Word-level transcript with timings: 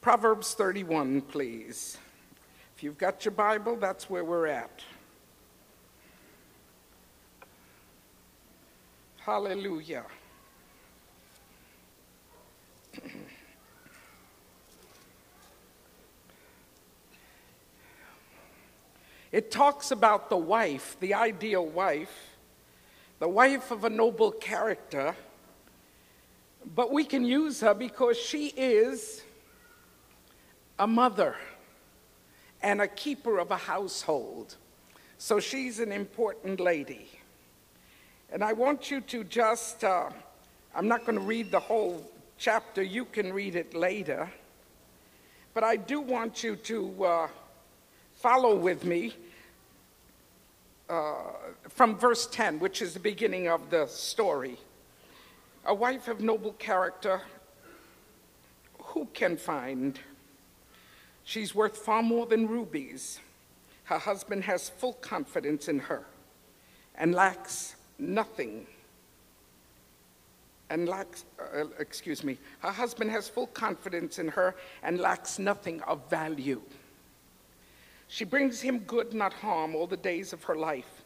Proverbs 0.00 0.54
31, 0.54 1.20
please. 1.20 1.98
If 2.74 2.82
you've 2.82 2.96
got 2.96 3.22
your 3.26 3.32
Bible, 3.32 3.76
that's 3.76 4.08
where 4.08 4.24
we're 4.24 4.46
at. 4.46 4.80
Hallelujah. 9.18 10.06
It 19.30 19.50
talks 19.50 19.90
about 19.90 20.30
the 20.30 20.38
wife, 20.38 20.96
the 21.00 21.12
ideal 21.12 21.66
wife, 21.66 22.30
the 23.18 23.28
wife 23.28 23.70
of 23.70 23.84
a 23.84 23.90
noble 23.90 24.32
character, 24.32 25.14
but 26.74 26.90
we 26.90 27.04
can 27.04 27.22
use 27.26 27.60
her 27.60 27.74
because 27.74 28.16
she 28.16 28.46
is 28.56 29.22
a 30.80 30.86
mother 30.86 31.36
and 32.62 32.80
a 32.80 32.88
keeper 32.88 33.38
of 33.38 33.50
a 33.50 33.56
household. 33.56 34.56
So 35.18 35.38
she's 35.38 35.78
an 35.78 35.92
important 35.92 36.58
lady. 36.58 37.10
And 38.32 38.42
I 38.42 38.54
want 38.54 38.90
you 38.90 39.02
to 39.02 39.22
just, 39.24 39.84
uh, 39.84 40.08
I'm 40.74 40.88
not 40.88 41.04
going 41.04 41.18
to 41.18 41.24
read 41.24 41.50
the 41.50 41.60
whole 41.60 42.10
chapter, 42.38 42.82
you 42.82 43.04
can 43.04 43.30
read 43.30 43.56
it 43.56 43.74
later. 43.74 44.32
But 45.52 45.64
I 45.64 45.76
do 45.76 46.00
want 46.00 46.42
you 46.42 46.56
to 46.56 47.04
uh, 47.04 47.28
follow 48.14 48.56
with 48.56 48.82
me 48.82 49.14
uh, 50.88 51.14
from 51.68 51.96
verse 51.98 52.26
10, 52.26 52.58
which 52.58 52.80
is 52.80 52.94
the 52.94 53.00
beginning 53.00 53.48
of 53.48 53.68
the 53.68 53.86
story. 53.86 54.56
A 55.66 55.74
wife 55.74 56.08
of 56.08 56.22
noble 56.22 56.54
character, 56.54 57.20
who 58.78 59.06
can 59.12 59.36
find? 59.36 60.00
She's 61.30 61.54
worth 61.54 61.76
far 61.76 62.02
more 62.02 62.26
than 62.26 62.48
rubies. 62.48 63.20
Her 63.84 63.98
husband 63.98 64.42
has 64.42 64.68
full 64.68 64.94
confidence 64.94 65.68
in 65.68 65.78
her 65.78 66.04
and 66.96 67.14
lacks 67.14 67.76
nothing. 68.00 68.66
And 70.70 70.88
lacks, 70.88 71.24
uh, 71.38 71.66
excuse 71.78 72.24
me, 72.24 72.36
her 72.58 72.72
husband 72.72 73.12
has 73.12 73.28
full 73.28 73.46
confidence 73.46 74.18
in 74.18 74.26
her 74.26 74.56
and 74.82 74.98
lacks 74.98 75.38
nothing 75.38 75.80
of 75.82 76.00
value. 76.10 76.62
She 78.08 78.24
brings 78.24 78.60
him 78.60 78.80
good, 78.80 79.14
not 79.14 79.32
harm, 79.32 79.76
all 79.76 79.86
the 79.86 79.96
days 79.96 80.32
of 80.32 80.42
her 80.42 80.56
life. 80.56 81.04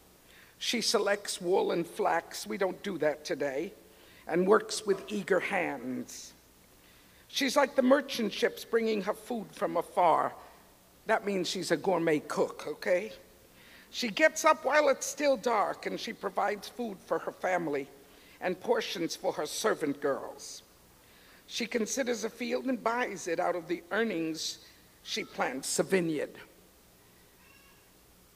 She 0.57 0.81
selects 0.81 1.39
wool 1.39 1.71
and 1.71 1.87
flax, 1.87 2.47
we 2.47 2.57
don't 2.57 2.83
do 2.83 2.97
that 2.97 3.27
today, 3.27 3.75
and 4.27 4.47
works 4.47 4.87
with 4.87 5.05
eager 5.09 5.41
hands. 5.41 6.33
She's 7.35 7.57
like 7.57 7.75
the 7.75 7.83
merchant 7.83 8.33
ships 8.33 8.65
bringing 8.65 9.03
her 9.03 9.13
food 9.13 9.49
from 9.51 9.77
afar. 9.77 10.33
That 11.07 11.27
means 11.27 11.49
she's 11.49 11.73
a 11.73 11.77
gourmet 11.77 12.21
cook, 12.21 12.65
okay? 12.69 13.11
She 13.91 14.07
gets 14.07 14.45
up 14.45 14.65
while 14.65 14.89
it's 14.89 15.05
still 15.05 15.37
dark 15.37 15.87
and 15.87 15.99
she 15.99 16.13
provides 16.13 16.69
food 16.69 16.97
for 17.05 17.19
her 17.19 17.33
family 17.33 17.89
and 18.41 18.61
portions 18.61 19.17
for 19.17 19.33
her 19.33 19.47
servant 19.47 20.01
girls. 20.01 20.63
She 21.49 21.67
considers 21.67 22.23
a 22.23 22.31
field 22.31 22.67
and 22.67 22.81
buys 22.81 23.27
it 23.27 23.41
out 23.41 23.57
of 23.57 23.67
the 23.67 23.83
earnings 23.91 24.59
she 25.03 25.25
plants 25.25 25.77
a 25.81 25.83
vineyard. 25.83 26.39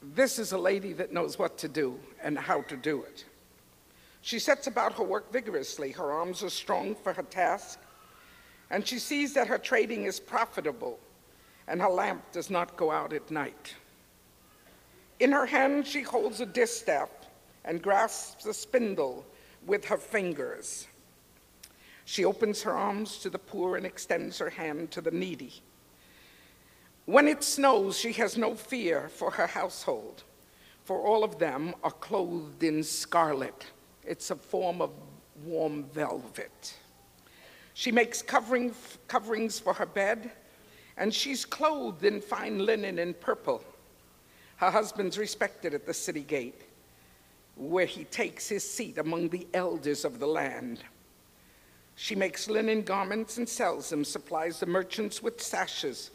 This 0.01 0.37
is 0.39 0.51
a 0.51 0.57
lady 0.57 0.91
that 0.91 1.13
knows 1.13 1.39
what 1.39 1.57
to 1.59 1.69
do 1.69 1.97
and 2.21 2.37
how 2.37 2.63
to 2.63 2.75
do 2.75 3.03
it. 3.03 3.23
She 4.23 4.39
sets 4.39 4.67
about 4.67 4.97
her 4.97 5.05
work 5.05 5.31
vigorously. 5.31 5.91
Her 5.91 6.11
arms 6.11 6.43
are 6.43 6.49
strong 6.49 6.95
for 6.95 7.13
her 7.13 7.23
task, 7.23 7.79
and 8.69 8.85
she 8.85 8.99
sees 8.99 9.33
that 9.33 9.47
her 9.47 9.57
trading 9.57 10.05
is 10.05 10.19
profitable 10.19 10.99
and 11.67 11.81
her 11.81 11.89
lamp 11.89 12.31
does 12.31 12.49
not 12.49 12.75
go 12.77 12.91
out 12.91 13.13
at 13.13 13.29
night. 13.29 13.75
In 15.19 15.31
her 15.31 15.45
hand, 15.45 15.85
she 15.85 16.01
holds 16.01 16.39
a 16.39 16.45
distaff 16.45 17.09
and 17.65 17.81
grasps 17.81 18.45
a 18.45 18.53
spindle 18.53 19.25
with 19.65 19.85
her 19.85 19.97
fingers. 19.97 20.87
She 22.05 22.25
opens 22.25 22.63
her 22.63 22.71
arms 22.71 23.19
to 23.19 23.29
the 23.29 23.37
poor 23.37 23.75
and 23.75 23.85
extends 23.85 24.39
her 24.39 24.49
hand 24.49 24.91
to 24.91 25.01
the 25.01 25.11
needy. 25.11 25.61
When 27.05 27.27
it 27.27 27.43
snows, 27.43 27.97
she 27.97 28.13
has 28.13 28.37
no 28.37 28.55
fear 28.55 29.09
for 29.09 29.31
her 29.31 29.47
household, 29.47 30.23
for 30.85 30.99
all 30.99 31.23
of 31.23 31.37
them 31.37 31.75
are 31.83 31.91
clothed 31.91 32.63
in 32.63 32.83
scarlet. 32.83 33.67
It's 34.03 34.31
a 34.31 34.35
form 34.35 34.81
of 34.81 34.91
warm 35.43 35.85
velvet. 35.93 36.75
She 37.79 37.93
makes 37.93 38.21
covering, 38.21 38.75
coverings 39.07 39.57
for 39.57 39.73
her 39.73 39.85
bed, 39.85 40.31
and 40.97 41.13
she's 41.13 41.45
clothed 41.45 42.03
in 42.03 42.19
fine 42.19 42.59
linen 42.59 42.99
and 42.99 43.17
purple. 43.17 43.63
Her 44.57 44.69
husband's 44.69 45.17
respected 45.17 45.73
at 45.73 45.85
the 45.85 45.93
city 45.93 46.23
gate, 46.23 46.61
where 47.55 47.85
he 47.85 48.03
takes 48.03 48.49
his 48.49 48.69
seat 48.69 48.97
among 48.97 49.29
the 49.29 49.47
elders 49.53 50.03
of 50.03 50.19
the 50.19 50.27
land. 50.27 50.83
She 51.95 52.15
makes 52.15 52.49
linen 52.49 52.81
garments 52.81 53.37
and 53.37 53.47
sells 53.47 53.89
them, 53.91 54.03
supplies 54.03 54.59
the 54.59 54.65
merchants 54.65 55.23
with 55.23 55.41
sashes 55.41 56.11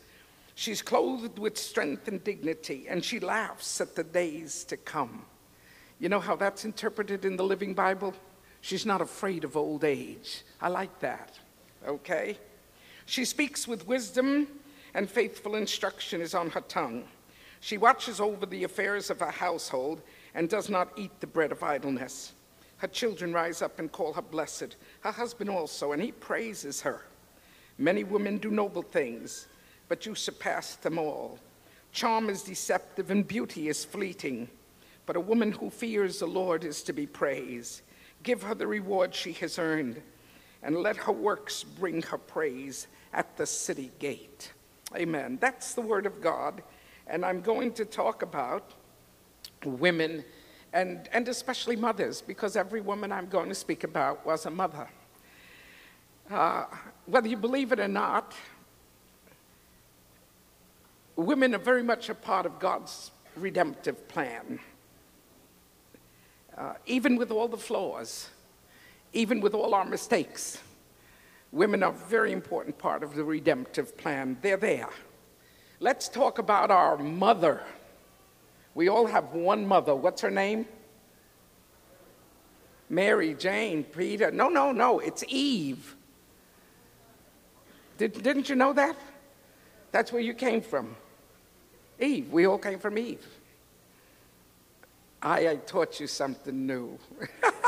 She's 0.54 0.82
clothed 0.82 1.38
with 1.38 1.56
strength 1.56 2.08
and 2.08 2.22
dignity, 2.22 2.88
and 2.90 3.02
she 3.02 3.20
laughs 3.20 3.80
at 3.80 3.94
the 3.96 4.04
days 4.04 4.64
to 4.64 4.76
come. 4.76 5.24
You 5.98 6.10
know 6.10 6.20
how 6.20 6.36
that's 6.36 6.66
interpreted 6.66 7.24
in 7.24 7.38
the 7.38 7.42
Living 7.42 7.72
Bible? 7.72 8.12
She's 8.60 8.84
not 8.84 9.00
afraid 9.00 9.44
of 9.44 9.56
old 9.56 9.82
age. 9.82 10.42
I 10.60 10.68
like 10.68 11.00
that, 11.00 11.38
okay? 11.86 12.38
She 13.06 13.24
speaks 13.24 13.68
with 13.68 13.86
wisdom, 13.86 14.48
and 14.94 15.10
faithful 15.10 15.56
instruction 15.56 16.20
is 16.20 16.34
on 16.34 16.50
her 16.50 16.60
tongue. 16.62 17.04
She 17.60 17.78
watches 17.78 18.20
over 18.20 18.46
the 18.46 18.64
affairs 18.64 19.10
of 19.10 19.20
her 19.20 19.30
household 19.30 20.02
and 20.34 20.48
does 20.48 20.68
not 20.68 20.92
eat 20.96 21.20
the 21.20 21.26
bread 21.26 21.52
of 21.52 21.62
idleness. 21.62 22.32
Her 22.78 22.88
children 22.88 23.32
rise 23.32 23.62
up 23.62 23.78
and 23.78 23.90
call 23.90 24.12
her 24.12 24.22
blessed, 24.22 24.76
her 25.00 25.12
husband 25.12 25.50
also, 25.50 25.92
and 25.92 26.02
he 26.02 26.12
praises 26.12 26.82
her. 26.82 27.06
Many 27.78 28.04
women 28.04 28.38
do 28.38 28.50
noble 28.50 28.82
things 28.82 29.48
but 29.88 30.06
you 30.06 30.14
surpass 30.14 30.76
them 30.76 30.98
all. 30.98 31.38
Charm 31.92 32.28
is 32.28 32.42
deceptive 32.42 33.10
and 33.10 33.26
beauty 33.26 33.68
is 33.68 33.84
fleeting, 33.84 34.48
but 35.06 35.16
a 35.16 35.20
woman 35.20 35.52
who 35.52 35.70
fears 35.70 36.18
the 36.18 36.26
Lord 36.26 36.64
is 36.64 36.82
to 36.82 36.92
be 36.92 37.06
praised. 37.06 37.82
Give 38.22 38.42
her 38.42 38.54
the 38.54 38.66
reward 38.66 39.14
she 39.14 39.32
has 39.34 39.58
earned, 39.58 40.00
and 40.64 40.78
let 40.78 40.96
her 40.96 41.12
works 41.12 41.62
bring 41.62 42.02
her 42.02 42.18
praise 42.18 42.88
at 43.12 43.36
the 43.36 43.46
city 43.46 43.92
gate. 43.98 44.52
Amen. 44.96 45.38
That's 45.40 45.74
the 45.74 45.82
word 45.82 46.06
of 46.06 46.20
God, 46.20 46.62
and 47.06 47.24
I'm 47.24 47.42
going 47.42 47.72
to 47.74 47.84
talk 47.84 48.22
about 48.22 48.72
women 49.64 50.24
and, 50.72 51.08
and 51.12 51.28
especially 51.28 51.76
mothers, 51.76 52.20
because 52.20 52.56
every 52.56 52.80
woman 52.80 53.12
I'm 53.12 53.28
going 53.28 53.48
to 53.48 53.54
speak 53.54 53.84
about 53.84 54.26
was 54.26 54.46
a 54.46 54.50
mother. 54.50 54.88
Uh, 56.28 56.64
whether 57.06 57.28
you 57.28 57.36
believe 57.36 57.70
it 57.70 57.78
or 57.78 57.86
not, 57.86 58.34
women 61.14 61.54
are 61.54 61.58
very 61.58 61.84
much 61.84 62.08
a 62.08 62.14
part 62.14 62.44
of 62.44 62.58
God's 62.58 63.12
redemptive 63.36 64.08
plan. 64.08 64.58
Uh, 66.56 66.74
even 66.86 67.16
with 67.16 67.30
all 67.30 67.46
the 67.46 67.56
flaws, 67.56 68.30
even 69.14 69.40
with 69.40 69.54
all 69.54 69.74
our 69.74 69.84
mistakes, 69.84 70.58
women 71.52 71.82
are 71.82 71.92
a 71.92 72.08
very 72.08 72.32
important 72.32 72.76
part 72.76 73.02
of 73.02 73.14
the 73.14 73.24
redemptive 73.24 73.96
plan. 73.96 74.36
They're 74.42 74.56
there. 74.56 74.90
Let's 75.80 76.08
talk 76.08 76.38
about 76.38 76.70
our 76.70 76.98
mother. 76.98 77.62
We 78.74 78.88
all 78.88 79.06
have 79.06 79.32
one 79.32 79.66
mother. 79.66 79.94
What's 79.94 80.20
her 80.22 80.30
name? 80.30 80.66
Mary, 82.90 83.34
Jane, 83.34 83.84
Peter. 83.84 84.30
No, 84.30 84.48
no, 84.48 84.72
no, 84.72 84.98
it's 84.98 85.24
Eve. 85.28 85.96
Did, 87.98 88.22
didn't 88.22 88.48
you 88.48 88.56
know 88.56 88.72
that? 88.72 88.96
That's 89.92 90.12
where 90.12 90.22
you 90.22 90.34
came 90.34 90.60
from. 90.60 90.96
Eve. 92.00 92.30
We 92.32 92.46
all 92.46 92.58
came 92.58 92.80
from 92.80 92.98
Eve. 92.98 93.24
I, 95.22 95.48
I 95.48 95.56
taught 95.56 96.00
you 96.00 96.06
something 96.06 96.66
new. 96.66 96.98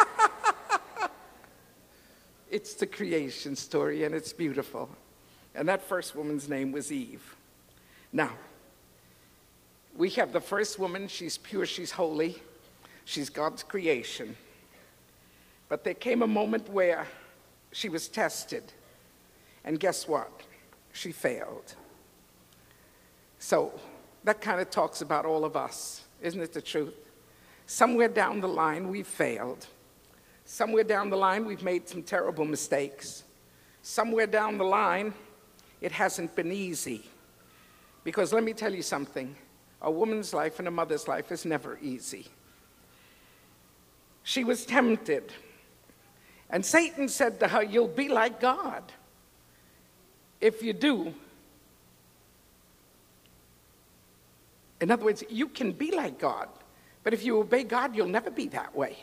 it's 2.51 2.75
the 2.75 2.87
creation 2.87 3.57
story, 3.57 4.05
and 4.05 4.15
it's 4.15 4.33
beautiful. 4.33 4.89
And 5.55 5.69
that 5.69 5.83
first 5.83 6.15
woman's 6.15 6.49
name 6.49 6.73
was 6.73 6.93
Eve. 6.93 7.35
Now, 8.13 8.31
we 9.97 10.11
have 10.11 10.33
the 10.33 10.41
first 10.41 10.79
woman. 10.79 11.09
She's 11.09 11.39
pure, 11.39 11.67
she's 11.67 11.91
holy, 11.91 12.37
she's 13.05 13.31
God's 13.31 13.63
creation. 13.63 14.37
But 15.69 15.83
there 15.83 15.95
came 15.95 16.23
a 16.23 16.27
moment 16.27 16.69
where 16.69 17.07
she 17.73 17.89
was 17.89 18.09
tested. 18.09 18.65
And 19.65 19.81
guess 19.81 20.07
what? 20.07 20.31
She 20.93 21.13
failed. 21.13 21.75
So, 23.39 23.79
that 24.25 24.41
kind 24.41 24.61
of 24.61 24.71
talks 24.71 25.01
about 25.03 25.25
all 25.25 25.45
of 25.45 25.57
us, 25.57 26.03
isn't 26.23 26.41
it 26.41 26.53
the 26.53 26.63
truth? 26.63 26.95
Somewhere 27.67 28.09
down 28.09 28.41
the 28.41 28.49
line, 28.49 28.89
we've 28.89 29.07
failed. 29.07 29.67
Somewhere 30.47 30.85
down 30.85 31.11
the 31.11 31.17
line, 31.17 31.45
we've 31.45 31.63
made 31.65 31.89
some 31.89 32.05
terrible 32.05 32.45
mistakes. 32.45 33.25
Somewhere 33.83 34.29
down 34.29 34.59
the 34.59 34.65
line, 34.65 35.13
it 35.81 35.91
hasn't 35.91 36.35
been 36.37 36.53
easy. 36.53 37.05
Because 38.05 38.33
let 38.33 38.45
me 38.45 38.53
tell 38.53 38.73
you 38.73 38.83
something 38.83 39.35
a 39.83 39.91
woman's 39.91 40.33
life 40.33 40.59
and 40.59 40.67
a 40.67 40.71
mother's 40.71 41.07
life 41.07 41.31
is 41.31 41.45
never 41.45 41.79
easy. 41.83 42.29
She 44.23 44.43
was 44.43 44.65
tempted, 44.65 45.33
and 46.49 46.65
Satan 46.65 47.09
said 47.09 47.39
to 47.41 47.49
her, 47.49 47.63
You'll 47.63 47.89
be 47.89 48.09
like 48.09 48.41
God 48.41 48.83
if 50.41 50.63
you 50.63 50.73
do. 50.73 51.13
In 54.81 54.91
other 54.91 55.05
words, 55.05 55.25
you 55.29 55.49
can 55.49 55.73
be 55.73 55.91
like 55.91 56.19
God, 56.19 56.49
but 57.03 57.13
if 57.13 57.25
you 57.25 57.39
obey 57.39 57.65
God, 57.65 57.97
you'll 57.97 58.07
never 58.07 58.31
be 58.31 58.49
that 58.49 58.75
way. 58.75 58.97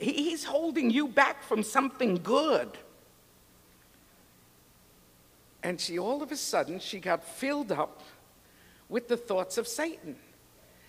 He's 0.00 0.44
holding 0.44 0.90
you 0.90 1.08
back 1.08 1.42
from 1.42 1.62
something 1.62 2.16
good. 2.16 2.78
And 5.62 5.78
she 5.78 5.98
all 5.98 6.22
of 6.22 6.32
a 6.32 6.36
sudden, 6.36 6.80
she 6.80 7.00
got 7.00 7.22
filled 7.22 7.70
up 7.70 8.02
with 8.88 9.08
the 9.08 9.16
thoughts 9.16 9.58
of 9.58 9.68
Satan. 9.68 10.16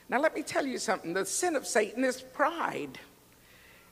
Now, 0.08 0.20
let 0.20 0.34
me 0.34 0.44
tell 0.44 0.66
you 0.66 0.78
something 0.78 1.14
the 1.14 1.26
sin 1.26 1.58
of 1.58 1.68
Satan 1.68 2.06
is 2.06 2.22
pride. 2.22 2.98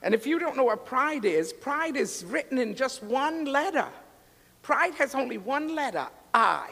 And 0.02 0.14
if 0.14 0.26
you 0.26 0.38
don't 0.38 0.56
know 0.56 0.64
what 0.64 0.86
pride 0.86 1.26
is, 1.26 1.52
pride 1.52 1.96
is 1.96 2.24
written 2.26 2.56
in 2.56 2.74
just 2.74 3.02
one 3.02 3.44
letter. 3.44 3.88
Pride 4.62 4.94
has 4.94 5.14
only 5.14 5.36
one 5.36 5.74
letter 5.74 6.06
I. 6.32 6.70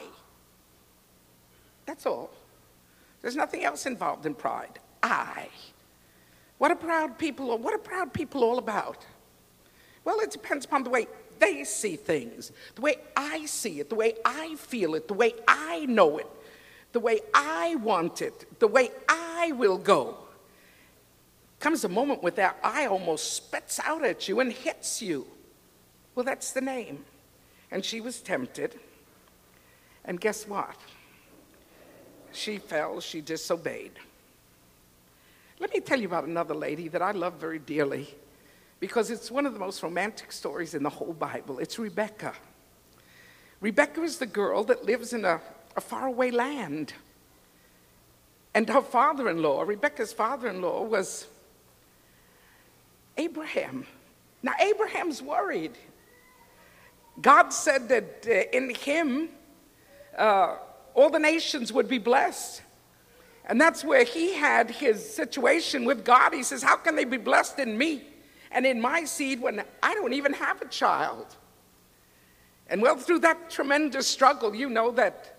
That's 1.85 2.06
all. 2.06 2.31
There's 3.21 3.37
nothing 3.37 3.65
else 3.65 3.85
involved 3.85 4.25
in 4.25 4.35
pride. 4.35 4.79
I. 5.03 5.49
What 6.58 6.70
are 6.70 6.76
proud 6.76 7.19
people, 7.19 7.56
what 7.56 7.75
are 7.75 7.78
proud 7.78 8.12
people 8.12 8.44
all 8.44 8.58
about? 8.58 9.06
Well, 10.05 10.20
it 10.20 10.31
depends 10.31 10.64
upon 10.64 10.82
the 10.82 10.90
way 10.90 11.06
they 11.38 11.64
see 11.64 11.96
things, 11.96 12.52
the 12.75 12.82
way 12.82 12.96
I 13.16 13.46
see 13.46 13.81
it, 13.81 13.88
the 13.88 13.94
way 13.94 14.14
I 14.25 14.56
feel 14.56 14.94
it, 14.94 15.06
the 15.06 15.14
way 15.14 15.34
I 15.46 15.87
know 15.87 16.19
it, 16.19 16.26
the 16.93 17.00
way 17.00 17.20
I 17.32 17.76
want 17.76 18.22
it, 18.22 18.58
the 18.58 18.66
way 18.66 18.90
I 19.08 19.52
will 19.52 19.78
go. 19.78 20.16
Comes 21.60 21.84
a 21.84 21.88
moment 21.88 22.22
where 22.22 22.32
that 22.32 22.58
I 22.62 22.87
almost 22.87 23.34
spits 23.34 23.81
out 23.84 24.04
at 24.04 24.28
you 24.28 24.40
and 24.40 24.52
hits 24.52 25.02
you. 25.02 25.26
Well, 26.14 26.25
that's 26.25 26.52
the 26.52 26.61
name. 26.61 27.04
And 27.70 27.84
she 27.84 28.00
was 28.00 28.20
tempted. 28.20 28.78
And 30.04 30.20
guess 30.20 30.46
what? 30.49 30.76
She 32.32 32.58
fell, 32.58 33.00
she 33.00 33.20
disobeyed. 33.20 33.93
Let 35.60 35.75
me 35.75 35.81
tell 35.81 36.00
you 36.00 36.06
about 36.06 36.25
another 36.25 36.55
lady 36.55 36.88
that 36.88 37.02
I 37.02 37.10
love 37.10 37.34
very 37.34 37.58
dearly 37.58 38.08
because 38.81 39.10
it's 39.10 39.31
one 39.31 39.44
of 39.44 39.55
the 39.55 39.58
most 39.58 39.82
romantic 39.82 40.31
stories 40.31 40.75
in 40.75 40.82
the 40.84 40.90
whole 40.90 41.12
Bible. 41.12 41.58
It's 41.58 41.78
Rebecca. 41.78 42.32
Rebecca 43.60 44.02
is 44.02 44.19
the 44.19 44.26
girl 44.26 44.62
that 44.64 44.84
lives 44.84 45.12
in 45.12 45.25
a, 45.25 45.40
a 45.76 45.81
faraway 45.81 46.31
land. 46.31 46.93
And 48.55 48.69
her 48.69 48.82
father 48.82 49.28
in 49.28 49.43
law, 49.43 49.62
Rebecca's 49.62 50.12
father 50.12 50.49
in 50.49 50.62
law, 50.62 50.82
was 50.82 51.26
Abraham. 53.16 53.84
Now, 54.43 54.52
Abraham's 54.61 55.20
worried. 55.20 55.72
God 57.20 57.49
said 57.50 57.88
that 57.88 58.25
uh, 58.28 58.56
in 58.56 58.70
him, 58.70 59.28
uh, 60.16 60.56
all 60.94 61.11
the 61.11 61.19
nations 61.19 61.72
would 61.72 61.88
be 61.88 61.99
blessed. 61.99 62.62
And 63.49 63.59
that's 63.59 63.83
where 63.83 64.05
he 64.05 64.35
had 64.35 64.71
his 64.71 65.15
situation 65.15 65.87
with 65.87 66.05
God. 66.05 66.35
He 66.35 66.43
says, 66.43 66.62
How 66.62 66.77
can 66.77 66.95
they 66.97 67.06
be 67.06 67.17
blessed 67.17 67.59
in 67.59 67.79
me 67.79 68.03
and 68.50 68.67
in 68.67 68.81
my 68.81 69.05
seed 69.05 69.41
when 69.41 69.65
I 69.83 69.95
don't 69.95 70.12
even 70.12 70.35
have 70.35 70.61
a 70.61 70.69
child? 70.69 71.35
And 72.69 72.83
well, 72.83 72.97
through 72.97 73.21
that 73.21 73.49
tremendous 73.49 74.06
struggle, 74.06 74.55
you 74.55 74.69
know 74.69 74.91
that 74.93 75.39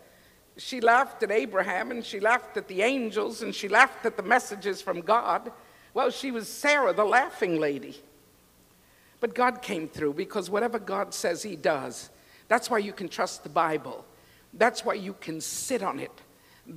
she 0.57 0.81
laughed 0.81 1.21
at 1.21 1.29
Abraham 1.29 1.91
and 1.91 2.03
she 2.03 2.19
laughed 2.19 2.57
at 2.57 2.67
the 2.67 2.81
angels 2.81 3.43
and 3.43 3.53
she 3.53 3.69
laughed 3.69 4.05
at 4.05 4.17
the 4.17 4.23
messages 4.23 4.81
from 4.81 5.01
God. 5.01 5.51
Well, 5.93 6.09
she 6.09 6.31
was 6.31 6.47
Sarah, 6.47 6.93
the 6.93 7.05
laughing 7.05 7.59
lady. 7.59 8.01
But 9.19 9.35
God 9.35 9.61
came 9.61 9.87
through 9.87 10.13
because 10.13 10.49
whatever 10.49 10.79
God 10.79 11.13
says, 11.13 11.43
He 11.43 11.55
does. 11.55 12.09
That's 12.47 12.71
why 12.71 12.79
you 12.79 12.93
can 12.93 13.07
trust 13.07 13.43
the 13.43 13.49
Bible. 13.49 14.03
That's 14.53 14.83
why 14.83 14.95
you 14.95 15.13
can 15.13 15.39
sit 15.41 15.83
on 15.83 15.99
it. 15.99 16.11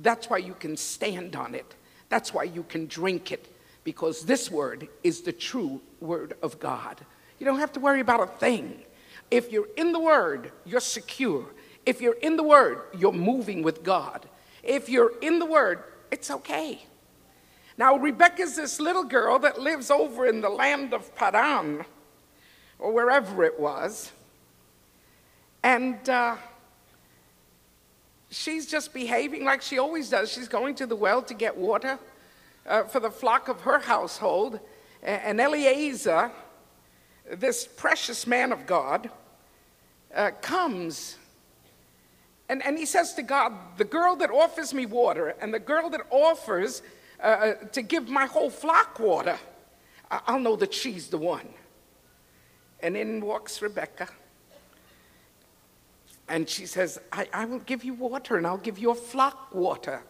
That's 0.01 0.29
why 0.29 0.37
you 0.39 0.53
can 0.53 0.75
stand 0.75 1.35
on 1.35 1.55
it. 1.55 1.75
That's 2.09 2.33
why 2.33 2.43
you 2.43 2.63
can 2.63 2.87
drink 2.87 3.31
it, 3.31 3.47
because 3.83 4.23
this 4.23 4.49
word 4.51 4.87
is 5.03 5.21
the 5.21 5.31
true 5.31 5.81
word 5.99 6.35
of 6.41 6.59
God. 6.59 7.05
You 7.39 7.45
don't 7.45 7.59
have 7.59 7.73
to 7.73 7.79
worry 7.79 7.99
about 7.99 8.21
a 8.21 8.27
thing. 8.27 8.81
If 9.31 9.51
you're 9.51 9.69
in 9.77 9.91
the 9.91 9.99
word, 9.99 10.51
you're 10.65 10.79
secure. 10.79 11.45
If 11.85 12.01
you're 12.01 12.17
in 12.21 12.37
the 12.37 12.43
word, 12.43 12.81
you're 12.97 13.11
moving 13.11 13.63
with 13.63 13.83
God. 13.83 14.27
If 14.63 14.89
you're 14.89 15.13
in 15.21 15.39
the 15.39 15.45
word, 15.45 15.83
it's 16.11 16.29
okay. 16.31 16.85
Now, 17.77 17.97
Rebecca's 17.97 18.55
this 18.55 18.79
little 18.79 19.03
girl 19.03 19.39
that 19.39 19.59
lives 19.59 19.89
over 19.89 20.27
in 20.27 20.41
the 20.41 20.49
land 20.49 20.93
of 20.93 21.15
Paran, 21.15 21.85
or 22.77 22.91
wherever 22.91 23.43
it 23.43 23.59
was. 23.59 24.11
And 25.63 26.07
uh, 26.07 26.35
she's 28.33 28.65
just 28.65 28.93
behaving 28.93 29.45
like 29.45 29.61
she 29.61 29.79
always 29.79 30.09
does. 30.09 30.31
She's 30.31 30.47
going 30.47 30.75
to 30.75 30.85
the 30.85 30.95
well 30.95 31.21
to 31.23 31.33
get 31.33 31.55
water 31.55 31.99
uh, 32.67 32.83
for 32.83 32.99
the 32.99 33.11
flock 33.11 33.47
of 33.47 33.61
her 33.61 33.79
household. 33.79 34.59
And 35.01 35.39
Eliezer, 35.39 36.31
this 37.31 37.67
precious 37.67 38.25
man 38.25 38.51
of 38.51 38.65
God, 38.65 39.09
uh, 40.15 40.31
comes 40.41 41.17
and, 42.49 42.63
and 42.65 42.77
he 42.77 42.85
says 42.85 43.13
to 43.15 43.23
God, 43.23 43.53
The 43.77 43.85
girl 43.85 44.15
that 44.17 44.29
offers 44.29 44.73
me 44.73 44.85
water 44.85 45.35
and 45.41 45.53
the 45.53 45.59
girl 45.59 45.89
that 45.89 46.01
offers 46.09 46.81
uh, 47.19 47.25
uh 47.25 47.53
to 47.71 47.81
give 47.81 48.09
my 48.09 48.25
whole 48.25 48.49
flock 48.49 48.99
water, 48.99 49.39
I'll 50.11 50.39
know 50.39 50.55
that 50.57 50.73
she's 50.73 51.07
the 51.07 51.17
one. 51.17 51.47
And 52.81 52.97
in 52.97 53.21
walks 53.21 53.61
Rebecca. 53.61 54.09
And 56.27 56.47
she 56.47 56.65
says, 56.65 56.99
I, 57.11 57.27
I 57.33 57.45
will 57.45 57.59
give 57.59 57.83
you 57.83 57.93
water 57.93 58.37
and 58.37 58.47
I'll 58.47 58.57
give 58.57 58.79
your 58.79 58.95
flock 58.95 59.53
water. 59.53 60.01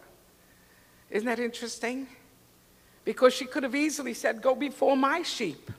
Isn't 1.10 1.26
that 1.26 1.40
interesting? 1.40 2.06
Because 3.04 3.34
she 3.34 3.44
could 3.44 3.62
have 3.62 3.74
easily 3.74 4.14
said, 4.14 4.40
Go 4.40 4.54
before 4.54 4.96
my 4.96 5.22
sheep, 5.22 5.70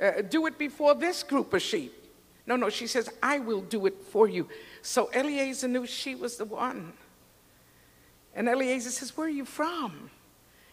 uh, 0.00 0.22
do 0.22 0.46
it 0.46 0.58
before 0.58 0.94
this 0.94 1.22
group 1.22 1.54
of 1.54 1.62
sheep. 1.62 1.94
No, 2.46 2.56
no, 2.56 2.70
she 2.70 2.86
says, 2.86 3.10
I 3.22 3.38
will 3.38 3.60
do 3.60 3.86
it 3.86 4.00
for 4.10 4.26
you. 4.26 4.48
So 4.80 5.10
Eliezer 5.14 5.68
knew 5.68 5.86
she 5.86 6.14
was 6.14 6.36
the 6.36 6.46
one. 6.46 6.94
And 8.34 8.48
Eliezer 8.48 8.90
says, 8.90 9.16
Where 9.16 9.26
are 9.26 9.30
you 9.30 9.44
from? 9.44 10.10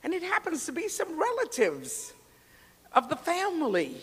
And 0.03 0.13
it 0.13 0.24
happens 0.24 0.65
to 0.65 0.72
be 0.72 0.88
some 0.88 1.19
relatives 1.19 2.13
of 2.93 3.10
the 3.10 3.15
family 3.15 4.01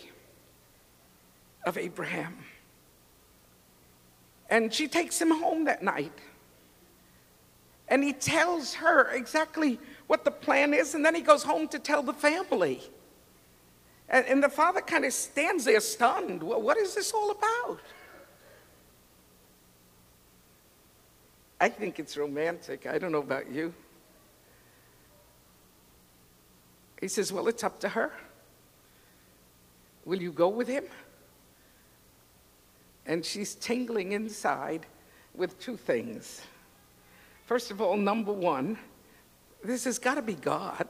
of 1.65 1.79
Abraham. 1.79 2.39
And 4.53 4.73
she 4.73 4.87
takes 4.87 5.19
him 5.19 5.31
home 5.31 5.65
that 5.65 5.83
night. 5.83 6.13
And 7.89 8.05
he 8.05 8.13
tells 8.13 8.75
her 8.75 9.11
exactly 9.13 9.81
what 10.09 10.27
the 10.27 10.31
plan 10.31 10.75
is, 10.75 10.95
and 10.95 11.03
then 11.03 11.15
he 11.15 11.23
goes 11.23 11.43
home 11.43 11.69
to 11.69 11.79
tell 11.79 12.03
the 12.03 12.13
family. 12.13 12.83
And, 14.11 14.27
and 14.27 14.43
the 14.43 14.51
father 14.51 14.83
kind 14.83 15.07
of 15.07 15.15
stands 15.15 15.65
there 15.65 15.81
stunned. 15.81 16.43
Well, 16.43 16.61
what 16.61 16.77
is 16.77 16.95
this 16.95 17.13
all 17.13 17.31
about? 17.31 17.81
I 21.59 21.71
think 21.71 21.99
it's 21.99 22.19
romantic. 22.19 22.85
I 22.87 22.99
don't 22.99 23.13
know 23.13 23.21
about 23.21 23.51
you. 23.51 23.73
He 27.01 27.09
says, 27.09 27.33
Well, 27.33 27.49
it's 27.49 27.65
up 27.65 27.81
to 27.81 27.89
her. 27.89 28.13
Will 30.05 30.21
you 30.21 30.31
go 30.31 30.51
with 30.51 30.69
him? 30.69 30.85
And 33.07 33.25
she's 33.25 33.55
tingling 33.55 34.13
inside 34.13 34.87
with 35.35 35.59
two 35.59 35.77
things. 35.77 36.43
First 37.47 37.71
of 37.71 37.81
all, 37.81 37.97
number 37.97 38.33
one, 38.33 38.79
this 39.65 39.85
has 39.85 39.99
got 39.99 40.15
to 40.15 40.23
be 40.23 40.35
God. 40.35 40.89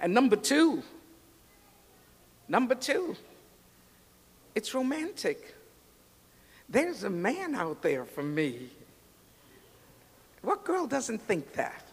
And 0.00 0.14
number 0.14 0.36
two, 0.36 0.82
number 2.48 2.74
two, 2.74 3.16
it's 4.54 4.74
romantic. 4.74 5.54
There's 6.68 7.04
a 7.04 7.10
man 7.10 7.54
out 7.54 7.82
there 7.82 8.04
for 8.04 8.22
me. 8.22 8.70
What 10.42 10.64
girl 10.64 10.86
doesn't 10.86 11.20
think 11.22 11.52
that? 11.52 11.84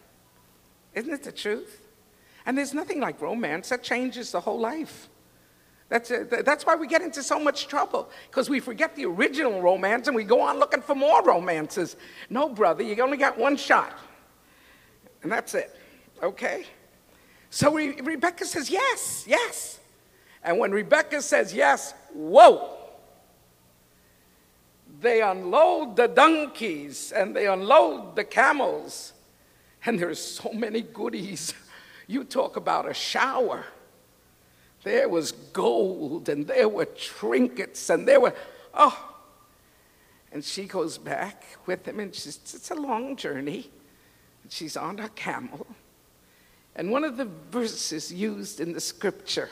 Isn't 0.94 1.12
it 1.12 1.22
the 1.22 1.32
truth? 1.32 1.82
And 2.46 2.56
there's 2.56 2.72
nothing 2.72 3.00
like 3.00 3.20
romance 3.20 3.68
that 3.68 3.82
changes 3.82 4.32
the 4.32 4.40
whole 4.40 4.58
life. 4.58 5.08
That's, 5.88 6.10
uh, 6.10 6.42
that's 6.44 6.66
why 6.66 6.74
we 6.74 6.86
get 6.86 7.00
into 7.00 7.22
so 7.22 7.38
much 7.40 7.66
trouble, 7.66 8.10
because 8.30 8.50
we 8.50 8.60
forget 8.60 8.94
the 8.94 9.06
original 9.06 9.62
romance 9.62 10.06
and 10.06 10.14
we 10.14 10.24
go 10.24 10.40
on 10.40 10.58
looking 10.58 10.82
for 10.82 10.94
more 10.94 11.22
romances. 11.22 11.96
No, 12.28 12.48
brother, 12.48 12.82
you 12.82 13.02
only 13.02 13.16
got 13.16 13.38
one 13.38 13.56
shot. 13.56 13.96
And 15.22 15.32
that's 15.32 15.54
it, 15.54 15.74
okay? 16.22 16.66
So 17.50 17.74
Re- 17.74 18.00
Rebecca 18.02 18.44
says, 18.44 18.68
yes, 18.70 19.24
yes. 19.26 19.80
And 20.44 20.58
when 20.58 20.72
Rebecca 20.72 21.22
says 21.22 21.54
yes, 21.54 21.94
whoa, 22.12 22.76
they 25.00 25.22
unload 25.22 25.96
the 25.96 26.08
donkeys 26.08 27.12
and 27.12 27.34
they 27.34 27.46
unload 27.46 28.14
the 28.14 28.24
camels. 28.24 29.14
And 29.86 29.98
there's 29.98 30.20
so 30.20 30.52
many 30.52 30.82
goodies. 30.82 31.54
You 32.06 32.24
talk 32.24 32.56
about 32.56 32.88
a 32.88 32.94
shower. 32.94 33.64
There 34.88 35.06
was 35.06 35.32
gold 35.32 36.30
and 36.30 36.46
there 36.46 36.66
were 36.66 36.86
trinkets 36.86 37.90
and 37.90 38.08
there 38.08 38.20
were, 38.20 38.34
oh. 38.72 38.98
And 40.32 40.42
she 40.42 40.64
goes 40.64 40.96
back 40.96 41.44
with 41.66 41.86
him 41.86 42.00
and 42.00 42.14
she's, 42.14 42.38
it's 42.38 42.70
a 42.70 42.74
long 42.74 43.14
journey. 43.14 43.70
And 44.42 44.50
She's 44.50 44.78
on 44.78 44.98
a 44.98 45.10
camel. 45.10 45.66
And 46.74 46.90
one 46.90 47.04
of 47.04 47.18
the 47.18 47.26
verses 47.50 48.10
used 48.10 48.60
in 48.60 48.72
the 48.72 48.80
scripture 48.80 49.50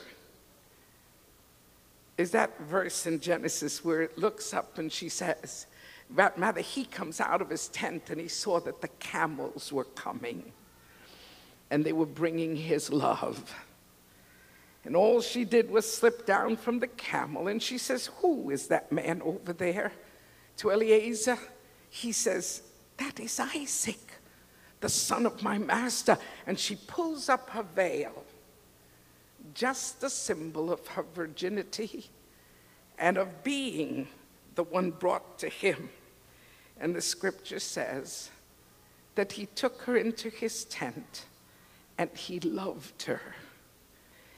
is 2.16 2.31
that 2.31 2.59
verse 2.59 3.05
in 3.05 3.21
Genesis 3.21 3.85
where 3.85 4.00
it 4.00 4.16
looks 4.16 4.55
up 4.55 4.78
and 4.78 4.90
she 4.90 5.11
says, 5.11 5.66
rather, 6.09 6.62
he 6.62 6.87
comes 6.87 7.21
out 7.21 7.43
of 7.43 7.50
his 7.50 7.69
tent 7.69 8.09
and 8.09 8.19
he 8.19 8.28
saw 8.28 8.59
that 8.61 8.81
the 8.81 8.88
camels 8.88 9.71
were 9.71 9.85
coming 9.85 10.50
and 11.71 11.85
they 11.85 11.93
were 11.93 12.07
bringing 12.07 12.57
his 12.57 12.90
love. 12.90 13.55
And 14.87 14.95
all 14.95 15.21
she 15.21 15.45
did 15.45 15.69
was 15.69 15.93
slip 15.93 16.25
down 16.26 16.57
from 16.57 16.78
the 16.78 16.87
camel 16.87 17.49
and 17.49 17.61
she 17.61 17.76
says, 17.76 18.09
Who 18.21 18.50
is 18.50 18.69
that 18.69 18.93
man 18.93 19.21
over 19.23 19.52
there? 19.52 19.93
To 20.59 20.71
Eliezer, 20.71 21.38
he 21.90 22.12
says, 22.12 22.62
That 22.97 23.19
is 23.19 23.40
Isaac, 23.40 23.99
the 24.78 24.88
son 24.88 25.26
of 25.26 25.43
my 25.43 25.59
master. 25.59 26.16
And 26.47 26.57
she 26.57 26.76
pulls 26.76 27.28
up 27.28 27.50
her 27.50 27.64
veil 27.64 28.25
just 29.55 30.05
a 30.05 30.11
symbol 30.11 30.73
of 30.73 30.87
her 30.87 31.05
virginity 31.14 32.09
and 32.97 33.16
of 33.16 33.43
being 33.43 34.07
the 34.55 34.62
one 34.62 34.93
brought 34.93 35.40
to 35.40 35.49
him. 35.49 35.90
And 36.78 36.95
the 36.95 37.02
scripture 37.02 37.59
says 37.59 38.31
that 39.16 39.33
he 39.33 39.47
took 39.47 39.83
her 39.83 39.97
into 39.97 40.31
his 40.31 40.64
tent 40.66 41.25
and 41.99 42.09
he 42.14 42.38
loved 42.38 43.02
her. 43.02 43.21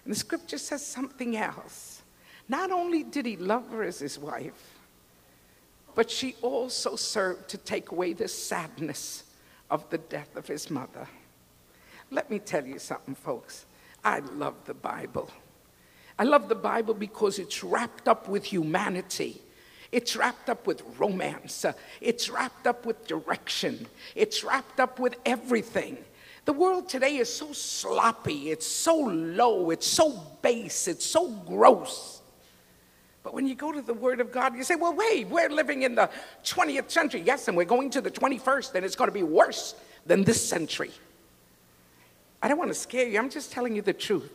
And 0.09 0.15
the 0.15 0.21
scripture 0.21 0.57
says 0.57 0.83
something 0.87 1.37
else. 1.37 2.01
Not 2.49 2.71
only 2.71 3.03
did 3.03 3.27
he 3.27 3.37
love 3.37 3.69
her 3.73 3.83
as 3.83 3.99
his 3.99 4.19
wife, 4.19 4.79
but 5.95 6.11
she 6.11 6.35
also 6.41 6.97
served 6.97 7.51
to 7.51 7.59
take 7.59 7.91
away 7.91 8.15
the 8.15 8.27
sadness 8.27 9.25
of 9.71 9.87
the 9.91 9.99
death 9.99 10.35
of 10.35 10.47
his 10.47 10.71
mother. 10.71 11.07
Let 12.11 12.31
me 12.31 12.39
tell 12.39 12.65
you 12.65 12.79
something, 12.79 13.17
folks. 13.17 13.67
I 14.03 14.21
love 14.21 14.55
the 14.65 14.73
Bible. 14.73 15.29
I 16.19 16.25
love 16.25 16.49
the 16.49 16.55
Bible 16.55 16.95
because 16.95 17.39
it's 17.39 17.63
wrapped 17.63 18.09
up 18.09 18.29
with 18.29 18.47
humanity. 18.47 19.43
It's 19.93 20.17
wrapped 20.17 20.49
up 20.49 20.67
with 20.67 20.83
romance. 20.99 21.67
It's 22.01 22.31
wrapped 22.31 22.67
up 22.67 22.87
with 22.87 23.07
direction. 23.07 23.87
It's 24.15 24.43
wrapped 24.43 24.81
up 24.81 24.99
with 24.99 25.17
everything. 25.27 25.99
The 26.49 26.55
world 26.55 26.89
today 26.89 27.19
is 27.19 27.31
so 27.31 27.53
sloppy, 27.53 28.51
it's 28.51 28.67
so 28.67 28.97
low, 28.97 29.69
it's 29.69 29.87
so 29.87 30.19
base, 30.41 30.89
it's 30.89 31.05
so 31.05 31.29
gross. 31.29 32.23
But 33.23 33.35
when 33.35 33.47
you 33.47 33.55
go 33.55 33.71
to 33.71 33.83
the 33.83 33.93
Word 33.93 34.19
of 34.19 34.33
God, 34.33 34.57
you 34.57 34.65
say, 34.65 34.75
well, 34.75 34.95
wait, 34.95 35.29
we're 35.29 35.51
living 35.51 35.83
in 35.83 35.95
the 35.95 36.09
20th 36.45 36.91
century. 36.91 37.21
Yes, 37.21 37.49
and 37.49 37.57
we're 37.59 37.67
going 37.67 37.91
to 37.91 38.01
the 38.01 38.11
21st, 38.11 38.77
and 38.77 38.83
it's 38.87 38.97
going 38.97 39.09
to 39.09 39.13
be 39.13 39.23
worse 39.23 39.75
than 40.07 40.25
this 40.25 40.43
century. 40.43 40.91
I 42.43 42.49
don't 42.49 42.57
want 42.57 42.71
to 42.71 42.75
scare 42.75 43.07
you. 43.07 43.19
I'm 43.19 43.29
just 43.29 43.53
telling 43.53 43.77
you 43.77 43.83
the 43.83 43.93
truth. 43.93 44.33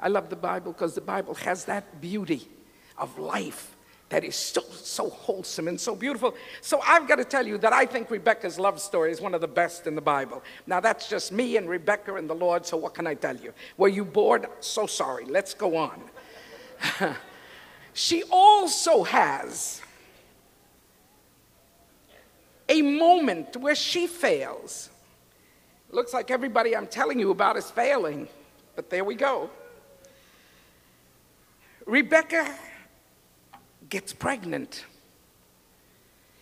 I 0.00 0.08
love 0.08 0.30
the 0.30 0.36
Bible 0.36 0.72
because 0.72 0.94
the 0.94 1.02
Bible 1.02 1.34
has 1.34 1.66
that 1.66 2.00
beauty 2.00 2.48
of 2.96 3.18
life 3.18 3.76
that 4.10 4.24
is 4.24 4.34
so, 4.34 4.60
so 4.72 5.08
wholesome 5.08 5.68
and 5.68 5.80
so 5.80 5.94
beautiful. 5.94 6.34
So 6.60 6.80
I've 6.86 7.06
got 7.06 7.16
to 7.16 7.24
tell 7.24 7.46
you 7.46 7.58
that 7.58 7.72
I 7.72 7.86
think 7.86 8.10
Rebecca's 8.10 8.58
love 8.58 8.80
story 8.80 9.12
is 9.12 9.20
one 9.20 9.34
of 9.34 9.40
the 9.40 9.48
best 9.48 9.86
in 9.86 9.94
the 9.94 10.00
Bible. 10.00 10.42
Now 10.66 10.80
that's 10.80 11.08
just 11.08 11.30
me 11.30 11.56
and 11.56 11.68
Rebecca 11.68 12.16
and 12.16 12.28
the 12.28 12.34
Lord, 12.34 12.66
so 12.66 12.76
what 12.76 12.92
can 12.92 13.06
I 13.06 13.14
tell 13.14 13.36
you? 13.36 13.54
Were 13.76 13.88
you 13.88 14.04
bored? 14.04 14.46
So 14.58 14.86
sorry. 14.86 15.24
Let's 15.26 15.54
go 15.54 15.76
on. 15.76 16.02
she 17.92 18.24
also 18.24 19.04
has 19.04 19.80
a 22.68 22.82
moment 22.82 23.56
where 23.56 23.76
she 23.76 24.08
fails. 24.08 24.90
Looks 25.92 26.12
like 26.12 26.32
everybody 26.32 26.76
I'm 26.76 26.88
telling 26.88 27.20
you 27.20 27.30
about 27.30 27.56
is 27.56 27.70
failing, 27.70 28.26
but 28.74 28.90
there 28.90 29.04
we 29.04 29.14
go. 29.14 29.50
Rebecca 31.86 32.52
gets 33.90 34.12
pregnant. 34.12 34.84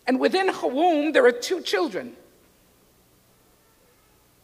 And 0.07 0.21
within 0.21 0.49
her 0.49 0.69
womb, 0.69 1.13
there 1.13 1.27
are 1.27 1.33
two 1.33 1.61
children. 1.61 2.17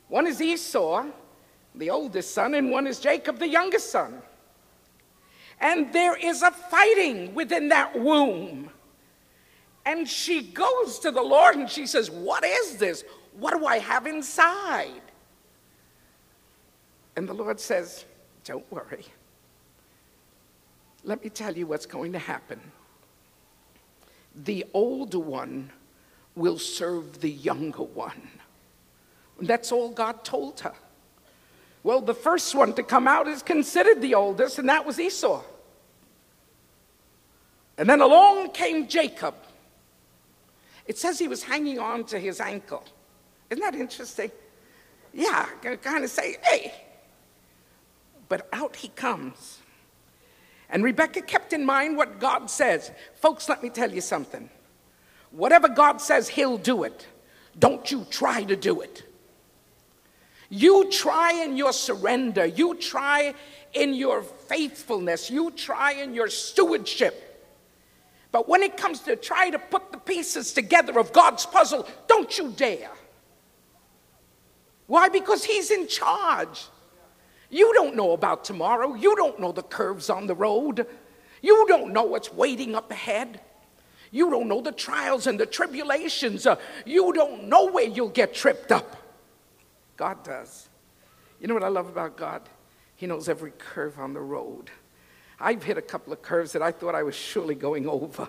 One 0.09 0.27
is 0.27 0.41
Esau, 0.41 1.07
the 1.75 1.91
oldest 1.91 2.35
son, 2.35 2.55
and 2.55 2.71
one 2.71 2.87
is 2.87 2.99
Jacob, 2.99 3.39
the 3.39 3.49
youngest 3.49 3.91
son. 3.91 4.21
And 5.61 5.93
there 5.93 6.17
is 6.17 6.43
a 6.43 6.51
fighting 6.51 7.35
within 7.35 7.69
that 7.69 7.99
womb. 7.99 8.71
And 9.87 10.09
she 10.09 10.43
goes 10.43 10.99
to 11.01 11.11
the 11.11 11.23
Lord 11.23 11.57
and 11.57 11.71
she 11.71 11.87
says, 11.87 12.11
What 12.11 12.45
is 12.45 12.77
this? 12.77 13.05
What 13.39 13.59
do 13.59 13.67
I 13.67 13.79
have 13.79 14.07
inside? 14.07 15.03
And 17.17 17.29
the 17.29 17.35
Lord 17.35 17.61
says, 17.61 18.05
Don't 18.45 18.71
worry. 18.71 19.05
Let 21.05 21.23
me 21.23 21.29
tell 21.29 21.57
you 21.57 21.67
what's 21.67 21.87
going 21.87 22.13
to 22.13 22.19
happen. 22.19 22.61
The 24.35 24.67
older 24.75 25.19
one 25.19 25.71
will 26.35 26.59
serve 26.59 27.21
the 27.21 27.31
younger 27.31 27.83
one. 27.83 28.29
That's 29.41 29.73
all 29.73 29.91
God 29.91 30.25
told 30.25 30.61
her. 30.61 30.75
Well, 31.83 32.01
the 32.01 32.15
first 32.15 32.55
one 32.55 32.73
to 32.75 32.83
come 32.83 33.07
out 33.07 33.29
is 33.29 33.43
considered 33.43 34.01
the 34.01 34.15
oldest, 34.15 34.59
and 34.59 34.69
that 34.69 34.87
was 34.87 34.99
Esau. 34.99 35.43
And 37.77 37.89
then 37.89 38.01
along 38.01 38.51
came 38.51 38.89
Jacob. 38.89 39.35
It 40.87 40.99
says 40.99 41.19
he 41.19 41.29
was 41.29 41.43
hanging 41.43 41.79
on 41.79 42.05
to 42.07 42.19
his 42.19 42.41
ankle. 42.41 42.85
Isn't 43.51 43.63
that 43.63 43.75
interesting? 43.75 44.31
Yeah, 45.13 45.47
kind 45.83 46.05
of 46.05 46.11
say, 46.11 46.37
hey. 46.43 46.75
But 48.29 48.49
out 48.53 48.77
he 48.77 48.89
comes. 48.89 49.61
And 50.71 50.83
Rebecca 50.83 51.23
kept 51.23 51.53
in 51.53 51.65
mind 51.65 51.97
what 51.97 52.21
God 52.21 52.51
says. 52.51 52.91
Folks, 53.15 53.49
let 53.49 53.63
me 53.63 53.69
tell 53.69 53.93
you 53.93 54.01
something. 54.01 54.49
Whatever 55.31 55.69
God 55.69 56.01
says, 56.01 56.29
He'll 56.29 56.59
do 56.59 56.85
it. 56.85 57.07
Don't 57.59 57.91
you 57.91 58.07
try 58.11 58.45
to 58.45 58.57
do 58.57 58.81
it. 58.81 59.03
You 60.49 60.91
try 60.91 61.33
in 61.33 61.57
your 61.57 61.73
surrender, 61.73 62.47
you 62.47 62.75
try 62.77 63.35
in 63.73 63.95
your 63.95 64.23
faithfulness, 64.23 65.31
you 65.31 65.51
try 65.51 65.93
in 65.93 66.15
your 66.15 66.29
stewardship. 66.29 67.21
But 68.31 68.49
when 68.49 68.63
it 68.63 68.77
comes 68.77 69.01
to 69.01 69.17
try 69.17 69.51
to 69.51 69.59
put 69.59 69.93
the 69.93 69.99
pieces 69.99 70.53
together 70.53 70.99
of 70.99 71.13
God's 71.13 71.47
puzzle, 71.47 71.89
don't 72.09 72.37
you 72.37 72.51
dare. 72.51 72.91
Why? 74.87 75.09
Because 75.09 75.45
He's 75.45 75.71
in 75.71 75.89
charge. 75.89 76.67
You 77.55 77.73
don't 77.73 77.95
know 77.95 78.11
about 78.15 78.45
tomorrow. 78.45 78.95
You 78.95 79.15
don't 79.15 79.39
know 79.39 79.53
the 79.53 79.63
curves 79.63 80.11
on 80.11 80.27
the 80.27 80.35
road. 80.35 80.89
You 81.41 81.67
don't 81.69 81.93
know 81.93 82.03
what's 82.03 82.33
waiting 82.33 82.75
up 82.75 82.91
ahead. 82.91 83.41
You 84.11 84.29
don't 84.29 84.49
know 84.49 84.61
the 84.61 84.73
trials 84.73 85.29
and 85.29 85.39
the 85.39 85.47
tribulations. 85.47 86.49
Uh, 86.49 86.57
you 86.85 87.13
don't 87.13 87.45
know 87.45 87.71
where 87.71 87.85
you'll 87.85 88.09
get 88.09 88.35
tripped 88.35 88.73
up. 88.73 88.97
God 89.97 90.25
does. 90.25 90.69
You 91.41 91.47
know 91.47 91.55
what 91.55 91.63
I 91.63 91.69
love 91.69 91.87
about 91.87 92.17
God? 92.17 92.43
He 92.97 93.07
knows 93.07 93.29
every 93.29 93.53
curve 93.57 94.01
on 94.01 94.15
the 94.15 94.21
road. 94.21 94.73
I've 95.39 95.63
hit 95.63 95.79
a 95.79 95.83
couple 95.83 96.13
of 96.13 96.23
curves 96.23 96.55
that 96.55 96.63
I 96.63 96.73
thought 96.73 96.97
I 96.97 97.05
was 97.05 97.15
surely 97.15 97.55
going 97.55 97.87
over, 97.87 98.29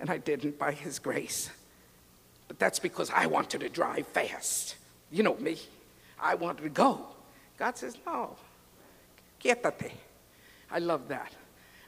and 0.00 0.08
I 0.08 0.16
didn't 0.16 0.58
by 0.58 0.72
His 0.72 0.98
grace. 0.98 1.50
But 2.46 2.58
that's 2.58 2.78
because 2.78 3.10
I 3.10 3.26
wanted 3.26 3.60
to 3.60 3.68
drive 3.68 4.06
fast. 4.06 4.76
You 5.10 5.22
know 5.22 5.34
me, 5.34 5.58
I 6.18 6.34
wanted 6.34 6.62
to 6.62 6.70
go. 6.70 7.08
God 7.58 7.76
says, 7.76 7.96
no, 8.06 8.36
quietate. 9.40 9.92
I 10.70 10.78
love 10.78 11.08
that. 11.08 11.32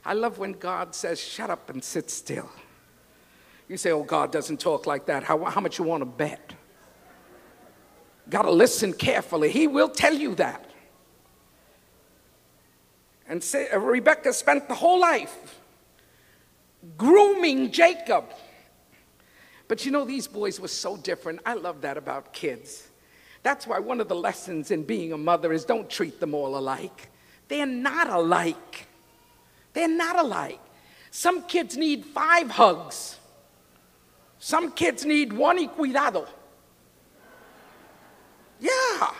I 0.03 0.13
love 0.13 0.37
when 0.37 0.53
God 0.53 0.93
says, 0.95 1.19
shut 1.19 1.49
up 1.49 1.69
and 1.69 1.83
sit 1.83 2.09
still. 2.09 2.49
You 3.67 3.77
say, 3.77 3.91
oh, 3.91 4.03
God 4.03 4.31
doesn't 4.31 4.59
talk 4.59 4.85
like 4.85 5.05
that. 5.05 5.23
How, 5.23 5.45
how 5.45 5.61
much 5.61 5.79
you 5.79 5.85
want 5.85 6.01
to 6.01 6.05
bet? 6.05 6.53
Got 8.29 8.41
to 8.43 8.51
listen 8.51 8.91
carefully. 8.91 9.49
He 9.49 9.67
will 9.67 9.89
tell 9.89 10.13
you 10.13 10.35
that. 10.35 10.69
And 13.27 13.41
say, 13.41 13.69
uh, 13.69 13.79
Rebecca 13.79 14.33
spent 14.33 14.67
the 14.67 14.75
whole 14.75 14.99
life 14.99 15.59
grooming 16.97 17.71
Jacob. 17.71 18.25
But 19.67 19.85
you 19.85 19.91
know, 19.91 20.03
these 20.03 20.27
boys 20.27 20.59
were 20.59 20.67
so 20.67 20.97
different. 20.97 21.39
I 21.45 21.53
love 21.53 21.81
that 21.81 21.95
about 21.97 22.33
kids. 22.33 22.89
That's 23.43 23.65
why 23.65 23.79
one 23.79 23.99
of 23.99 24.07
the 24.07 24.15
lessons 24.15 24.71
in 24.71 24.83
being 24.83 25.13
a 25.13 25.17
mother 25.17 25.51
is 25.51 25.65
don't 25.65 25.89
treat 25.89 26.19
them 26.19 26.35
all 26.35 26.57
alike. 26.57 27.09
They're 27.47 27.65
not 27.65 28.09
alike. 28.09 28.87
They're 29.73 29.87
not 29.87 30.19
alike. 30.19 30.59
Some 31.11 31.43
kids 31.43 31.75
need 31.75 32.05
five 32.05 32.49
hugs, 32.49 33.17
Some 34.39 34.71
kids 34.71 35.05
need 35.05 35.33
one 35.33 35.57
y 35.57 35.67
cuidado. 35.67 36.27
Yeah. 38.59 39.11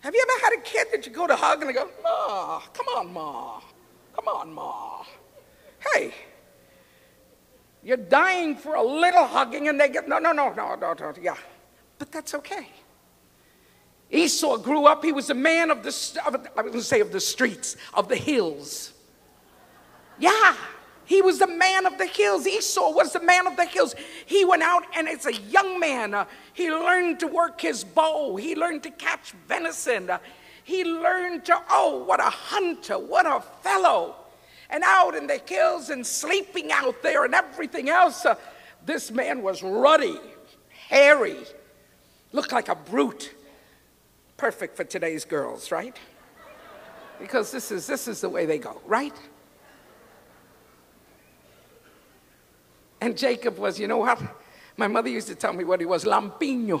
Have 0.00 0.14
you 0.14 0.24
ever 0.30 0.44
had 0.44 0.58
a 0.58 0.62
kid 0.62 0.86
that 0.92 1.06
you 1.06 1.12
go 1.12 1.26
to 1.26 1.36
hug 1.36 1.60
and 1.60 1.68
they 1.68 1.74
go, 1.74 1.90
Ma, 2.02 2.60
come 2.72 2.86
on, 2.96 3.12
Ma. 3.12 3.60
Come 4.14 4.28
on, 4.28 4.52
Ma. 4.52 5.04
Hey, 5.92 6.14
you're 7.82 7.96
dying 7.96 8.56
for 8.56 8.74
a 8.74 8.82
little 8.82 9.26
hugging 9.26 9.68
and 9.68 9.80
they 9.80 9.88
get, 9.88 10.08
no, 10.08 10.18
no, 10.18 10.32
no, 10.32 10.52
no, 10.52 10.74
no, 10.74 10.92
no, 10.92 11.12
yeah. 11.20 11.36
But 11.98 12.12
that's 12.12 12.34
okay. 12.34 12.68
Esau 14.10 14.56
grew 14.56 14.86
up, 14.86 15.04
he 15.04 15.12
was 15.12 15.30
a 15.30 15.34
man 15.34 15.70
of 15.70 15.82
the, 15.82 16.20
of, 16.26 16.46
I 16.56 16.62
was 16.62 16.72
to 16.72 16.82
say 16.82 17.00
of 17.00 17.12
the 17.12 17.20
streets, 17.20 17.76
of 17.94 18.08
the 18.08 18.16
hills. 18.16 18.92
Yeah, 20.18 20.56
he 21.04 21.22
was 21.22 21.38
the 21.38 21.46
man 21.46 21.86
of 21.86 21.96
the 21.96 22.06
hills. 22.06 22.46
Esau 22.46 22.92
was 22.92 23.12
the 23.12 23.20
man 23.20 23.46
of 23.46 23.56
the 23.56 23.64
hills. 23.64 23.94
He 24.26 24.44
went 24.44 24.62
out 24.62 24.84
and 24.96 25.08
as 25.08 25.26
a 25.26 25.34
young 25.34 25.78
man, 25.78 26.14
uh, 26.14 26.24
he 26.52 26.70
learned 26.70 27.20
to 27.20 27.26
work 27.26 27.60
his 27.60 27.84
bow. 27.84 28.36
He 28.36 28.54
learned 28.54 28.82
to 28.84 28.90
catch 28.90 29.32
venison. 29.48 30.10
Uh, 30.10 30.18
he 30.64 30.84
learned 30.84 31.44
to, 31.46 31.60
oh, 31.70 32.04
what 32.04 32.20
a 32.20 32.30
hunter, 32.30 32.98
what 32.98 33.26
a 33.26 33.40
fellow. 33.62 34.16
And 34.70 34.84
out 34.84 35.16
in 35.16 35.26
the 35.26 35.40
hills 35.44 35.90
and 35.90 36.06
sleeping 36.06 36.70
out 36.70 37.02
there 37.02 37.24
and 37.24 37.34
everything 37.34 37.88
else, 37.88 38.24
uh, 38.24 38.36
this 38.84 39.10
man 39.10 39.42
was 39.42 39.62
ruddy, 39.62 40.18
hairy, 40.88 41.38
looked 42.32 42.52
like 42.52 42.68
a 42.68 42.76
brute 42.76 43.34
perfect 44.40 44.74
for 44.74 44.84
today's 44.84 45.26
girls, 45.26 45.70
right? 45.70 45.98
Because 47.20 47.52
this 47.52 47.70
is, 47.70 47.86
this 47.86 48.08
is 48.08 48.22
the 48.22 48.28
way 48.30 48.46
they 48.46 48.56
go, 48.56 48.80
right? 48.86 49.14
And 53.02 53.18
Jacob 53.18 53.58
was, 53.58 53.78
you 53.78 53.86
know 53.86 53.98
what? 53.98 54.18
My 54.78 54.88
mother 54.88 55.10
used 55.10 55.28
to 55.28 55.34
tell 55.34 55.52
me 55.52 55.64
what 55.64 55.78
he 55.78 55.84
was, 55.84 56.04
lampiño. 56.06 56.80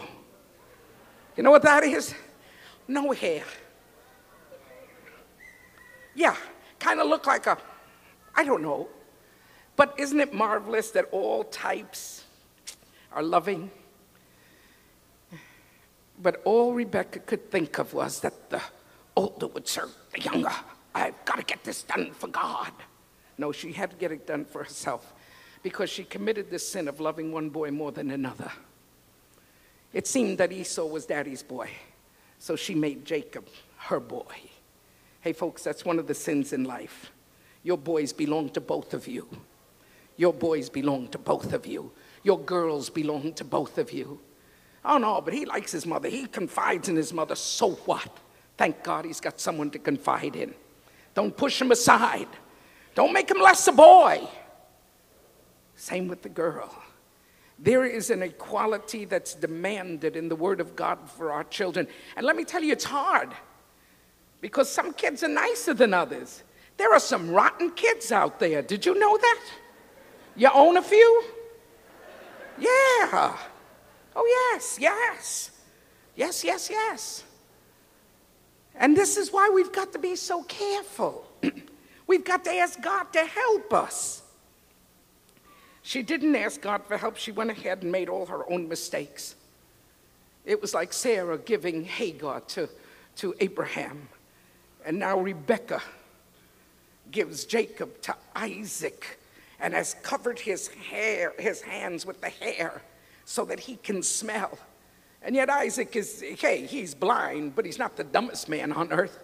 You 1.36 1.42
know 1.42 1.50
what 1.50 1.60
that 1.62 1.84
is? 1.84 2.14
No 2.88 3.12
hair. 3.12 3.44
Yeah, 6.14 6.36
kind 6.78 6.98
of 6.98 7.08
look 7.08 7.26
like 7.26 7.46
a, 7.46 7.58
I 8.34 8.42
don't 8.42 8.62
know. 8.62 8.88
But 9.76 9.94
isn't 9.98 10.18
it 10.18 10.32
marvelous 10.32 10.92
that 10.92 11.10
all 11.12 11.44
types 11.44 12.24
are 13.12 13.22
loving? 13.22 13.70
But 16.22 16.42
all 16.44 16.74
Rebecca 16.74 17.20
could 17.20 17.50
think 17.50 17.78
of 17.78 17.94
was 17.94 18.20
that 18.20 18.50
the 18.50 18.60
older 19.16 19.46
would 19.46 19.66
serve 19.66 19.94
the 20.12 20.20
younger. 20.20 20.52
I've 20.94 21.24
got 21.24 21.36
to 21.36 21.44
get 21.44 21.64
this 21.64 21.82
done 21.82 22.12
for 22.12 22.28
God. 22.28 22.72
No, 23.38 23.52
she 23.52 23.72
had 23.72 23.90
to 23.90 23.96
get 23.96 24.12
it 24.12 24.26
done 24.26 24.44
for 24.44 24.62
herself 24.62 25.14
because 25.62 25.88
she 25.88 26.04
committed 26.04 26.50
the 26.50 26.58
sin 26.58 26.88
of 26.88 27.00
loving 27.00 27.32
one 27.32 27.48
boy 27.48 27.70
more 27.70 27.92
than 27.92 28.10
another. 28.10 28.50
It 29.92 30.06
seemed 30.06 30.38
that 30.38 30.52
Esau 30.52 30.84
was 30.84 31.06
daddy's 31.06 31.42
boy, 31.42 31.70
so 32.38 32.54
she 32.54 32.74
made 32.74 33.04
Jacob 33.04 33.48
her 33.78 33.98
boy. 33.98 34.50
Hey, 35.20 35.32
folks, 35.32 35.64
that's 35.64 35.84
one 35.84 35.98
of 35.98 36.06
the 36.06 36.14
sins 36.14 36.52
in 36.52 36.64
life. 36.64 37.10
Your 37.62 37.78
boys 37.78 38.12
belong 38.12 38.50
to 38.50 38.60
both 38.60 38.94
of 38.94 39.08
you. 39.08 39.28
Your 40.16 40.32
boys 40.32 40.68
belong 40.68 41.08
to 41.08 41.18
both 41.18 41.52
of 41.52 41.66
you. 41.66 41.92
Your 42.22 42.38
girls 42.38 42.90
belong 42.90 43.32
to 43.34 43.44
both 43.44 43.78
of 43.78 43.92
you. 43.92 44.20
Oh 44.84 44.98
no, 44.98 45.20
but 45.20 45.34
he 45.34 45.44
likes 45.44 45.72
his 45.72 45.86
mother. 45.86 46.08
He 46.08 46.26
confides 46.26 46.88
in 46.88 46.96
his 46.96 47.12
mother. 47.12 47.34
So 47.34 47.72
what? 47.72 48.18
Thank 48.56 48.82
God 48.82 49.04
he's 49.04 49.20
got 49.20 49.40
someone 49.40 49.70
to 49.70 49.78
confide 49.78 50.36
in. 50.36 50.54
Don't 51.14 51.36
push 51.36 51.60
him 51.60 51.70
aside. 51.70 52.28
Don't 52.94 53.12
make 53.12 53.30
him 53.30 53.40
less 53.40 53.66
a 53.66 53.72
boy. 53.72 54.26
Same 55.76 56.08
with 56.08 56.22
the 56.22 56.28
girl. 56.28 56.70
There 57.58 57.84
is 57.84 58.10
an 58.10 58.22
equality 58.22 59.04
that's 59.04 59.34
demanded 59.34 60.16
in 60.16 60.28
the 60.28 60.36
Word 60.36 60.60
of 60.60 60.76
God 60.76 60.98
for 61.10 61.30
our 61.30 61.44
children. 61.44 61.86
And 62.16 62.24
let 62.24 62.36
me 62.36 62.44
tell 62.44 62.62
you, 62.62 62.72
it's 62.72 62.84
hard 62.84 63.30
because 64.40 64.70
some 64.70 64.94
kids 64.94 65.22
are 65.22 65.28
nicer 65.28 65.74
than 65.74 65.92
others. 65.92 66.42
There 66.78 66.92
are 66.92 67.00
some 67.00 67.30
rotten 67.30 67.70
kids 67.72 68.10
out 68.12 68.38
there. 68.38 68.62
Did 68.62 68.86
you 68.86 68.98
know 68.98 69.16
that? 69.18 69.42
You 70.36 70.48
own 70.54 70.78
a 70.78 70.82
few? 70.82 71.24
Yeah. 72.58 73.36
Oh, 74.14 74.52
yes, 74.52 74.78
yes. 74.80 75.50
Yes, 76.16 76.44
yes, 76.44 76.68
yes. 76.70 77.24
And 78.74 78.96
this 78.96 79.16
is 79.16 79.32
why 79.32 79.50
we've 79.52 79.72
got 79.72 79.92
to 79.92 79.98
be 79.98 80.16
so 80.16 80.42
careful. 80.44 81.26
we've 82.06 82.24
got 82.24 82.44
to 82.44 82.50
ask 82.50 82.80
God 82.80 83.12
to 83.12 83.24
help 83.24 83.72
us. 83.72 84.22
She 85.82 86.02
didn't 86.02 86.36
ask 86.36 86.60
God 86.60 86.84
for 86.84 86.96
help, 86.96 87.16
she 87.16 87.32
went 87.32 87.50
ahead 87.50 87.82
and 87.82 87.90
made 87.90 88.08
all 88.08 88.26
her 88.26 88.50
own 88.50 88.68
mistakes. 88.68 89.34
It 90.44 90.60
was 90.60 90.74
like 90.74 90.92
Sarah 90.92 91.38
giving 91.38 91.84
Hagar 91.84 92.40
to, 92.40 92.68
to 93.16 93.34
Abraham, 93.40 94.08
and 94.84 94.98
now 94.98 95.18
Rebekah 95.18 95.82
gives 97.10 97.44
Jacob 97.44 98.00
to 98.02 98.14
Isaac 98.34 99.18
and 99.58 99.74
has 99.74 99.94
covered 100.02 100.38
his 100.38 100.68
hair, 100.68 101.32
his 101.38 101.60
hands 101.60 102.06
with 102.06 102.20
the 102.20 102.30
hair 102.30 102.82
so 103.30 103.44
that 103.44 103.60
he 103.60 103.76
can 103.76 104.02
smell. 104.02 104.58
And 105.22 105.36
yet 105.36 105.48
Isaac 105.48 105.94
is, 105.94 106.20
hey, 106.40 106.66
he's 106.66 106.96
blind, 106.96 107.54
but 107.54 107.64
he's 107.64 107.78
not 107.78 107.96
the 107.96 108.02
dumbest 108.02 108.48
man 108.48 108.72
on 108.72 108.92
earth. 108.92 109.20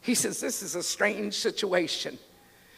He 0.00 0.16
says, 0.16 0.40
This 0.40 0.60
is 0.60 0.74
a 0.74 0.82
strange 0.82 1.34
situation. 1.34 2.18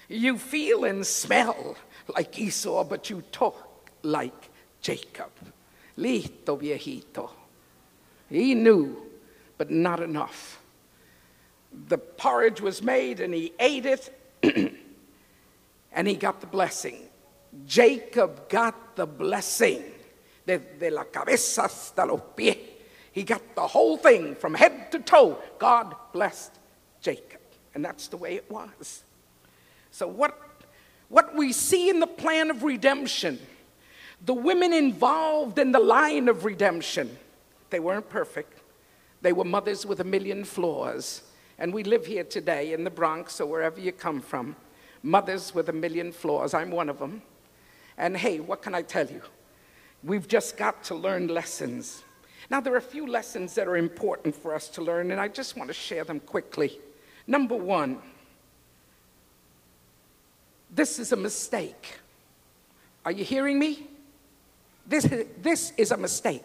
You 0.07 0.37
feel 0.37 0.85
and 0.85 1.07
smell 1.07 1.79
like 2.15 2.39
Esau, 2.39 2.85
but 2.85 3.09
you 3.09 3.23
talk 3.33 3.89
like 4.03 4.51
Jacob. 4.83 5.31
Lito 5.97 6.61
viejito. 6.61 7.31
He 8.29 8.55
knew, 8.55 9.01
but 9.57 9.71
not 9.71 10.01
enough. 10.01 10.61
The 11.89 11.97
porridge 11.97 12.61
was 12.61 12.83
made 12.83 13.21
and 13.21 13.33
he 13.33 13.55
ate 13.59 13.87
it 13.87 14.13
and 15.91 16.07
he 16.07 16.17
got 16.17 16.43
the 16.43 16.47
blessing. 16.47 17.09
Jacob 17.65 18.51
got 18.51 18.95
the 18.95 19.07
blessing 19.07 19.83
desde 20.47 20.91
la 20.91 21.05
cabeza 21.05 21.63
hasta 21.65 22.05
los 22.07 22.21
pies. 22.37 22.57
He 23.13 23.23
got 23.23 23.55
the 23.55 23.67
whole 23.67 23.97
thing 23.97 24.35
from 24.35 24.55
head 24.55 24.93
to 24.93 24.99
toe. 24.99 25.39
God 25.59 25.95
blessed 26.13 26.53
Jacob. 27.01 27.41
And 27.75 27.85
that's 27.85 28.09
the 28.09 28.17
way 28.17 28.35
it 28.35 28.51
was. 28.51 29.03
So, 29.91 30.07
what, 30.07 30.39
what 31.09 31.35
we 31.35 31.53
see 31.53 31.89
in 31.89 32.01
the 32.01 32.07
plan 32.07 32.51
of 32.51 32.63
redemption, 32.63 33.39
the 34.25 34.35
women 34.35 34.73
involved 34.73 35.59
in 35.59 35.73
the 35.73 35.79
line 35.79 36.29
of 36.29 36.45
redemption, 36.45 37.17
they 37.71 37.81
weren't 37.81 38.09
perfect. 38.09 38.61
They 39.23 39.33
were 39.33 39.45
mothers 39.45 39.87
with 39.87 40.01
a 40.01 40.05
million 40.05 40.45
flaws. 40.45 41.23
And 41.59 41.73
we 41.73 41.85
live 41.85 42.05
here 42.07 42.25
today 42.25 42.75
in 42.75 42.85
the 42.85 42.91
Bronx 42.91 43.41
or 43.41 43.47
wherever 43.47 43.81
you 43.81 43.93
come 43.93 44.21
from, 44.21 44.57
mothers 45.03 45.55
with 45.55 45.71
a 45.71 45.73
million 45.73 46.13
flaws. 46.13 46.53
I'm 46.53 46.71
one 46.71 46.91
of 46.91 46.99
them. 46.99 47.23
And 47.97 48.17
hey, 48.17 48.41
what 48.41 48.63
can 48.63 48.75
I 48.75 48.83
tell 48.83 49.07
you? 49.07 49.23
We've 50.07 50.29
just 50.29 50.57
got 50.57 50.85
to 50.85 50.95
learn 50.95 51.27
lessons. 51.27 52.05
Now, 52.49 52.61
there 52.61 52.73
are 52.75 52.79
a 52.79 52.81
few 52.81 53.09
lessons 53.09 53.57
that 53.57 53.67
are 53.67 53.77
important 53.77 54.37
for 54.37 54.55
us 54.55 54.69
to 54.69 54.83
learn, 54.83 55.11
and 55.11 55.21
I 55.21 55.27
just 55.27 55.57
want 55.57 55.67
to 55.69 55.75
share 55.75 56.05
them 56.05 56.21
quickly. 56.21 56.79
Number 57.27 57.57
one, 57.57 57.99
this 60.73 61.01
is 61.01 61.11
a 61.11 61.17
mistake. 61.17 61.99
Are 63.05 63.11
you 63.11 63.25
hearing 63.25 63.59
me? 63.59 63.89
This, 64.87 65.13
this 65.43 65.73
is 65.77 65.91
a 65.91 65.97
mistake 65.97 66.45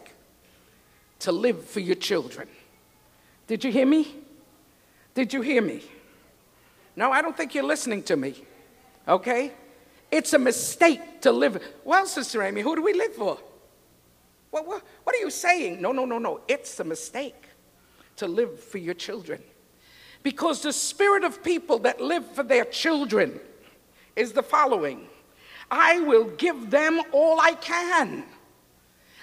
to 1.19 1.31
live 1.31 1.63
for 1.63 1.81
your 1.81 1.95
children. 1.95 2.47
Did 3.45 3.63
you 3.63 3.71
hear 3.71 3.85
me? 3.85 4.15
Did 5.13 5.33
you 5.33 5.41
hear 5.41 5.61
me? 5.61 5.83
No, 6.95 7.11
I 7.11 7.21
don't 7.21 7.37
think 7.37 7.53
you're 7.53 7.63
listening 7.63 8.01
to 8.03 8.15
me. 8.15 8.43
Okay? 9.07 9.51
It's 10.09 10.33
a 10.33 10.39
mistake 10.39 11.21
to 11.21 11.31
live. 11.31 11.63
Well, 11.85 12.07
Sister 12.07 12.41
Aimee, 12.41 12.61
who 12.61 12.75
do 12.75 12.81
we 12.81 12.93
live 12.93 13.13
for? 13.13 13.37
What, 14.51 14.67
what, 14.67 14.83
what 15.03 15.15
are 15.15 15.19
you 15.19 15.31
saying? 15.31 15.81
No, 15.81 15.91
no, 15.91 16.05
no, 16.05 16.19
no. 16.19 16.41
It's 16.47 16.79
a 16.79 16.83
mistake 16.83 17.47
to 18.17 18.27
live 18.27 18.59
for 18.59 18.77
your 18.77 18.93
children. 18.93 19.41
Because 20.23 20.61
the 20.61 20.73
spirit 20.73 21.23
of 21.23 21.43
people 21.43 21.79
that 21.79 21.99
live 21.99 22.29
for 22.31 22.43
their 22.43 22.65
children 22.65 23.39
is 24.15 24.33
the 24.33 24.43
following 24.43 25.07
I 25.71 25.99
will 25.99 26.25
give 26.25 26.69
them 26.69 27.01
all 27.13 27.39
I 27.39 27.53
can. 27.53 28.25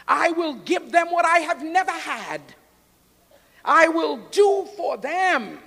I 0.08 0.30
will 0.30 0.54
give 0.54 0.90
them 0.90 1.08
what 1.10 1.26
I 1.26 1.40
have 1.40 1.62
never 1.62 1.92
had. 1.92 2.40
I 3.62 3.88
will 3.88 4.16
do 4.30 4.66
for 4.74 4.96
them. 4.96 5.58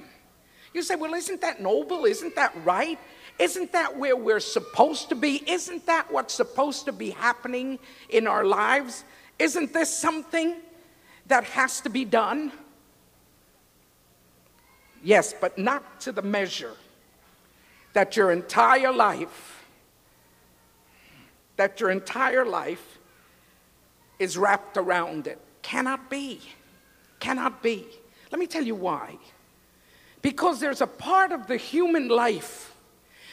You 0.73 0.81
say, 0.81 0.95
well, 0.95 1.13
isn't 1.13 1.41
that 1.41 1.61
noble? 1.61 2.05
Isn't 2.05 2.35
that 2.35 2.55
right? 2.65 2.97
Isn't 3.37 3.71
that 3.73 3.95
where 3.95 4.15
we're 4.15 4.39
supposed 4.39 5.09
to 5.09 5.15
be? 5.15 5.43
Isn't 5.47 5.85
that 5.85 6.11
what's 6.11 6.33
supposed 6.33 6.85
to 6.85 6.91
be 6.91 7.11
happening 7.11 7.77
in 8.09 8.25
our 8.25 8.43
lives? 8.43 9.03
Isn't 9.41 9.73
this 9.73 9.89
something 9.91 10.57
that 11.25 11.43
has 11.45 11.81
to 11.81 11.89
be 11.89 12.05
done? 12.05 12.51
Yes, 15.03 15.33
but 15.33 15.57
not 15.57 15.99
to 16.01 16.11
the 16.11 16.21
measure 16.21 16.75
that 17.93 18.15
your 18.15 18.31
entire 18.31 18.93
life, 18.93 19.65
that 21.55 21.79
your 21.79 21.89
entire 21.89 22.45
life 22.45 22.99
is 24.19 24.37
wrapped 24.37 24.77
around 24.77 25.25
it. 25.25 25.39
Cannot 25.63 26.07
be. 26.07 26.39
Cannot 27.19 27.63
be. 27.63 27.87
Let 28.31 28.37
me 28.37 28.45
tell 28.45 28.63
you 28.63 28.75
why. 28.75 29.17
Because 30.21 30.59
there's 30.59 30.81
a 30.81 30.87
part 30.87 31.31
of 31.31 31.47
the 31.47 31.57
human 31.57 32.09
life 32.09 32.75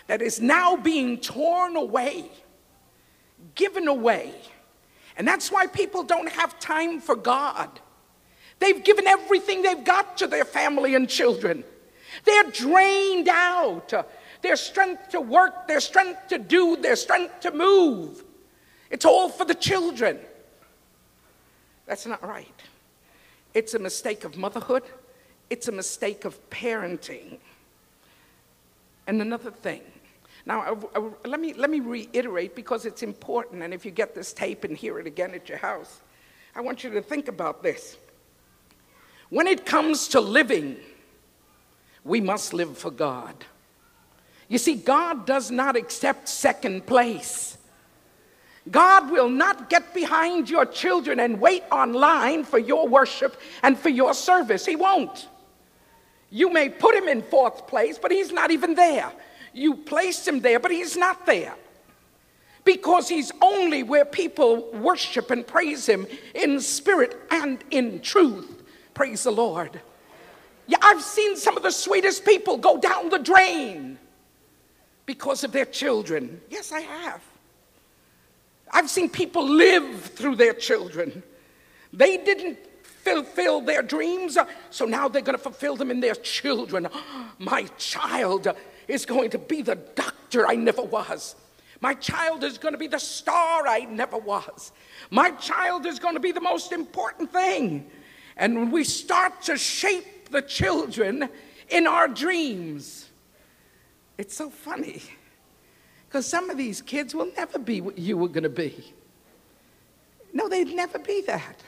that 0.07 0.23
is 0.23 0.41
now 0.41 0.75
being 0.75 1.19
torn 1.19 1.77
away, 1.77 2.31
given 3.55 3.87
away. 3.89 4.33
And 5.19 5.27
that's 5.27 5.51
why 5.51 5.67
people 5.67 6.05
don't 6.05 6.31
have 6.31 6.59
time 6.61 7.01
for 7.01 7.17
God. 7.17 7.81
They've 8.61 8.83
given 8.83 9.07
everything 9.07 9.63
they've 9.63 9.85
got 9.85 10.17
to 10.19 10.27
their 10.27 10.45
family 10.45 10.95
and 10.95 11.09
children. 11.09 11.65
They're 12.25 12.51
drained 12.51 13.29
out. 13.29 13.93
Their 14.43 14.57
strength 14.57 15.11
to 15.11 15.21
work, 15.21 15.67
their 15.67 15.81
strength 15.81 16.29
to 16.29 16.39
do, 16.39 16.77
their 16.77 16.97
strength 16.97 17.41
to 17.41 17.51
move. 17.51 18.25
It's 18.91 19.05
all 19.05 19.29
for 19.29 19.45
the 19.45 19.55
children. 19.55 20.19
That's 21.87 22.07
not 22.07 22.23
right. 22.23 22.63
It's 23.55 23.75
a 23.75 23.79
mistake 23.79 24.25
of 24.25 24.37
motherhood, 24.37 24.85
it's 25.51 25.69
a 25.69 25.73
mistake 25.73 26.25
of 26.25 26.39
parenting. 26.51 27.39
And 29.07 29.21
another 29.23 29.51
thing, 29.51 29.83
now 30.49 30.63
I, 30.95 30.99
I, 30.99 31.11
let, 31.27 31.39
me, 31.39 31.53
let 31.53 31.69
me 31.69 31.81
reiterate 31.81 32.57
because 32.57 32.87
it's 32.87 33.03
important, 33.03 33.63
and 33.63 33.73
if 33.73 33.85
you 33.85 33.91
get 33.91 34.15
this 34.15 34.33
tape 34.33 34.65
and 34.65 34.77
hear 34.77 34.99
it 34.99 35.07
again 35.07 35.35
at 35.35 35.49
your 35.49 35.59
house, 35.59 36.01
I 36.57 36.63
want 36.63 36.83
you 36.83 36.91
to 36.91 37.03
think 37.03 37.29
about 37.29 37.63
this. 37.63 37.99
When 39.29 39.47
it 39.47 39.67
comes 39.67 40.09
to 40.09 40.21
living, 40.21 40.79
we 42.03 42.23
must 42.23 42.55
live 42.55 42.79
for 42.79 42.91
God. 42.91 43.45
You 44.49 44.57
see, 44.57 44.75
God 44.75 45.27
does 45.27 45.51
not 45.51 45.77
accept 45.77 46.31
second 46.31 46.87
place. 46.87 47.59
God 48.71 49.11
will 49.11 49.29
not 49.29 49.69
get 49.69 49.93
behind 49.93 50.49
your 50.49 50.65
children 50.65 51.21
and 51.21 51.41
wait 51.41 51.63
online 51.71 52.45
for 52.45 52.59
your 52.59 52.89
worship 52.89 53.39
and 53.63 53.79
for 53.79 53.91
your 53.91 54.15
service. 54.15 54.65
He 54.65 54.77
won't. 54.77 55.29
You 56.31 56.51
may 56.51 56.71
put 56.71 56.95
him 56.95 57.09
in 57.09 57.21
fourth 57.23 57.67
place, 57.67 57.99
but 57.99 58.11
he's 58.11 58.33
not 58.33 58.51
even 58.51 58.75
there. 58.75 59.13
You 59.59 59.75
place 59.75 60.27
him 60.27 60.41
there, 60.41 60.61
but 60.61 60.71
he's 60.71 60.97
not 60.97 61.27
there. 61.27 61.55
Because 62.65 63.09
he's 63.09 63.33
only 63.43 63.83
where 63.83 64.05
people 64.05 64.71
worship 64.73 65.31
and 65.31 65.47
praise 65.47 65.87
him 65.87 66.07
in 66.35 66.61
spirit 66.61 67.17
and 67.31 67.63
in 67.71 68.01
truth. 68.01 68.63
Praise 68.95 69.25
the 69.25 69.33
Lord. 69.33 69.81
Yeah, 70.67 70.79
I've 70.83 71.03
seen 71.03 71.37
some 71.37 71.57
of 71.57 71.63
the 71.63 71.73
sweetest 71.73 72.25
people 72.25 72.59
go 72.59 72.79
down 72.79 73.09
the 73.09 73.19
drain 73.19 73.99
because 75.07 75.43
of 75.43 75.51
their 75.51 75.65
children. 75.65 76.41
Yes, 76.51 76.71
I 76.71 76.81
have. 76.81 77.23
I've 78.71 78.91
seen 78.91 79.09
people 79.09 79.49
live 79.49 80.03
through 80.03 80.37
their 80.37 80.53
children. 80.53 81.23
They 81.93 82.19
didn't 82.19 82.59
fulfill 82.83 83.63
their 83.63 83.83
dreams, 83.83 84.37
so 84.71 84.85
now 84.85 85.09
they're 85.09 85.23
going 85.23 85.39
to 85.39 85.43
fulfill 85.43 85.75
them 85.75 85.91
in 85.91 86.01
their 86.01 86.15
children. 86.15 86.89
My 87.39 87.65
child 87.79 88.55
is 88.89 89.05
going 89.07 89.31
to 89.31 89.39
be 89.39 89.63
the 89.63 89.77
doctor 89.77 90.49
I 90.49 90.55
never 90.55 90.83
was. 90.83 91.37
My 91.81 91.95
child 91.95 92.43
is 92.43 92.59
going 92.59 92.73
to 92.73 92.79
be 92.79 92.89
the 92.89 92.99
star 92.99 93.69
I 93.69 93.81
never 93.81 94.19
was. 94.19 94.73
My 95.11 95.31
child 95.33 95.87
is 95.87 95.99
going 95.99 96.15
to 96.15 96.21
be 96.21 96.33
the 96.33 96.41
most 96.41 96.73
important 96.73 97.31
thing. 97.31 97.89
And 98.37 98.57
when 98.57 98.71
we 98.71 98.83
start 98.83 99.43
to 99.43 99.57
shape 99.57 100.31
the 100.31 100.43
children 100.43 101.29
in 101.69 101.87
our 101.87 102.09
dreams, 102.09 103.09
it's 104.17 104.35
so 104.35 104.51
funny. 104.51 105.03
Because 106.09 106.27
some 106.27 106.51
of 106.51 106.57
these 106.57 106.81
kids 106.81 107.15
will 107.15 107.31
never 107.37 107.59
be 107.59 107.81
what 107.81 107.99
you 107.99 108.17
were 108.17 108.29
going 108.29 108.43
to 108.43 108.49
be. 108.49 108.93
No, 110.33 110.49
they'd 110.49 110.75
never 110.75 110.99
be 110.99 111.23
that. 111.23 111.63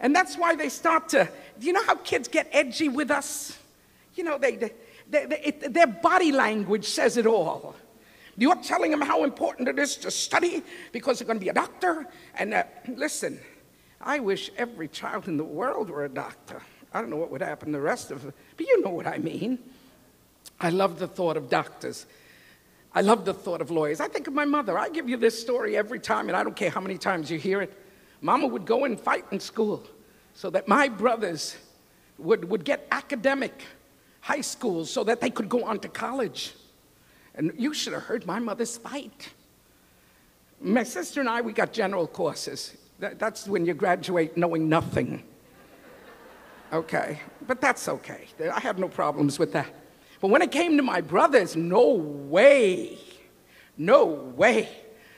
And 0.00 0.14
that's 0.14 0.36
why 0.36 0.56
they 0.56 0.68
start 0.68 1.08
to, 1.10 1.28
do 1.58 1.66
you 1.66 1.72
know 1.72 1.84
how 1.84 1.94
kids 1.94 2.28
get 2.28 2.48
edgy 2.50 2.88
with 2.88 3.10
us? 3.10 3.56
You 4.14 4.24
know, 4.24 4.36
they, 4.36 4.72
they, 5.12 5.26
they, 5.26 5.40
it, 5.40 5.74
their 5.74 5.86
body 5.86 6.32
language 6.32 6.86
says 6.86 7.16
it 7.16 7.26
all. 7.26 7.76
You're 8.36 8.56
telling 8.56 8.90
them 8.90 9.02
how 9.02 9.24
important 9.24 9.68
it 9.68 9.78
is 9.78 9.96
to 9.96 10.10
study 10.10 10.62
because 10.90 11.18
they're 11.18 11.26
going 11.26 11.38
to 11.38 11.44
be 11.44 11.50
a 11.50 11.54
doctor. 11.54 12.06
And 12.34 12.54
uh, 12.54 12.64
listen, 12.88 13.38
I 14.00 14.18
wish 14.18 14.50
every 14.56 14.88
child 14.88 15.28
in 15.28 15.36
the 15.36 15.44
world 15.44 15.90
were 15.90 16.04
a 16.04 16.08
doctor. 16.08 16.62
I 16.94 17.00
don't 17.00 17.10
know 17.10 17.16
what 17.16 17.30
would 17.30 17.42
happen 17.42 17.68
to 17.68 17.72
the 17.72 17.80
rest 17.80 18.10
of 18.10 18.22
them, 18.22 18.32
but 18.56 18.66
you 18.66 18.82
know 18.82 18.90
what 18.90 19.06
I 19.06 19.18
mean. 19.18 19.58
I 20.60 20.70
love 20.70 20.98
the 20.98 21.08
thought 21.08 21.36
of 21.36 21.50
doctors. 21.50 22.06
I 22.94 23.02
love 23.02 23.24
the 23.24 23.34
thought 23.34 23.60
of 23.60 23.70
lawyers. 23.70 24.00
I 24.00 24.08
think 24.08 24.26
of 24.26 24.34
my 24.34 24.44
mother. 24.44 24.78
I 24.78 24.88
give 24.88 25.08
you 25.08 25.16
this 25.16 25.38
story 25.38 25.76
every 25.76 25.98
time, 25.98 26.28
and 26.28 26.36
I 26.36 26.42
don't 26.42 26.56
care 26.56 26.70
how 26.70 26.80
many 26.80 26.98
times 26.98 27.30
you 27.30 27.38
hear 27.38 27.62
it. 27.62 27.72
Mama 28.20 28.46
would 28.46 28.64
go 28.64 28.84
and 28.84 28.98
fight 28.98 29.24
in 29.30 29.40
school 29.40 29.82
so 30.34 30.50
that 30.50 30.68
my 30.68 30.88
brothers 30.88 31.56
would, 32.18 32.48
would 32.48 32.64
get 32.64 32.86
academic 32.90 33.62
high 34.22 34.40
school 34.40 34.86
so 34.86 35.04
that 35.04 35.20
they 35.20 35.30
could 35.30 35.48
go 35.48 35.64
on 35.64 35.78
to 35.80 35.88
college. 35.88 36.54
And 37.34 37.52
you 37.58 37.74
should 37.74 37.92
have 37.92 38.04
heard 38.04 38.24
my 38.24 38.38
mother's 38.38 38.78
fight. 38.78 39.30
My 40.60 40.84
sister 40.84 41.20
and 41.20 41.28
I, 41.28 41.40
we 41.40 41.52
got 41.52 41.72
general 41.72 42.06
courses. 42.06 42.76
That, 43.00 43.18
that's 43.18 43.48
when 43.48 43.66
you 43.66 43.74
graduate 43.74 44.36
knowing 44.36 44.68
nothing. 44.68 45.24
Okay, 46.72 47.20
but 47.46 47.60
that's 47.60 47.88
okay. 47.88 48.26
I 48.40 48.60
have 48.60 48.78
no 48.78 48.88
problems 48.88 49.38
with 49.38 49.52
that. 49.52 49.68
But 50.20 50.28
when 50.28 50.40
it 50.40 50.52
came 50.52 50.76
to 50.76 50.82
my 50.82 51.00
brothers, 51.00 51.56
no 51.56 51.90
way, 51.90 52.98
no 53.76 54.04
way. 54.06 54.68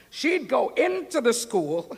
She'd 0.09 0.49
go 0.49 0.71
into 0.71 1.21
the 1.21 1.33
school, 1.33 1.97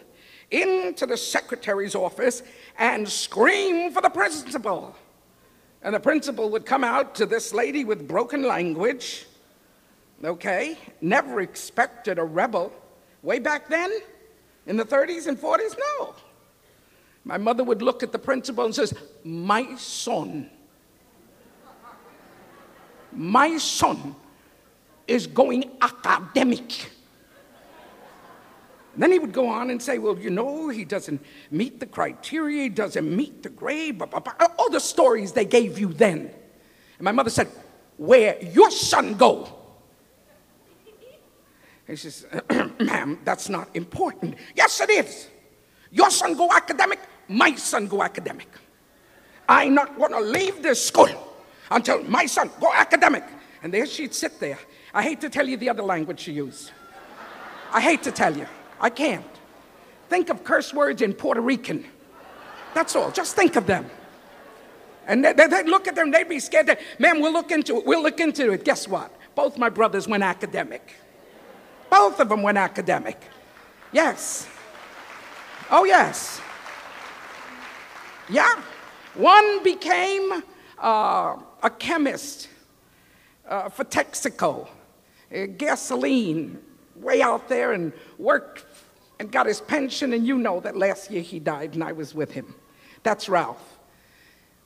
into 0.50 1.06
the 1.06 1.16
secretary's 1.16 1.94
office, 1.94 2.42
and 2.78 3.08
scream 3.08 3.92
for 3.92 4.02
the 4.02 4.10
principal. 4.10 4.96
And 5.82 5.94
the 5.94 6.00
principal 6.00 6.50
would 6.50 6.66
come 6.66 6.84
out 6.84 7.14
to 7.16 7.26
this 7.26 7.52
lady 7.52 7.84
with 7.84 8.08
broken 8.08 8.42
language. 8.42 9.26
Okay, 10.24 10.78
never 11.00 11.40
expected 11.40 12.18
a 12.18 12.24
rebel. 12.24 12.72
Way 13.22 13.38
back 13.38 13.68
then, 13.68 13.92
in 14.66 14.76
the 14.76 14.84
30s 14.84 15.26
and 15.26 15.38
40s, 15.38 15.76
no. 15.78 16.14
My 17.24 17.38
mother 17.38 17.64
would 17.64 17.82
look 17.82 18.02
at 18.02 18.12
the 18.12 18.18
principal 18.18 18.64
and 18.64 18.74
says, 18.74 18.94
"My 19.24 19.76
son 19.76 20.50
my 23.16 23.56
son 23.56 24.14
is 25.08 25.26
going 25.26 25.70
academic. 25.80 26.90
Then 28.96 29.12
he 29.12 29.18
would 29.18 29.32
go 29.32 29.48
on 29.48 29.70
and 29.70 29.82
say, 29.82 29.98
Well, 29.98 30.18
you 30.18 30.30
know, 30.30 30.68
he 30.68 30.85
doesn't 30.85 31.24
meet 31.50 31.80
the 31.80 31.87
criteria, 31.87 32.64
he 32.64 32.68
doesn't 32.68 33.14
meet 33.14 33.42
the 33.42 33.50
grade, 33.50 33.98
blah, 33.98 34.06
blah, 34.06 34.20
blah. 34.20 34.35
all 34.59 34.70
the 34.70 34.80
stories 34.80 35.32
they 35.32 35.44
gave 35.44 35.78
you 35.78 35.92
then. 35.92 36.30
And 36.98 37.04
my 37.04 37.12
mother 37.12 37.30
said, 37.30 37.48
Where 37.96 38.42
your 38.42 38.70
son 38.70 39.14
go? 39.14 39.52
He 41.87 41.96
says, 41.96 42.26
Ma'am, 42.80 43.20
that's 43.24 43.48
not 43.48 43.68
important. 43.74 44.37
Yes, 44.54 44.80
it 44.80 44.90
is. 44.90 45.28
Your 45.92 46.11
son 46.11 46.35
go 46.35 46.50
academic, 46.50 46.98
my 47.28 47.54
son 47.54 47.87
go 47.87 48.02
academic. 48.02 48.48
I'm 49.48 49.74
not 49.74 49.96
to 49.96 50.20
leave 50.20 50.62
this 50.62 50.85
school 50.85 51.09
until 51.70 52.02
my 52.04 52.26
son 52.26 52.50
go 52.61 52.72
academic. 52.74 53.24
And 53.62 53.72
there 53.72 53.87
she'd 53.87 54.14
sit 54.14 54.40
there. 54.40 54.59
I 54.92 55.02
hate 55.02 55.20
to 55.20 55.30
tell 55.30 55.46
you 55.46 55.56
the 55.56 55.68
other 55.68 55.82
language 55.82 56.20
she 56.20 56.32
used. 56.32 56.72
I 57.72 57.80
hate 57.80 58.02
to 58.04 58.11
tell 58.11 58.37
you. 58.37 58.46
I 58.80 58.90
can't. 58.90 59.24
Think 60.08 60.28
of 60.28 60.44
curse 60.44 60.72
words 60.72 61.02
in 61.02 61.14
Puerto 61.14 61.40
Rican. 61.40 61.84
That's 62.74 62.94
all. 62.94 63.10
Just 63.10 63.34
think 63.34 63.56
of 63.56 63.66
them. 63.66 63.90
And 65.06 65.24
they, 65.24 65.32
they, 65.32 65.46
would 65.46 65.68
look 65.68 65.86
at 65.86 65.94
them, 65.94 66.10
they'd 66.10 66.28
be 66.28 66.40
scared. 66.40 66.66
That, 66.66 66.80
Man, 66.98 67.20
we'll 67.20 67.32
look 67.32 67.50
into 67.50 67.76
it. 67.78 67.86
We'll 67.86 68.02
look 68.02 68.20
into 68.20 68.52
it. 68.52 68.64
Guess 68.64 68.88
what? 68.88 69.12
Both 69.34 69.56
my 69.56 69.68
brothers 69.68 70.08
went 70.08 70.22
academic. 70.22 70.94
Both 71.90 72.20
of 72.20 72.28
them 72.28 72.42
went 72.42 72.58
academic. 72.58 73.20
Yes. 73.92 74.48
Oh, 75.70 75.84
yes. 75.84 76.40
Yeah. 78.28 78.60
One 79.14 79.62
became 79.62 80.42
uh, 80.82 81.36
a 81.62 81.70
chemist 81.78 82.48
uh, 83.48 83.68
for 83.68 83.84
Texaco, 83.84 84.68
uh, 85.34 85.46
gasoline, 85.56 86.58
way 87.00 87.22
out 87.22 87.48
there, 87.48 87.72
and 87.72 87.92
worked 88.18 88.64
and 89.18 89.30
got 89.30 89.46
his 89.46 89.61
pension. 89.61 90.12
And 90.12 90.26
you 90.26 90.38
know 90.38 90.61
that 90.61 90.76
last 90.76 91.11
year 91.11 91.22
he 91.22 91.38
died, 91.38 91.74
and 91.74 91.82
I 91.82 91.92
was 91.92 92.14
with 92.14 92.32
him. 92.32 92.54
That's 93.02 93.28
Ralph. 93.28 93.78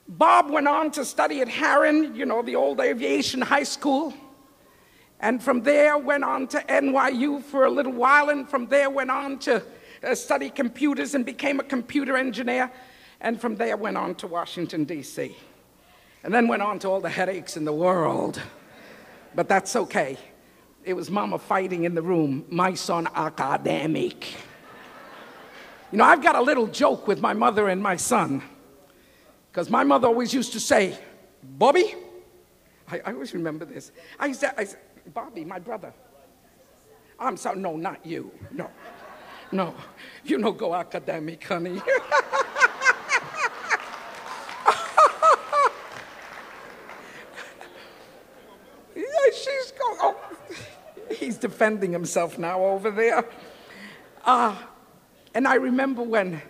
Bob 0.09 0.51
went 0.51 0.67
on 0.67 0.91
to 0.93 1.05
study 1.05 1.41
at 1.41 1.49
Haaren, 1.49 2.17
you 2.17 2.27
know, 2.27 2.43
the 2.43 2.57
old 2.57 2.81
aviation 2.81 3.41
high 3.41 3.63
school. 3.63 4.13
And 5.21 5.43
from 5.43 5.63
there 5.63 5.99
went 5.99 6.25
on 6.25 6.49
to 6.49 6.59
NYU 6.61 7.43
for 7.43 7.65
a 7.67 7.71
little 7.71 7.93
while, 7.93 8.31
and 8.31 8.49
from 8.49 8.67
there 8.67 8.91
went 8.91 9.11
on 9.11 9.39
to 9.41 9.63
uh, 10.03 10.15
study 10.15 10.51
computers 10.51 11.15
and 11.15 11.25
became 11.25 11.61
a 11.61 11.65
computer 11.65 12.17
engineer. 12.17 12.73
And 13.21 13.41
from 13.41 13.57
there 13.57 13.77
went 13.77 13.99
on 13.99 14.15
to 14.17 14.27
Washington, 14.27 14.85
D.C 14.85 15.37
and 16.23 16.33
then 16.33 16.49
went 16.49 16.63
on 16.63 16.79
to 16.81 16.89
all 16.89 17.01
the 17.01 17.11
headaches 17.11 17.57
in 17.57 17.65
the 17.65 17.73
world. 17.73 18.41
But 19.35 19.49
that's 19.49 19.77
okay. 19.77 20.19
It 20.85 20.95
was 20.95 21.11
mama 21.11 21.39
fighting 21.39 21.85
in 21.85 21.95
the 21.95 22.03
room, 22.03 22.45
my 22.49 22.75
son 22.75 23.09
academic. 23.15 24.35
You 25.93 25.99
know, 25.99 26.05
I've 26.05 26.23
got 26.23 26.37
a 26.37 26.41
little 26.41 26.67
joke 26.67 27.07
with 27.07 27.21
my 27.21 27.33
mother 27.33 27.69
and 27.69 27.83
my 27.83 27.97
son. 27.97 28.43
Because 29.51 29.69
my 29.69 29.83
mother 29.83 30.07
always 30.07 30.33
used 30.33 30.53
to 30.53 30.61
say, 30.61 30.97
Bobby, 31.43 31.95
I, 32.89 33.01
I 33.05 33.13
always 33.13 33.35
remember 33.35 33.65
this. 33.65 33.91
I 34.19 34.33
said, 34.33 34.55
I 34.57 34.65
said, 34.65 34.79
Bobby, 35.13 35.45
my 35.45 35.59
brother. 35.59 35.93
I'm 37.19 37.37
sorry, 37.37 37.59
no, 37.59 37.77
not 37.77 38.07
you. 38.07 38.31
No, 38.53 38.71
no. 39.53 39.75
You 40.25 40.39
know, 40.39 40.53
go 40.53 40.75
academic, 40.75 41.45
honey. 41.45 41.75
yeah, 48.97 49.03
she's 49.35 49.73
going, 49.73 49.99
oh, 50.01 50.17
he's 51.31 51.39
defending 51.39 51.93
himself 51.93 52.41
now 52.41 52.65
over 52.65 52.91
there. 52.91 53.25
Uh, 54.25 54.57
and 55.33 55.47
I 55.47 55.55
remember 55.55 56.03
when 56.03 56.43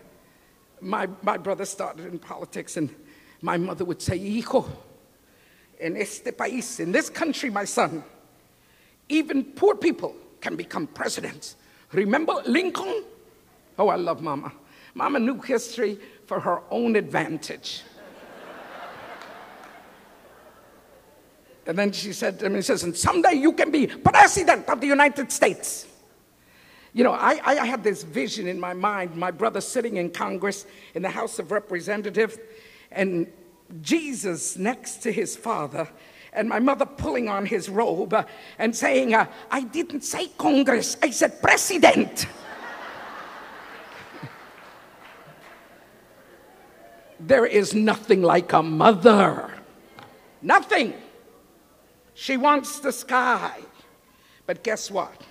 my, 0.81 1.07
my 1.23 1.37
brother 1.37 1.67
started 1.67 2.07
in 2.07 2.19
politics, 2.19 2.79
and 2.79 2.89
my 3.43 3.59
mother 3.59 3.85
would 3.85 4.01
say, 4.01 4.17
Hijo, 4.19 4.65
in 5.79 5.99
este 5.99 6.33
país, 6.35 6.81
in 6.81 6.93
this 6.93 7.11
country, 7.11 7.51
my 7.51 7.67
son, 7.67 8.03
even 9.11 9.45
poor 9.45 9.75
people 9.75 10.17
can 10.41 10.57
become 10.57 10.87
presidents. 10.87 11.57
Remember 11.93 12.43
Lincoln? 12.47 13.05
Oh, 13.79 13.89
I 13.89 13.97
love 13.97 14.23
Mama. 14.23 14.51
Mama 14.95 15.19
knew 15.19 15.43
history 15.43 15.99
for 16.25 16.41
her 16.41 16.63
own 16.71 16.97
advantage. 16.97 17.83
And 21.67 21.79
then 21.79 21.93
she 21.93 22.13
said 22.13 22.39
to 22.41 22.49
me, 22.49 22.63
says, 22.63 22.83
and 22.85 22.97
someday 22.97 23.35
you 23.35 23.53
can 23.53 23.71
be 23.71 23.87
president 23.87 24.69
of 24.69 24.81
the 24.81 24.87
United 24.87 25.31
States. 25.31 25.87
You 26.93 27.05
know, 27.05 27.13
I, 27.13 27.41
I 27.45 27.67
had 27.67 27.85
this 27.85 28.03
vision 28.03 28.49
in 28.49 28.59
my 28.59 28.73
mind, 28.73 29.15
my 29.15 29.31
brother 29.31 29.61
sitting 29.61 29.99
in 29.99 30.11
Congress 30.11 30.67
in 30.95 31.03
the 31.03 31.11
House 31.11 31.39
of 31.39 31.53
Representatives, 31.53 32.39
and 32.91 33.31
Jesus 33.83 34.57
next 34.57 34.97
to 35.05 35.13
his 35.13 35.37
father, 35.37 35.89
and 36.33 36.49
my 36.49 36.59
mother 36.59 36.87
pulling 36.87 37.29
on 37.29 37.47
his 37.47 37.69
robe 37.69 38.15
uh, 38.15 38.25
and 38.59 38.75
saying, 38.75 39.15
uh, 39.15 39.27
I 39.51 39.63
didn't 39.63 40.01
say 40.03 40.29
Congress, 40.39 40.97
I 41.03 41.11
said 41.11 41.41
president. 41.41 42.27
there 47.21 47.47
is 47.47 47.75
nothing 47.75 48.23
like 48.23 48.53
a 48.53 48.63
mother. 48.63 49.53
Nothing. 50.43 50.95
She 52.21 52.37
wants 52.37 52.81
the 52.81 52.93
sky. 52.93 53.59
But 54.45 54.63
guess 54.63 54.91
what? 54.91 55.23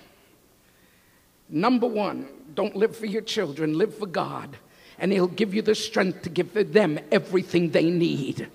Number 1.48 1.86
one, 1.86 2.26
don't 2.56 2.74
live 2.74 2.96
for 2.96 3.06
your 3.06 3.22
children, 3.22 3.78
live 3.78 3.96
for 3.96 4.08
God, 4.08 4.56
and 4.98 5.12
He'll 5.12 5.28
give 5.28 5.54
you 5.54 5.62
the 5.62 5.76
strength 5.76 6.22
to 6.22 6.30
give 6.30 6.52
them 6.72 6.98
everything 7.12 7.70
they 7.70 7.88
need. 7.88 8.50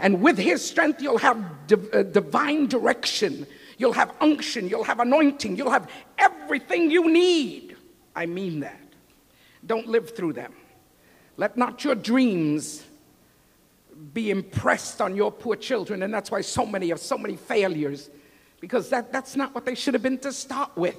And 0.00 0.20
with 0.20 0.38
His 0.38 0.68
strength, 0.68 1.00
you'll 1.00 1.18
have 1.18 1.68
div- 1.68 1.94
uh, 1.94 2.02
divine 2.02 2.66
direction, 2.66 3.46
you'll 3.76 3.92
have 3.92 4.12
unction, 4.20 4.68
you'll 4.68 4.82
have 4.82 4.98
anointing, 4.98 5.56
you'll 5.56 5.70
have 5.70 5.88
everything 6.18 6.90
you 6.90 7.08
need. 7.08 7.76
I 8.16 8.26
mean 8.26 8.58
that. 8.58 8.82
Don't 9.64 9.86
live 9.86 10.16
through 10.16 10.32
them. 10.32 10.52
Let 11.36 11.56
not 11.56 11.84
your 11.84 11.94
dreams 11.94 12.82
be 14.12 14.30
impressed 14.30 15.00
on 15.00 15.16
your 15.16 15.32
poor 15.32 15.56
children, 15.56 16.02
and 16.02 16.12
that's 16.12 16.30
why 16.30 16.40
so 16.40 16.64
many 16.64 16.88
have 16.88 17.00
so 17.00 17.18
many 17.18 17.36
failures, 17.36 18.10
because 18.60 18.88
that, 18.90 19.12
that's 19.12 19.36
not 19.36 19.54
what 19.54 19.64
they 19.64 19.74
should 19.74 19.94
have 19.94 20.02
been 20.02 20.18
to 20.18 20.32
start 20.32 20.76
with 20.76 20.96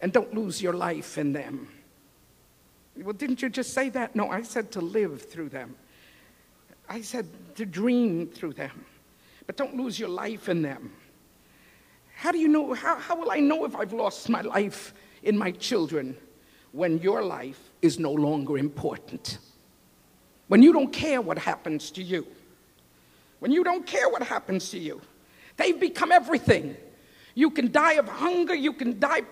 and 0.00 0.12
don't 0.12 0.34
lose 0.34 0.60
your 0.60 0.74
life 0.74 1.18
in 1.18 1.32
them. 1.32 1.68
Well, 2.96 3.12
didn't 3.12 3.42
you 3.42 3.48
just 3.48 3.72
say 3.72 3.88
that? 3.90 4.14
No, 4.16 4.30
I 4.30 4.42
said 4.42 4.70
to 4.72 4.80
live 4.80 5.22
through 5.22 5.50
them. 5.50 5.74
I 6.88 7.00
said 7.00 7.26
to 7.56 7.66
dream 7.66 8.26
through 8.26 8.54
them. 8.54 8.84
But 9.46 9.56
don't 9.56 9.76
lose 9.76 9.98
your 9.98 10.08
life 10.08 10.48
in 10.48 10.62
them. 10.62 10.92
How 12.14 12.32
do 12.32 12.38
you 12.38 12.48
know? 12.48 12.72
How, 12.72 12.96
how 12.96 13.16
will 13.16 13.30
I 13.30 13.40
know 13.40 13.64
if 13.64 13.76
I've 13.76 13.92
lost 13.92 14.28
my 14.28 14.40
life 14.40 14.94
in 15.22 15.36
my 15.36 15.50
children 15.50 16.16
when 16.72 16.98
your 16.98 17.22
life 17.22 17.70
is 17.82 17.98
no 17.98 18.12
longer 18.12 18.56
important? 18.56 19.38
When 20.48 20.62
you 20.62 20.72
don't 20.72 20.92
care 20.92 21.20
what 21.20 21.38
happens 21.38 21.90
to 21.92 22.02
you? 22.02 22.26
When 23.40 23.50
you 23.50 23.64
don't 23.64 23.86
care 23.86 24.08
what 24.08 24.22
happens 24.22 24.70
to 24.70 24.78
you? 24.78 25.00
They've 25.56 25.78
become 25.78 26.12
everything. 26.12 26.76
You 27.34 27.50
can 27.50 27.70
die 27.70 27.94
of 27.94 28.08
hunger, 28.08 28.54
you 28.54 28.72
can 28.72 28.98
die 28.98 29.22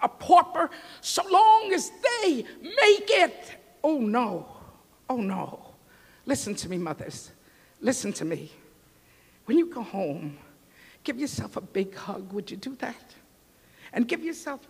a 0.00 0.08
pauper, 0.08 0.70
so 1.00 1.22
long 1.30 1.72
as 1.72 1.90
they 2.22 2.44
make 2.62 3.10
it. 3.10 3.56
Oh 3.84 3.98
no, 3.98 4.48
oh 5.08 5.16
no. 5.16 5.60
Listen 6.26 6.54
to 6.54 6.68
me, 6.68 6.78
mothers. 6.78 7.30
Listen 7.80 8.12
to 8.14 8.24
me. 8.24 8.50
When 9.44 9.58
you 9.58 9.66
go 9.66 9.82
home, 9.82 10.38
give 11.04 11.18
yourself 11.18 11.56
a 11.56 11.60
big 11.60 11.94
hug. 11.94 12.32
Would 12.32 12.50
you 12.50 12.56
do 12.56 12.76
that? 12.76 13.14
And 13.92 14.06
give 14.06 14.22
yourself 14.22 14.60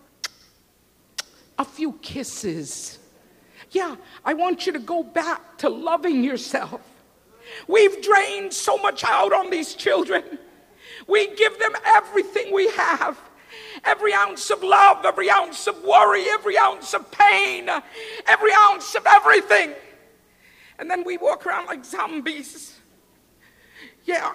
a 1.59 1.65
few 1.65 1.93
kisses. 2.03 2.99
Yeah, 3.71 3.97
I 4.25 4.35
want 4.35 4.67
you 4.67 4.73
to 4.73 4.79
go 4.79 5.03
back 5.03 5.59
to 5.59 5.69
loving 5.69 6.23
yourself. 6.23 6.81
We've 7.69 8.03
drained 8.03 8.53
so 8.53 8.77
much 8.79 9.05
out 9.05 9.33
on 9.33 9.51
these 9.51 9.75
children. 9.75 10.39
We 11.07 11.35
give 11.35 11.59
them 11.59 11.73
everything 11.85 12.53
we 12.53 12.69
have 12.71 13.19
every 13.85 14.13
ounce 14.13 14.51
of 14.51 14.63
love, 14.63 15.05
every 15.05 15.31
ounce 15.31 15.67
of 15.67 15.83
worry, 15.85 16.25
every 16.31 16.57
ounce 16.59 16.95
of 16.95 17.11
pain, 17.11 17.69
every 18.27 18.53
ounce 18.53 18.95
of 18.95 19.07
everything. 19.07 19.73
And 20.79 20.91
then 20.91 21.05
we 21.05 21.17
walk 21.17 21.47
around 21.47 21.67
like 21.67 21.85
zombies. 21.85 22.79
Yeah, 24.05 24.33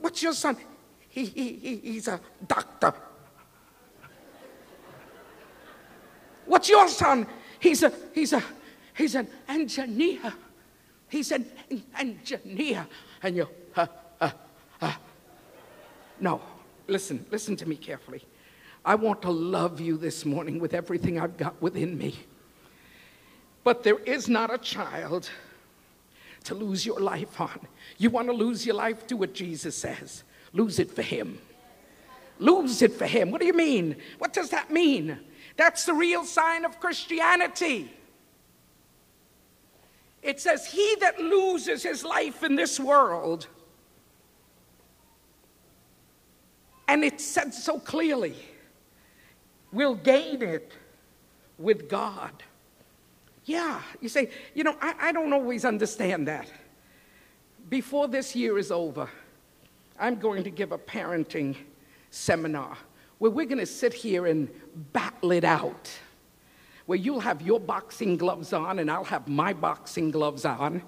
what's 0.00 0.22
your 0.22 0.32
son? 0.32 0.56
He, 1.08 1.24
he, 1.26 1.52
he, 1.54 1.76
he's 1.76 2.08
a 2.08 2.20
doctor. 2.46 2.92
What's 6.44 6.68
your 6.68 6.88
son? 6.88 7.26
He's 7.58 7.82
a, 7.82 7.92
he's 8.14 8.32
a, 8.32 8.42
he's 8.96 9.14
an 9.14 9.28
engineer. 9.48 10.32
He's 11.08 11.30
an 11.32 11.46
engineer. 11.96 12.86
And 13.22 13.36
you, 13.36 13.48
uh, 13.76 13.86
uh, 14.20 14.30
uh. 14.80 14.92
no, 16.20 16.40
listen, 16.88 17.24
listen 17.30 17.56
to 17.56 17.68
me 17.68 17.76
carefully. 17.76 18.24
I 18.84 18.94
want 18.94 19.22
to 19.22 19.30
love 19.30 19.80
you 19.80 19.96
this 19.96 20.24
morning 20.24 20.58
with 20.60 20.74
everything 20.74 21.18
I've 21.18 21.36
got 21.36 21.60
within 21.60 21.98
me. 21.98 22.14
But 23.64 23.82
there 23.82 23.98
is 23.98 24.28
not 24.28 24.52
a 24.52 24.58
child 24.58 25.28
to 26.44 26.54
lose 26.54 26.86
your 26.86 27.00
life 27.00 27.40
on. 27.40 27.66
You 27.98 28.10
want 28.10 28.28
to 28.28 28.32
lose 28.32 28.64
your 28.64 28.76
life? 28.76 29.06
Do 29.06 29.16
what 29.16 29.34
Jesus 29.34 29.76
says 29.76 30.22
lose 30.52 30.78
it 30.78 30.90
for 30.90 31.02
Him. 31.02 31.38
Lose 32.38 32.80
it 32.80 32.92
for 32.92 33.06
Him. 33.06 33.30
What 33.30 33.40
do 33.40 33.46
you 33.46 33.52
mean? 33.52 33.96
What 34.18 34.32
does 34.32 34.50
that 34.50 34.70
mean? 34.70 35.18
That's 35.56 35.84
the 35.84 35.94
real 35.94 36.24
sign 36.24 36.64
of 36.64 36.80
Christianity. 36.80 37.90
It 40.22 40.40
says, 40.40 40.66
He 40.66 40.96
that 41.00 41.18
loses 41.20 41.82
his 41.82 42.04
life 42.04 42.42
in 42.42 42.56
this 42.56 42.80
world, 42.80 43.46
and 46.88 47.04
it 47.04 47.20
said 47.20 47.52
so 47.54 47.78
clearly 47.78 48.36
will 49.72 49.94
gain 49.94 50.42
it 50.42 50.72
with 51.58 51.88
God. 51.88 52.42
Yeah, 53.44 53.80
you 54.00 54.08
say, 54.08 54.30
you 54.54 54.64
know, 54.64 54.76
I, 54.80 54.94
I 55.00 55.12
don't 55.12 55.32
always 55.32 55.64
understand 55.64 56.26
that. 56.28 56.50
Before 57.68 58.08
this 58.08 58.34
year 58.34 58.58
is 58.58 58.70
over, 58.72 59.08
I'm 59.98 60.16
going 60.16 60.44
to 60.44 60.50
give 60.50 60.72
a 60.72 60.78
parenting 60.78 61.56
seminar 62.10 62.76
where 63.18 63.30
we're 63.30 63.46
going 63.46 63.58
to 63.58 63.66
sit 63.66 63.94
here 63.94 64.26
and 64.26 64.48
battle 64.92 65.32
it 65.32 65.44
out. 65.44 65.90
Where 66.86 66.98
you'll 66.98 67.20
have 67.20 67.42
your 67.42 67.60
boxing 67.60 68.16
gloves 68.16 68.52
on 68.52 68.78
and 68.78 68.90
I'll 68.90 69.04
have 69.04 69.28
my 69.28 69.52
boxing 69.52 70.10
gloves 70.10 70.44
on. 70.44 70.82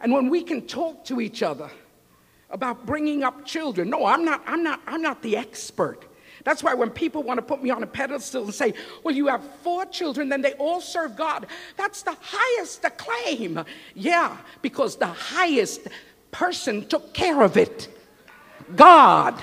And 0.00 0.12
when 0.12 0.30
we 0.30 0.42
can 0.42 0.66
talk 0.66 1.04
to 1.06 1.20
each 1.20 1.42
other 1.42 1.70
about 2.50 2.86
bringing 2.86 3.22
up 3.24 3.44
children, 3.44 3.90
no, 3.90 4.06
I'm 4.06 4.24
not, 4.24 4.42
I'm 4.46 4.62
not, 4.62 4.80
I'm 4.86 5.02
not 5.02 5.22
the 5.22 5.36
expert. 5.36 6.04
That's 6.44 6.62
why 6.62 6.74
when 6.74 6.90
people 6.90 7.24
want 7.24 7.38
to 7.38 7.42
put 7.42 7.62
me 7.62 7.70
on 7.70 7.82
a 7.82 7.86
pedestal 7.86 8.44
and 8.44 8.54
say, 8.54 8.74
well, 9.02 9.14
you 9.14 9.26
have 9.26 9.42
four 9.62 9.84
children, 9.86 10.28
then 10.28 10.42
they 10.42 10.52
all 10.54 10.80
serve 10.80 11.16
God, 11.16 11.46
that's 11.76 12.02
the 12.02 12.16
highest 12.20 12.84
acclaim. 12.84 13.64
Yeah, 13.94 14.36
because 14.62 14.96
the 14.96 15.06
highest 15.06 15.88
person 16.30 16.86
took 16.86 17.12
care 17.12 17.42
of 17.42 17.56
it 17.56 17.88
God. 18.74 19.34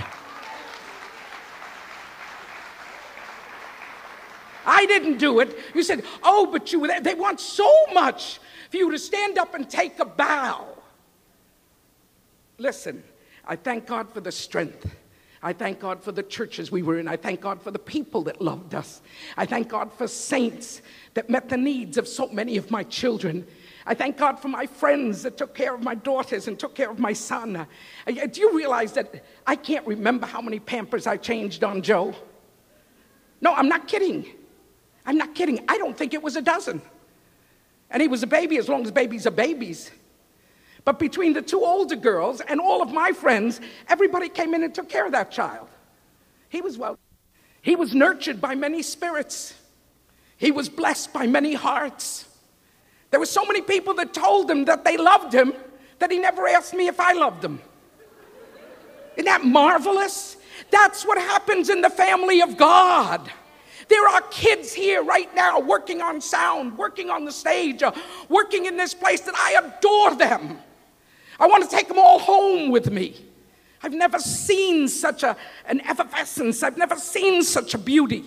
I 4.65 4.85
didn't 4.85 5.17
do 5.17 5.39
it. 5.39 5.57
You 5.73 5.83
said, 5.83 6.03
oh, 6.23 6.47
but 6.51 6.71
you, 6.71 6.87
they 7.01 7.15
want 7.15 7.39
so 7.39 7.71
much 7.93 8.39
for 8.69 8.77
you 8.77 8.91
to 8.91 8.99
stand 8.99 9.37
up 9.37 9.53
and 9.53 9.69
take 9.69 9.99
a 9.99 10.05
bow. 10.05 10.67
Listen, 12.57 13.03
I 13.45 13.55
thank 13.55 13.87
God 13.87 14.11
for 14.11 14.21
the 14.21 14.31
strength 14.31 14.95
I 15.45 15.51
thank 15.51 15.81
God 15.81 16.01
for 16.01 16.13
the 16.13 16.23
churches 16.23 16.71
we 16.71 16.81
were 16.83 16.99
in. 16.99 17.07
I 17.09 17.17
thank 17.17 17.41
God 17.41 17.61
for 17.61 17.69
the 17.69 17.77
people 17.77 18.23
that 18.23 18.41
loved 18.41 18.73
us. 18.73 19.01
I 19.35 19.45
thank 19.45 19.67
God 19.67 19.91
for 19.91 20.07
saints 20.07 20.81
that 21.15 21.29
met 21.29 21.49
the 21.49 21.57
needs 21.57 21.97
of 21.97 22.07
so 22.07 22.29
many 22.29 22.55
of 22.55 22.71
my 22.71 22.83
children. 22.83 23.45
I 23.85 23.93
thank 23.93 24.15
God 24.15 24.39
for 24.39 24.47
my 24.47 24.65
friends 24.65 25.21
that 25.23 25.37
took 25.37 25.53
care 25.53 25.75
of 25.75 25.83
my 25.83 25.95
daughters 25.95 26.47
and 26.47 26.57
took 26.57 26.73
care 26.75 26.89
of 26.89 26.97
my 26.97 27.11
son. 27.11 27.67
Do 28.07 28.41
you 28.41 28.55
realize 28.55 28.93
that 28.93 29.25
I 29.45 29.57
can't 29.57 29.85
remember 29.85 30.25
how 30.25 30.39
many 30.39 30.59
pampers 30.59 31.07
I 31.07 31.17
changed 31.17 31.65
on 31.65 31.81
Joe? 31.81 32.15
No, 33.41 33.53
I'm 33.53 33.67
not 33.67 33.89
kidding. 33.89 34.25
I'm 35.05 35.17
not 35.17 35.35
kidding. 35.35 35.63
I 35.67 35.77
don't 35.77 35.97
think 35.97 36.13
it 36.13 36.23
was 36.23 36.35
a 36.35 36.41
dozen. 36.41 36.81
And 37.89 38.01
he 38.01 38.07
was 38.07 38.23
a 38.23 38.27
baby 38.27 38.57
as 38.57 38.69
long 38.69 38.83
as 38.83 38.91
babies 38.91 39.27
are 39.27 39.31
babies. 39.31 39.91
But 40.85 40.99
between 40.99 41.33
the 41.33 41.41
two 41.41 41.63
older 41.63 41.95
girls 41.95 42.41
and 42.41 42.59
all 42.59 42.81
of 42.81 42.91
my 42.91 43.11
friends, 43.11 43.61
everybody 43.87 44.29
came 44.29 44.53
in 44.53 44.63
and 44.63 44.73
took 44.73 44.89
care 44.89 45.05
of 45.05 45.13
that 45.13 45.31
child. 45.31 45.67
He 46.49 46.61
was 46.61 46.77
well. 46.77 46.97
He 47.61 47.75
was 47.75 47.95
nurtured 47.95 48.41
by 48.41 48.55
many 48.55 48.81
spirits. 48.81 49.53
He 50.37 50.51
was 50.51 50.67
blessed 50.67 51.13
by 51.13 51.27
many 51.27 51.53
hearts. 51.53 52.25
There 53.11 53.19
were 53.19 53.25
so 53.25 53.45
many 53.45 53.61
people 53.61 53.93
that 53.95 54.13
told 54.13 54.49
him 54.49 54.65
that 54.65 54.83
they 54.83 54.97
loved 54.97 55.33
him 55.33 55.53
that 55.99 56.11
he 56.11 56.19
never 56.19 56.47
asked 56.47 56.73
me 56.73 56.87
if 56.87 56.99
I 56.99 57.13
loved 57.13 57.43
him. 57.43 57.61
Isn't 59.15 59.25
that 59.25 59.45
marvelous? 59.45 60.35
That's 60.71 61.05
what 61.05 61.17
happens 61.17 61.69
in 61.69 61.81
the 61.81 61.89
family 61.89 62.41
of 62.41 62.57
God. 62.57 63.31
There 63.89 64.07
are 64.07 64.21
kids 64.31 64.73
here 64.73 65.03
right 65.03 65.33
now 65.35 65.59
working 65.59 66.01
on 66.01 66.21
sound, 66.21 66.77
working 66.77 67.09
on 67.09 67.25
the 67.25 67.31
stage, 67.31 67.83
uh, 67.83 67.91
working 68.29 68.65
in 68.65 68.77
this 68.77 68.93
place 68.93 69.21
that 69.21 69.35
I 69.35 69.61
adore 69.63 70.15
them. 70.15 70.59
I 71.39 71.47
want 71.47 71.63
to 71.63 71.69
take 71.69 71.87
them 71.87 71.99
all 71.99 72.19
home 72.19 72.71
with 72.71 72.91
me. 72.91 73.25
I've 73.81 73.93
never 73.93 74.19
seen 74.19 74.87
such 74.87 75.23
a, 75.23 75.35
an 75.65 75.81
effervescence. 75.81 76.63
I've 76.63 76.77
never 76.77 76.95
seen 76.95 77.43
such 77.43 77.73
a 77.73 77.77
beauty. 77.77 78.23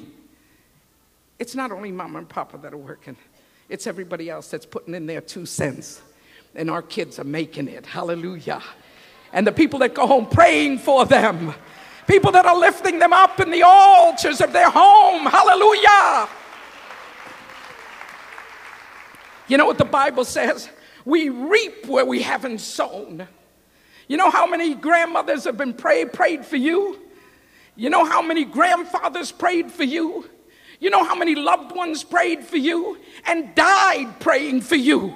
It's 1.38 1.54
not 1.54 1.72
only 1.72 1.92
mama 1.92 2.18
and 2.18 2.28
papa 2.28 2.58
that 2.58 2.72
are 2.72 2.78
working, 2.78 3.16
it's 3.68 3.86
everybody 3.86 4.28
else 4.28 4.50
that's 4.50 4.66
putting 4.66 4.94
in 4.94 5.06
their 5.06 5.20
two 5.20 5.46
cents. 5.46 6.02
And 6.54 6.70
our 6.70 6.82
kids 6.82 7.18
are 7.18 7.24
making 7.24 7.68
it. 7.68 7.84
Hallelujah. 7.84 8.62
And 9.32 9.46
the 9.46 9.52
people 9.52 9.78
that 9.80 9.94
go 9.94 10.06
home 10.06 10.26
praying 10.26 10.78
for 10.78 11.04
them, 11.04 11.54
people 12.06 12.32
that 12.32 12.46
are 12.46 12.56
lifting 12.56 12.98
them 12.98 13.12
up 13.12 13.40
in 13.40 13.50
the 13.50 13.62
altars 13.62 14.40
of 14.40 14.52
their 14.52 14.70
home. 14.70 15.26
Hallelujah. 15.26 16.28
You 19.48 19.56
know 19.58 19.66
what 19.66 19.78
the 19.78 19.84
Bible 19.84 20.24
says? 20.24 20.68
We 21.04 21.28
reap 21.28 21.86
where 21.86 22.04
we 22.04 22.22
haven't 22.22 22.58
sown. 22.58 23.28
You 24.08 24.16
know 24.16 24.30
how 24.30 24.46
many 24.46 24.74
grandmothers 24.74 25.44
have 25.44 25.56
been 25.56 25.74
prayed, 25.74 26.12
prayed 26.12 26.44
for 26.44 26.56
you? 26.56 27.00
You 27.76 27.90
know 27.90 28.04
how 28.04 28.22
many 28.22 28.44
grandfathers 28.44 29.32
prayed 29.32 29.70
for 29.70 29.84
you? 29.84 30.28
You 30.80 30.90
know 30.90 31.04
how 31.04 31.14
many 31.14 31.34
loved 31.34 31.74
ones 31.74 32.04
prayed 32.04 32.44
for 32.44 32.56
you 32.56 32.98
and 33.24 33.54
died 33.54 34.20
praying 34.20 34.62
for 34.62 34.76
you? 34.76 35.14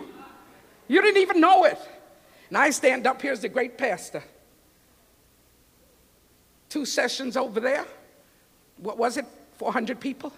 You 0.88 1.03
didn't 1.03 1.20
even 1.20 1.40
know 1.40 1.64
it. 1.64 1.79
And 2.48 2.59
I 2.59 2.70
stand 2.70 3.07
up 3.07 3.22
here 3.22 3.33
as 3.33 3.40
the 3.40 3.48
great 3.48 3.79
pastor. 3.79 4.22
Two 6.70 6.87
sessions 6.87 7.37
over 7.37 7.61
there. 7.61 7.85
What 8.78 8.96
was 8.96 9.18
it? 9.18 9.26
400 9.59 10.00
people? 10.00 10.33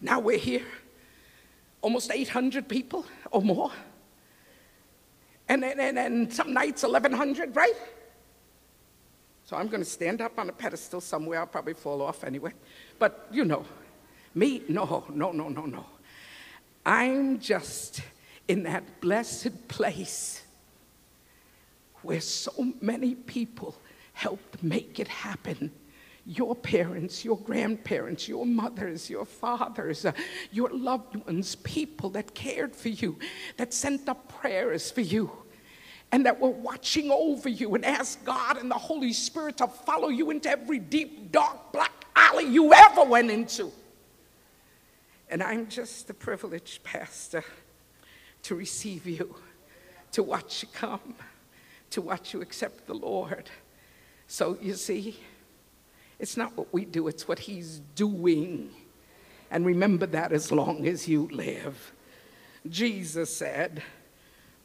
Now 0.00 0.18
we're 0.18 0.38
here. 0.38 0.64
Almost 1.82 2.10
800 2.10 2.68
people 2.68 3.06
or 3.30 3.42
more 3.42 3.70
and, 5.48 5.64
and, 5.64 5.98
and 5.98 6.32
some 6.32 6.52
nights 6.52 6.82
1100, 6.82 7.54
right? 7.54 7.74
So 9.44 9.56
I'm 9.56 9.68
going 9.68 9.82
to 9.82 9.88
stand 9.88 10.20
up 10.20 10.38
on 10.38 10.48
a 10.48 10.52
pedestal 10.52 11.00
somewhere. 11.00 11.40
I'll 11.40 11.46
probably 11.46 11.74
fall 11.74 12.02
off 12.02 12.24
anyway. 12.24 12.52
But 12.98 13.28
you 13.30 13.44
know, 13.44 13.64
me, 14.34 14.62
no, 14.68 15.04
no, 15.12 15.30
no, 15.32 15.48
no, 15.48 15.66
no. 15.66 15.86
I'm 16.84 17.38
just 17.38 18.00
in 18.48 18.64
that 18.64 19.00
blessed 19.00 19.68
place 19.68 20.42
where 22.02 22.20
so 22.20 22.72
many 22.80 23.14
people 23.14 23.76
helped 24.16 24.62
make 24.62 24.98
it 24.98 25.08
happen 25.08 25.70
your 26.26 26.56
parents, 26.56 27.24
your 27.24 27.38
grandparents, 27.38 28.26
your 28.26 28.44
mothers, 28.44 29.08
your 29.08 29.24
fathers, 29.24 30.04
uh, 30.04 30.10
your 30.50 30.68
loved 30.70 31.14
ones, 31.24 31.54
people 31.56 32.10
that 32.10 32.34
cared 32.34 32.74
for 32.74 32.88
you, 32.88 33.16
that 33.58 33.72
sent 33.72 34.08
up 34.08 34.28
prayers 34.40 34.90
for 34.90 35.02
you, 35.02 35.30
and 36.10 36.26
that 36.26 36.40
were 36.40 36.50
watching 36.50 37.12
over 37.12 37.48
you 37.48 37.76
and 37.76 37.84
asked 37.84 38.24
God 38.24 38.56
and 38.56 38.68
the 38.68 38.74
Holy 38.74 39.12
Spirit 39.12 39.58
to 39.58 39.68
follow 39.68 40.08
you 40.08 40.30
into 40.32 40.50
every 40.50 40.80
deep, 40.80 41.30
dark, 41.30 41.72
black 41.72 42.06
alley 42.16 42.46
you 42.46 42.72
ever 42.72 43.04
went 43.04 43.30
into. 43.30 43.70
And 45.30 45.44
I'm 45.44 45.68
just 45.68 46.08
the 46.08 46.14
privileged 46.14 46.82
pastor 46.82 47.44
to 48.42 48.56
receive 48.56 49.06
you, 49.06 49.36
to 50.10 50.24
watch 50.24 50.62
you 50.62 50.68
come, 50.72 51.14
to 51.90 52.00
watch 52.00 52.34
you 52.34 52.42
accept 52.42 52.88
the 52.88 52.94
Lord. 52.94 53.48
So 54.26 54.58
you 54.60 54.74
see, 54.74 55.18
it's 56.18 56.36
not 56.36 56.56
what 56.56 56.72
we 56.72 56.84
do, 56.84 57.08
it's 57.08 57.28
what 57.28 57.38
He's 57.38 57.80
doing. 57.94 58.70
And 59.50 59.64
remember 59.64 60.06
that 60.06 60.32
as 60.32 60.50
long 60.50 60.86
as 60.86 61.06
you 61.06 61.28
live. 61.30 61.92
Jesus 62.68 63.34
said, 63.34 63.82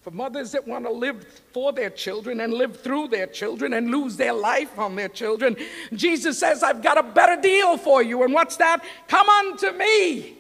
for 0.01 0.09
mothers 0.09 0.51
that 0.53 0.67
want 0.67 0.85
to 0.85 0.91
live 0.91 1.23
for 1.53 1.71
their 1.71 1.91
children 1.91 2.41
and 2.41 2.53
live 2.53 2.81
through 2.81 3.09
their 3.09 3.27
children 3.27 3.73
and 3.73 3.91
lose 3.91 4.17
their 4.17 4.33
life 4.33 4.79
on 4.79 4.95
their 4.95 5.09
children, 5.09 5.55
Jesus 5.93 6.39
says, 6.39 6.63
I've 6.63 6.81
got 6.81 6.97
a 6.97 7.03
better 7.03 7.39
deal 7.39 7.77
for 7.77 8.01
you. 8.01 8.23
And 8.23 8.33
what's 8.33 8.57
that? 8.57 8.83
Come 9.07 9.29
unto 9.29 9.71
me. 9.73 10.37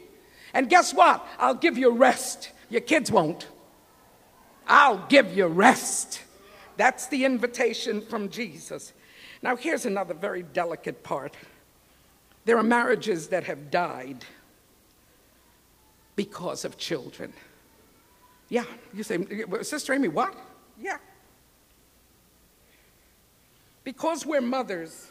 And 0.55 0.67
guess 0.67 0.95
what? 0.95 1.25
I'll 1.37 1.53
give 1.53 1.77
you 1.77 1.91
rest. 1.91 2.49
Your 2.69 2.81
kids 2.81 3.11
won't. 3.11 3.47
I'll 4.67 5.05
give 5.07 5.37
you 5.37 5.45
rest. 5.45 6.23
That's 6.77 7.05
the 7.07 7.23
invitation 7.23 8.01
from 8.01 8.29
Jesus. 8.29 8.93
Now, 9.41 9.55
here's 9.55 9.85
another 9.85 10.13
very 10.13 10.43
delicate 10.43 11.03
part 11.03 11.35
there 12.43 12.57
are 12.57 12.63
marriages 12.63 13.27
that 13.27 13.43
have 13.43 13.69
died 13.69 14.25
because 16.15 16.65
of 16.65 16.77
children. 16.77 17.33
Yeah. 18.49 18.65
You 18.93 19.03
say, 19.03 19.19
Sister 19.61 19.93
Aimee, 19.93 20.07
what? 20.07 20.35
Yeah. 20.79 20.97
Because 23.83 24.25
we're 24.25 24.41
mothers, 24.41 25.09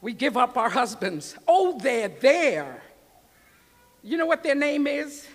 we 0.00 0.12
give 0.12 0.36
up 0.36 0.56
our 0.56 0.70
husbands. 0.70 1.36
Oh, 1.46 1.78
they're 1.78 2.08
there. 2.08 2.82
You 4.02 4.16
know 4.16 4.26
what 4.26 4.42
their 4.42 4.54
name 4.54 4.86
is? 4.86 5.26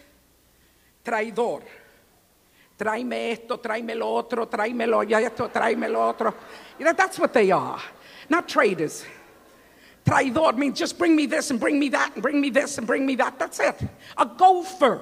Traidor. 1.06 1.64
Tráeme 2.84 3.32
esto, 3.32 3.60
tráeme 3.60 3.96
lo 3.96 4.14
otro, 4.18 4.46
tráeme 4.46 4.86
lo 4.86 5.02
esto, 5.02 5.48
tráeme 5.48 5.90
lo 5.90 6.02
otro. 6.02 6.34
You 6.78 6.84
know, 6.84 6.92
that's 6.92 7.18
what 7.18 7.32
they 7.32 7.50
are. 7.50 7.80
Not 8.28 8.50
traitors. 8.50 9.06
Traidor 10.04 10.58
means 10.58 10.78
just 10.78 10.98
bring 10.98 11.16
me 11.16 11.26
this 11.26 11.50
and 11.50 11.62
bring 11.62 11.80
me 11.80 11.88
that 11.90 12.12
and 12.14 12.22
bring 12.22 12.42
me 12.42 12.50
this 12.50 12.78
and 12.78 12.86
bring 12.86 13.06
me 13.06 13.16
that. 13.16 13.40
That's 13.40 13.62
it. 13.62 13.82
A 14.18 14.26
gopher. 14.26 15.00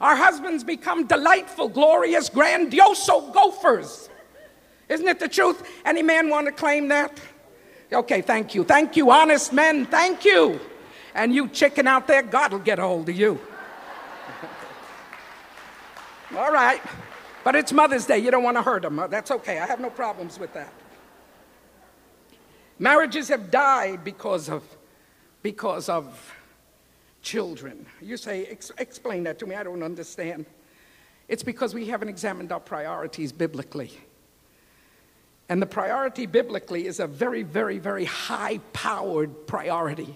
Our 0.00 0.16
husbands 0.16 0.64
become 0.64 1.06
delightful, 1.06 1.68
glorious, 1.68 2.28
grandioso 2.28 3.32
gophers. 3.32 4.08
Isn't 4.88 5.06
it 5.06 5.20
the 5.20 5.28
truth? 5.28 5.62
Any 5.84 6.02
man 6.02 6.28
want 6.28 6.46
to 6.46 6.52
claim 6.52 6.88
that? 6.88 7.20
Okay, 7.92 8.20
thank 8.20 8.52
you. 8.56 8.64
Thank 8.64 8.96
you, 8.96 9.12
honest 9.12 9.52
men. 9.52 9.86
Thank 9.86 10.24
you. 10.24 10.58
And 11.14 11.32
you 11.32 11.46
chicken 11.46 11.86
out 11.86 12.08
there, 12.08 12.22
God 12.22 12.50
will 12.50 12.58
get 12.58 12.80
a 12.80 12.82
hold 12.82 13.08
of 13.08 13.14
you. 13.14 13.38
All 16.36 16.52
right. 16.52 16.80
But 17.42 17.56
it's 17.56 17.72
Mother's 17.72 18.06
Day. 18.06 18.18
You 18.18 18.30
don't 18.30 18.44
want 18.44 18.56
to 18.56 18.62
hurt 18.62 18.82
them. 18.82 19.04
That's 19.10 19.30
okay. 19.30 19.58
I 19.58 19.66
have 19.66 19.80
no 19.80 19.90
problems 19.90 20.38
with 20.38 20.52
that. 20.54 20.72
Marriages 22.78 23.28
have 23.28 23.50
died 23.50 24.04
because 24.04 24.48
of, 24.48 24.62
because 25.42 25.88
of 25.88 26.34
children. 27.22 27.84
You 28.00 28.16
say, 28.16 28.46
Ex- 28.46 28.72
explain 28.78 29.24
that 29.24 29.38
to 29.40 29.46
me. 29.46 29.54
I 29.54 29.62
don't 29.62 29.82
understand. 29.82 30.46
It's 31.28 31.42
because 31.42 31.74
we 31.74 31.86
haven't 31.86 32.08
examined 32.08 32.52
our 32.52 32.60
priorities 32.60 33.32
biblically. 33.32 33.92
And 35.48 35.60
the 35.60 35.66
priority 35.66 36.26
biblically 36.26 36.86
is 36.86 37.00
a 37.00 37.06
very, 37.06 37.42
very, 37.42 37.78
very 37.78 38.04
high 38.04 38.58
powered 38.72 39.46
priority. 39.46 40.14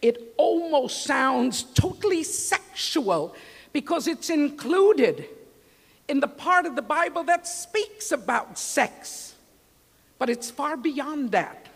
It 0.00 0.32
almost 0.36 1.04
sounds 1.04 1.64
totally 1.64 2.22
sexual 2.22 3.34
because 3.74 4.06
it's 4.06 4.30
included 4.30 5.26
in 6.08 6.20
the 6.20 6.28
part 6.28 6.64
of 6.64 6.76
the 6.76 6.82
Bible 6.82 7.24
that 7.24 7.46
speaks 7.46 8.12
about 8.12 8.56
sex. 8.56 9.34
But 10.18 10.30
it's 10.30 10.48
far 10.48 10.76
beyond 10.76 11.32
that. 11.32 11.66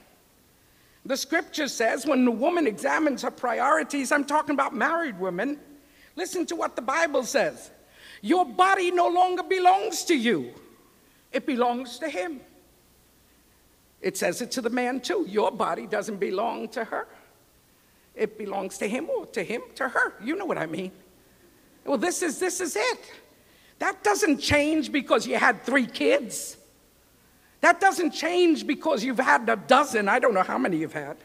The 1.04 1.16
scripture 1.16 1.66
says 1.66 2.06
when 2.06 2.24
the 2.24 2.30
woman 2.30 2.68
examines 2.68 3.22
her 3.22 3.32
priorities, 3.32 4.12
I'm 4.12 4.24
talking 4.24 4.54
about 4.54 4.74
married 4.74 5.18
women, 5.18 5.58
listen 6.14 6.46
to 6.46 6.56
what 6.56 6.76
the 6.76 6.82
Bible 6.82 7.24
says. 7.24 7.70
Your 8.22 8.44
body 8.44 8.92
no 8.92 9.08
longer 9.08 9.42
belongs 9.42 10.04
to 10.04 10.14
you, 10.14 10.52
it 11.32 11.44
belongs 11.46 11.98
to 11.98 12.08
Him. 12.08 12.40
It 14.00 14.16
says 14.16 14.40
it 14.40 14.52
to 14.52 14.60
the 14.60 14.70
man 14.70 15.00
too. 15.00 15.26
Your 15.28 15.50
body 15.50 15.84
doesn't 15.84 16.18
belong 16.18 16.68
to 16.68 16.84
her. 16.84 17.08
It 18.14 18.38
belongs 18.38 18.78
to 18.78 18.88
him 18.88 19.10
or 19.10 19.26
to 19.26 19.42
him, 19.42 19.62
to 19.74 19.88
her. 19.88 20.14
You 20.22 20.36
know 20.36 20.44
what 20.44 20.56
I 20.56 20.66
mean. 20.66 20.92
Well, 21.88 21.96
this 21.96 22.22
is 22.22 22.38
this 22.38 22.60
is 22.60 22.76
it. 22.76 23.12
That 23.78 24.04
doesn't 24.04 24.40
change 24.40 24.92
because 24.92 25.26
you 25.26 25.36
had 25.36 25.64
three 25.64 25.86
kids. 25.86 26.58
That 27.62 27.80
doesn't 27.80 28.10
change 28.10 28.66
because 28.66 29.02
you've 29.02 29.18
had 29.18 29.48
a 29.48 29.56
dozen. 29.56 30.06
I 30.06 30.18
don't 30.18 30.34
know 30.34 30.42
how 30.42 30.58
many 30.58 30.76
you've 30.76 30.92
had. 30.92 31.16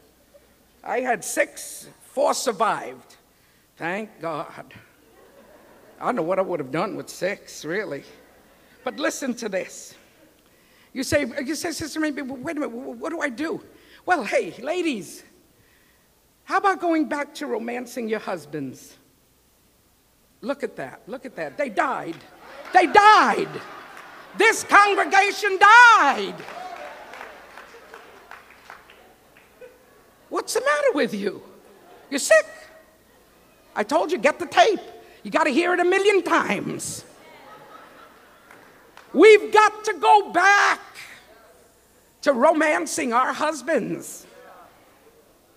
I 0.82 1.02
had 1.02 1.26
six, 1.26 1.90
four 2.04 2.34
survived. 2.34 3.18
Thank 3.76 4.22
God. 4.22 4.74
I 6.00 6.06
don't 6.06 6.16
know 6.16 6.22
what 6.22 6.40
I 6.40 6.44
would 6.44 6.62
have 6.62 6.72
done 6.72 6.96
with 6.96 7.10
six, 7.10 7.66
really. 7.66 8.04
But 8.86 8.98
listen 8.98 9.34
to 9.36 9.50
this. 9.50 9.96
You 10.94 11.04
say, 11.04 11.26
you 11.44 11.56
say, 11.56 11.72
Sister 11.72 12.04
Aimee, 12.04 12.22
wait 12.22 12.56
a 12.56 12.60
minute, 12.62 12.72
what 12.72 13.10
do 13.10 13.20
I 13.20 13.30
do? 13.30 13.62
Well, 14.06 14.24
hey, 14.24 14.54
ladies, 14.62 15.24
how 16.46 16.58
about 16.58 16.80
going 16.80 17.10
back 17.10 17.34
to 17.36 17.48
romancing 17.48 18.08
your 18.08 18.20
husbands? 18.20 18.98
Look 20.44 20.62
at 20.62 20.76
that, 20.76 21.02
look 21.08 21.26
at 21.26 21.38
that. 21.38 21.58
They 21.58 21.70
died. 21.70 22.18
They 22.74 22.86
died. 22.86 23.48
This 24.38 24.66
congregation 24.66 25.58
died. 25.58 26.36
What's 30.28 30.54
the 30.54 30.60
matter 30.60 30.92
with 30.96 31.14
you? 31.14 31.42
You're 32.10 32.20
sick. 32.20 32.46
I 33.74 33.84
told 33.84 34.12
you, 34.12 34.18
get 34.18 34.38
the 34.38 34.46
tape. 34.46 34.82
You 35.24 35.32
got 35.32 35.46
to 35.46 35.50
hear 35.50 35.74
it 35.74 35.80
a 35.80 35.86
million 35.86 36.22
times. 36.22 37.06
We've 39.14 39.54
got 39.54 39.86
to 39.86 39.94
go 39.94 40.30
back 40.34 40.82
to 42.24 42.34
romancing 42.34 43.14
our 43.14 43.32
husbands. 43.32 44.28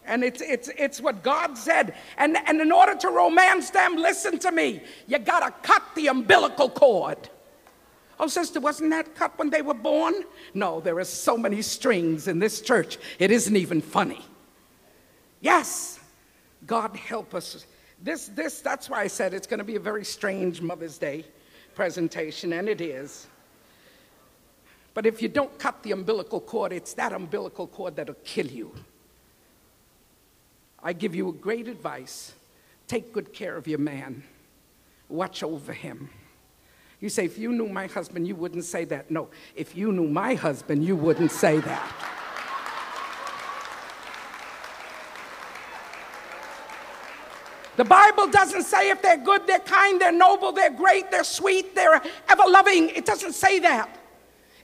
And 0.07 0.23
it's, 0.23 0.41
it's, 0.41 0.71
it's 0.77 1.01
what 1.01 1.23
God 1.23 1.59
said. 1.59 1.95
And, 2.17 2.37
and 2.47 2.61
in 2.61 2.71
order 2.71 2.95
to 2.97 3.09
romance 3.09 3.71
them, 3.71 3.97
listen 3.97 4.39
to 4.41 4.53
me, 4.53 4.83
you 5.07 5.19
got 5.19 5.41
to 5.41 5.51
cut 5.67 5.83
the 5.95 6.07
umbilical 6.09 6.69
cord. 6.69 7.29
Oh, 8.19 8.29
sister, 8.29 8.61
wasn't 8.61 8.91
that 8.91 9.15
cut 9.15 9.39
when 9.39 9.51
they 9.51 9.63
were 9.63 9.75
born? 9.75 10.15
No, 10.55 10.81
there 10.81 10.99
are 10.99 11.05
so 11.05 11.37
many 11.37 11.61
strings 11.61 12.29
in 12.29 12.39
this 12.39 12.61
church, 12.61 12.99
it 13.19 13.31
isn't 13.31 13.57
even 13.57 13.83
funny. 13.83 14.25
Yes, 15.41 16.01
God 16.67 16.97
help 16.97 17.35
us. 17.35 17.67
This, 18.03 18.29
this, 18.29 18.61
that's 18.61 18.89
why 18.89 19.03
I 19.03 19.07
said 19.07 19.35
it's 19.35 19.47
going 19.47 19.59
to 19.59 19.65
be 19.65 19.77
a 19.77 19.81
very 19.81 20.05
strange 20.05 20.63
Mother's 20.63 20.99
Day 20.99 21.25
presentation, 21.75 22.55
and 22.55 22.69
it 22.69 22.81
is. 22.81 23.27
But 24.95 25.05
if 25.05 25.21
you 25.21 25.29
don't 25.29 25.59
cut 25.59 25.83
the 25.83 25.93
umbilical 25.93 26.41
cord, 26.41 26.73
it's 26.73 26.95
that 26.95 27.13
umbilical 27.13 27.67
cord 27.67 27.97
that'll 27.97 28.15
kill 28.25 28.47
you. 28.47 28.75
I 30.87 30.93
give 30.93 31.17
you 31.17 31.29
a 31.31 31.33
great 31.33 31.67
advice 31.67 32.33
take 32.87 33.13
good 33.13 33.33
care 33.33 33.57
of 33.57 33.67
your 33.67 33.81
man, 33.81 34.23
watch 35.09 35.43
over 35.43 35.73
him. 35.73 36.09
You 37.01 37.09
say, 37.09 37.25
if 37.25 37.37
you 37.37 37.51
knew 37.51 37.69
my 37.69 37.89
husband, 37.89 38.29
you 38.29 38.37
wouldn't 38.37 38.63
say 38.63 38.85
that. 38.85 39.11
No, 39.11 39.29
if 39.57 39.77
you 39.77 39.91
knew 39.91 40.07
my 40.07 40.35
husband, 40.35 40.85
you 40.85 40.95
wouldn't 40.95 41.33
say 41.33 41.59
that. 41.59 42.13
The 47.77 47.85
Bible 47.85 48.29
doesn't 48.29 48.63
say 48.63 48.91
if 48.91 49.03
they're 49.03 49.17
good, 49.17 49.45
they're 49.49 49.59
kind, 49.59 50.01
they're 50.01 50.13
noble, 50.13 50.53
they're 50.53 50.71
great, 50.71 51.11
they're 51.11 51.25
sweet, 51.25 51.75
they're 51.75 52.01
ever 52.29 52.45
loving. 52.47 52.91
It 52.91 53.05
doesn't 53.05 53.33
say 53.33 53.59
that. 53.59 53.99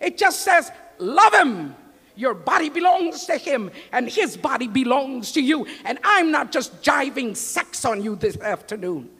It 0.01 0.17
just 0.17 0.43
says, 0.43 0.71
love 0.99 1.35
him. 1.35 1.75
Your 2.23 2.35
body 2.35 2.69
belongs 2.69 3.25
to 3.25 3.37
him, 3.37 3.73
and 3.91 4.09
his 4.09 4.37
body 4.37 4.69
belongs 4.69 5.33
to 5.33 5.41
you. 5.41 5.67
And 5.85 5.99
I'm 6.05 6.31
not 6.31 6.53
just 6.53 6.81
jiving 6.81 7.37
sex 7.37 7.85
on 7.85 8.01
you 8.01 8.15
this 8.15 8.39
afternoon. 8.39 9.11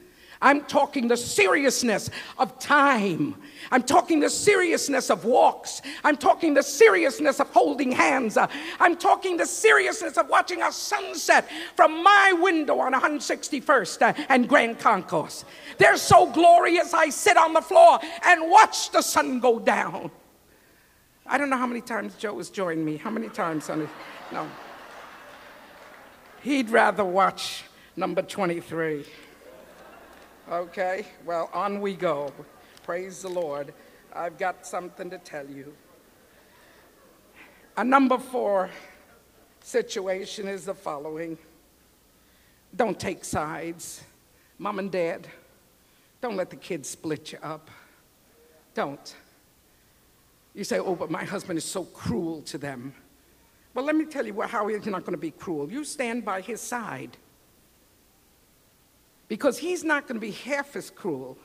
I'm 0.41 0.61
talking 0.67 1.09
the 1.09 1.17
seriousness 1.17 2.11
of 2.39 2.61
time. 2.61 3.35
I'm 3.73 3.83
talking 3.83 4.21
the 4.21 4.31
seriousness 4.31 5.11
of 5.11 5.25
walks. 5.25 5.83
I'm 6.05 6.17
talking 6.17 6.55
the 6.55 6.63
seriousness 6.63 7.41
of 7.41 7.51
holding 7.51 7.91
hands. 7.91 8.39
I'm 8.79 8.97
talking 8.97 9.37
the 9.37 9.47
seriousness 9.47 10.17
of 10.17 10.29
watching 10.29 10.63
a 10.63 10.71
sunset 10.71 11.49
from 11.75 12.05
my 12.05 12.33
window 12.41 12.79
on 12.79 12.93
161st 12.93 14.03
uh, 14.03 14.27
and 14.29 14.49
Grand 14.49 14.79
Concourse. 14.79 15.45
They're 15.77 15.97
so 15.97 16.31
glorious, 16.31 16.95
I 16.95 17.09
sit 17.09 17.37
on 17.37 17.53
the 17.53 17.63
floor 17.63 17.99
and 18.25 18.49
watch 18.49 18.93
the 18.93 19.03
sun 19.03 19.41
go 19.41 19.59
down. 19.59 20.13
I 21.27 21.39
don't 21.39 21.51
know 21.51 21.57
how 21.57 21.67
many 21.67 21.81
times 21.81 22.15
Joe 22.17 22.37
has 22.39 22.51
joined 22.51 22.85
me. 22.85 22.97
How 22.97 23.11
many 23.11 23.29
times, 23.29 23.67
honey? 23.67 23.89
No. 24.33 24.49
He'd 26.43 26.71
rather 26.71 27.05
watch 27.05 27.65
number 27.97 28.23
23. 28.23 29.05
Okay, 30.51 31.07
well, 31.25 31.49
on 31.53 31.81
we 31.81 31.95
go. 31.95 32.33
Praise 32.83 33.23
the 33.23 33.29
Lord. 33.29 33.73
I've 34.13 34.37
got 34.39 34.67
something 34.67 35.09
to 35.11 35.19
tell 35.19 35.49
you. 35.49 35.73
A 37.77 37.85
number 37.85 38.19
four 38.19 38.71
situation 39.61 40.49
is 40.49 40.65
the 40.65 40.75
following 40.75 41.39
don't 42.75 42.99
take 42.99 43.25
sides. 43.25 44.03
Mom 44.59 44.79
and 44.79 44.91
dad, 44.91 45.29
don't 46.21 46.37
let 46.37 46.51
the 46.51 46.57
kids 46.57 46.89
split 46.89 47.33
you 47.33 47.39
up. 47.43 47.71
Don't. 48.75 49.15
You 50.55 50.65
say, 50.65 50.79
oh, 50.79 50.95
but 50.95 51.11
my 51.11 51.25
husband 51.25 51.57
is 51.57 51.65
so 51.65 51.85
cruel 51.85 52.43
to 52.43 52.59
them. 52.59 52.95
Well, 53.75 53.85
let 53.85 53.97
me 53.97 54.05
tell 54.05 54.27
you 54.27 54.39
how 54.43 54.69
he's 54.69 54.85
not 54.87 55.05
going 55.05 55.15
to 55.15 55.21
be 55.21 55.31
cruel. 55.31 55.71
You 55.71 55.85
stand 55.85 56.25
by 56.25 56.43
his 56.43 56.61
side 56.61 57.17
because 59.29 59.59
he's 59.59 59.83
not 59.83 60.07
going 60.07 60.17
to 60.17 60.21
be 60.21 60.33
half 60.33 60.77
as 60.77 60.91
cruel 60.91 61.39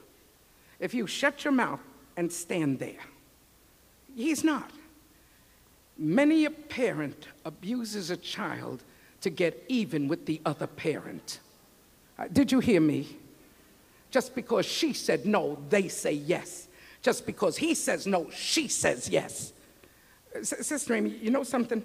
if 0.79 0.93
you 0.93 1.07
shut 1.07 1.45
your 1.45 1.53
mouth 1.53 1.79
and 2.17 2.31
stand 2.31 2.79
there. 2.79 2.99
He's 4.13 4.43
not. 4.43 4.71
Many 5.97 6.45
a 6.45 6.49
parent 6.49 7.27
abuses 7.45 8.09
a 8.09 8.17
child 8.17 8.83
to 9.21 9.29
get 9.29 9.63
even 9.67 10.07
with 10.07 10.25
the 10.25 10.41
other 10.45 10.67
parent. 10.67 11.39
Uh, 12.19 12.27
did 12.31 12.51
you 12.51 12.59
hear 12.59 12.81
me? 12.81 13.07
Just 14.11 14.35
because 14.35 14.65
she 14.65 14.93
said 14.93 15.25
no, 15.25 15.57
they 15.69 15.87
say 15.87 16.11
yes. 16.11 16.66
Just 17.07 17.25
because 17.25 17.55
he 17.55 17.73
says 17.73 18.05
no, 18.05 18.29
she 18.31 18.67
says 18.67 19.07
yes. 19.07 19.53
S 20.35 20.53
Sister 20.67 20.93
Aimee, 20.93 21.17
you 21.21 21.31
know 21.31 21.43
something? 21.43 21.81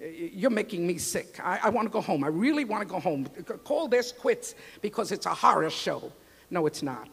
You're 0.00 0.50
making 0.50 0.84
me 0.84 0.98
sick. 0.98 1.38
I, 1.38 1.60
I 1.62 1.68
want 1.68 1.86
to 1.86 1.92
go 1.92 2.00
home. 2.00 2.24
I 2.24 2.26
really 2.26 2.64
want 2.64 2.82
to 2.82 2.88
go 2.92 2.98
home. 2.98 3.24
Call 3.62 3.86
this 3.86 4.10
quits 4.10 4.56
because 4.82 5.12
it's 5.12 5.26
a 5.26 5.34
horror 5.44 5.70
show. 5.70 6.10
No, 6.50 6.66
it's 6.66 6.82
not. 6.82 7.08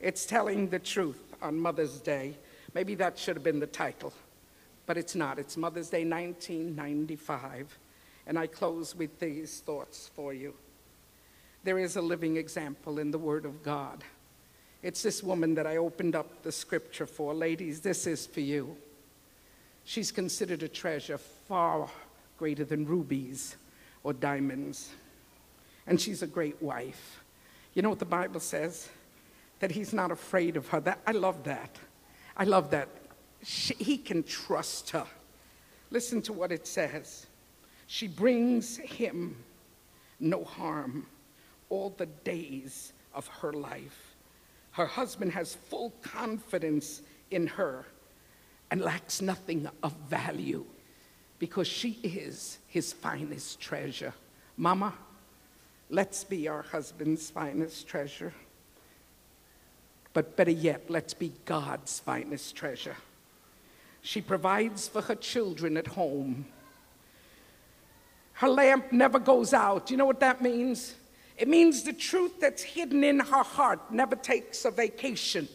It's 0.00 0.24
telling 0.24 0.70
the 0.70 0.78
truth 0.78 1.34
on 1.42 1.60
Mother's 1.60 2.00
Day. 2.00 2.34
Maybe 2.72 2.94
that 2.94 3.18
should 3.18 3.36
have 3.36 3.44
been 3.44 3.60
the 3.60 3.66
title, 3.66 4.14
but 4.86 4.96
it's 4.96 5.14
not. 5.14 5.38
It's 5.38 5.58
Mother's 5.58 5.90
Day 5.90 6.06
1995. 6.06 7.78
And 8.26 8.38
I 8.38 8.46
close 8.46 8.96
with 8.96 9.20
these 9.20 9.60
thoughts 9.60 10.10
for 10.14 10.32
you. 10.32 10.54
There 11.62 11.78
is 11.78 11.96
a 11.96 12.00
living 12.00 12.38
example 12.38 12.98
in 12.98 13.10
the 13.10 13.18
Word 13.18 13.44
of 13.44 13.62
God. 13.62 14.02
It's 14.82 15.02
this 15.02 15.22
woman 15.22 15.54
that 15.54 15.66
I 15.66 15.76
opened 15.76 16.16
up 16.16 16.42
the 16.42 16.50
scripture 16.50 17.06
for. 17.06 17.32
Ladies, 17.34 17.80
this 17.80 18.06
is 18.06 18.26
for 18.26 18.40
you. 18.40 18.76
She's 19.84 20.10
considered 20.10 20.62
a 20.62 20.68
treasure 20.68 21.18
far 21.18 21.88
greater 22.38 22.64
than 22.64 22.86
rubies 22.86 23.56
or 24.02 24.12
diamonds. 24.12 24.90
And 25.86 26.00
she's 26.00 26.22
a 26.22 26.26
great 26.26 26.60
wife. 26.60 27.22
You 27.74 27.82
know 27.82 27.90
what 27.90 27.98
the 28.00 28.04
Bible 28.04 28.40
says? 28.40 28.88
That 29.60 29.70
he's 29.70 29.92
not 29.92 30.10
afraid 30.10 30.56
of 30.56 30.68
her. 30.68 30.80
That, 30.80 31.00
I 31.06 31.12
love 31.12 31.44
that. 31.44 31.78
I 32.36 32.44
love 32.44 32.70
that. 32.70 32.88
She, 33.44 33.74
he 33.74 33.98
can 33.98 34.22
trust 34.22 34.90
her. 34.90 35.06
Listen 35.90 36.22
to 36.22 36.32
what 36.32 36.50
it 36.50 36.66
says. 36.66 37.26
She 37.86 38.08
brings 38.08 38.78
him 38.78 39.36
no 40.18 40.44
harm 40.44 41.06
all 41.68 41.90
the 41.90 42.06
days 42.06 42.92
of 43.14 43.26
her 43.28 43.52
life. 43.52 44.11
Her 44.72 44.86
husband 44.86 45.32
has 45.32 45.54
full 45.54 45.92
confidence 46.02 47.02
in 47.30 47.46
her 47.46 47.86
and 48.70 48.80
lacks 48.80 49.20
nothing 49.20 49.68
of 49.82 49.92
value 50.08 50.64
because 51.38 51.66
she 51.66 51.98
is 52.02 52.58
his 52.68 52.92
finest 52.92 53.60
treasure. 53.60 54.14
Mama, 54.56 54.94
let's 55.90 56.24
be 56.24 56.48
our 56.48 56.62
husband's 56.62 57.30
finest 57.30 57.86
treasure. 57.86 58.32
But 60.14 60.36
better 60.36 60.50
yet, 60.50 60.84
let's 60.88 61.14
be 61.14 61.32
God's 61.44 62.00
finest 62.00 62.54
treasure. 62.54 62.96
She 64.02 64.20
provides 64.20 64.88
for 64.88 65.02
her 65.02 65.14
children 65.14 65.76
at 65.76 65.86
home. 65.86 66.46
Her 68.34 68.48
lamp 68.48 68.90
never 68.92 69.18
goes 69.18 69.54
out. 69.54 69.90
You 69.90 69.96
know 69.96 70.06
what 70.06 70.20
that 70.20 70.42
means? 70.42 70.94
It 71.36 71.48
means 71.48 71.82
the 71.82 71.92
truth 71.92 72.40
that's 72.40 72.62
hidden 72.62 73.02
in 73.04 73.18
her 73.20 73.42
heart 73.42 73.90
never 73.90 74.16
takes 74.16 74.64
a 74.64 74.70
vacation. 74.70 75.48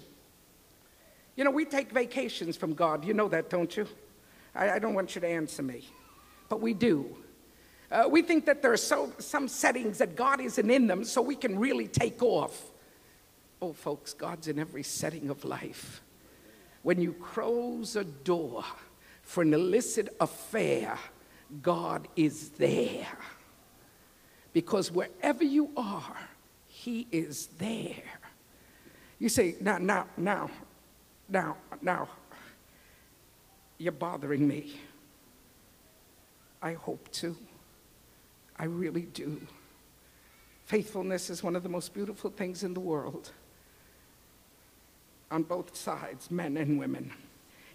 You 1.35 1.43
know, 1.43 1.51
we 1.51 1.65
take 1.65 1.91
vacations 1.91 2.57
from 2.57 2.73
God. 2.73 3.05
You 3.05 3.13
know 3.13 3.27
that, 3.29 3.49
don't 3.49 3.75
you? 3.77 3.87
I, 4.55 4.71
I 4.71 4.79
don't 4.79 4.95
want 4.95 5.13
you 5.15 5.21
to 5.21 5.27
answer 5.27 5.61
me. 5.61 5.85
but 6.49 6.61
we 6.61 6.73
do. 6.73 7.15
Uh, 7.91 8.07
we 8.09 8.21
think 8.21 8.45
that 8.45 8.61
there 8.61 8.73
are 8.73 8.77
so, 8.77 9.13
some 9.17 9.47
settings 9.47 9.99
that 9.99 10.15
God 10.15 10.41
isn't 10.41 10.69
in 10.69 10.87
them, 10.87 11.03
so 11.03 11.21
we 11.21 11.35
can 11.35 11.57
really 11.57 11.87
take 11.87 12.21
off. 12.21 12.71
Oh, 13.61 13.73
folks, 13.73 14.13
God's 14.13 14.47
in 14.47 14.59
every 14.59 14.83
setting 14.83 15.29
of 15.29 15.45
life. 15.45 16.01
When 16.83 17.01
you 17.01 17.13
close 17.13 17.95
a 17.95 18.03
door 18.03 18.63
for 19.21 19.41
an 19.41 19.53
illicit 19.53 20.15
affair, 20.19 20.97
God 21.61 22.07
is 22.15 22.49
there. 22.49 23.17
Because 24.53 24.91
wherever 24.91 25.43
you 25.43 25.69
are, 25.77 26.17
He 26.67 27.07
is 27.11 27.47
there. 27.57 28.03
You 29.19 29.29
say, 29.29 29.55
now, 29.59 29.77
now, 29.77 30.07
now, 30.15 30.49
now, 31.29 31.57
now, 31.81 32.09
you're 33.77 33.91
bothering 33.91 34.47
me. 34.47 34.79
I 36.61 36.73
hope 36.73 37.11
to. 37.13 37.35
I 38.57 38.65
really 38.65 39.03
do. 39.03 39.39
Faithfulness 40.65 41.29
is 41.29 41.43
one 41.43 41.55
of 41.55 41.63
the 41.63 41.69
most 41.69 41.93
beautiful 41.93 42.29
things 42.29 42.63
in 42.63 42.73
the 42.73 42.79
world 42.79 43.31
on 45.29 45.43
both 45.43 45.75
sides, 45.75 46.31
men 46.31 46.57
and 46.57 46.79
women. 46.79 47.11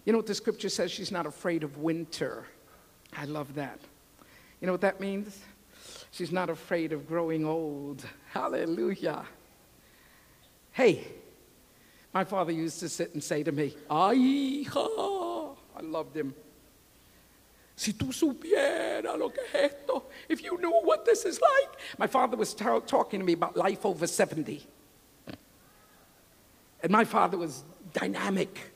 You 0.05 0.13
know 0.13 0.19
what 0.19 0.27
the 0.27 0.35
scripture 0.35 0.69
says? 0.69 0.91
She's 0.91 1.13
not 1.13 1.27
afraid 1.27 1.63
of 1.63 1.79
winter. 1.79 2.45
I 3.17 3.27
love 3.27 3.55
that. 3.55 3.79
You 4.61 4.67
know 4.67 4.73
what 4.73 4.81
that 4.81 5.01
means? 5.01 5.41
She's 6.13 6.31
not 6.31 6.51
afraid 6.51 6.93
of 6.93 7.09
growing 7.09 7.45
old. 7.45 8.05
Hallelujah. 8.33 9.25
Hey, 10.71 11.05
my 12.13 12.25
father 12.25 12.53
used 12.53 12.81
to 12.81 12.89
sit 12.89 13.15
and 13.15 13.25
say 13.25 13.43
to 13.43 13.51
me, 13.51 13.75
Ay. 13.91 14.67
I 15.75 15.81
loved 15.81 16.17
him. 16.17 16.35
Si 17.75 17.95
tú 17.95 18.13
supiera 18.13 19.19
lo 19.19 19.31
que 19.31 19.43
es 19.55 19.73
esto, 19.73 20.05
if 20.29 20.43
you 20.45 20.59
knew 20.59 20.71
what 20.83 21.07
this 21.07 21.25
is 21.25 21.41
like. 21.41 21.81
My 21.99 22.07
father 22.07 22.37
was 22.37 22.53
t- 22.53 22.65
talking 22.87 23.19
to 23.19 23.27
me 23.27 23.33
about 23.33 23.57
life 23.57 23.87
over 23.87 24.07
70. 24.07 24.67
And 26.83 26.93
my 26.93 27.05
father 27.05 27.39
was 27.39 27.65
dynamic, 27.95 28.73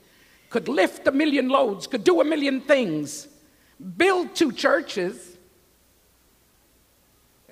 could 0.49 0.68
lift 0.68 1.07
a 1.07 1.12
million 1.12 1.49
loads, 1.49 1.87
could 1.87 2.05
do 2.05 2.20
a 2.22 2.24
million 2.24 2.62
things, 2.62 3.28
build 3.97 4.34
two 4.34 4.53
churches. 4.53 5.36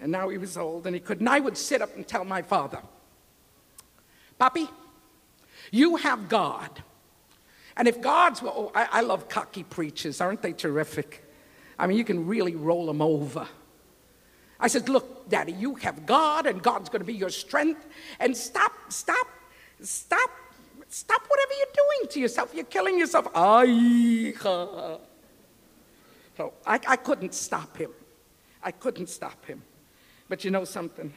And 0.05 0.13
now 0.13 0.29
he 0.29 0.37
was 0.37 0.59
old 0.59 0.87
and 0.87 0.95
he 0.95 1.01
couldn't. 1.01 1.27
I 1.27 1.41
would 1.41 1.57
sit 1.57 1.81
up 1.81 1.97
and 1.97 2.07
tell 2.07 2.27
my 2.27 2.43
father, 2.43 2.83
Papi, 4.39 4.69
you 5.71 5.97
have 5.97 6.29
God. 6.29 6.69
And 7.75 7.89
if 7.89 8.03
God's, 8.03 8.43
well, 8.43 8.53
oh, 8.55 8.73
I, 8.75 8.99
I 8.99 9.01
love 9.01 9.31
cocky 9.31 9.63
preachers, 9.63 10.21
aren't 10.21 10.43
they 10.43 10.53
terrific? 10.53 11.25
I 11.79 11.87
mean, 11.87 11.97
you 11.97 12.05
can 12.05 12.27
really 12.27 12.55
roll 12.55 12.85
them 12.85 13.01
over. 13.01 13.49
I 14.61 14.69
said, 14.69 14.91
Look, 14.91 15.31
Daddy, 15.31 15.53
you 15.53 15.77
have 15.77 16.05
God, 16.05 16.45
and 16.45 16.63
God's 16.63 16.91
going 16.91 17.01
to 17.01 17.07
be 17.07 17.15
your 17.15 17.31
strength. 17.31 17.87
And 18.21 18.37
stop, 18.37 18.73
stop, 18.91 19.27
stop, 19.81 20.31
stop 20.91 21.23
whatever 21.27 21.53
you're 21.59 21.67
doing 21.75 22.11
to 22.11 22.21
yourself. 22.21 22.55
You're 22.55 22.65
killing 22.65 22.99
yourself. 22.99 23.25
So 23.33 25.01
I, 26.67 26.79
I 26.87 26.97
couldn't 26.97 27.33
stop 27.33 27.79
him. 27.79 27.93
I 28.63 28.71
couldn't 28.71 29.09
stop 29.09 29.47
him. 29.47 29.63
But 30.29 30.45
you 30.45 30.51
know 30.51 30.65
something? 30.65 31.13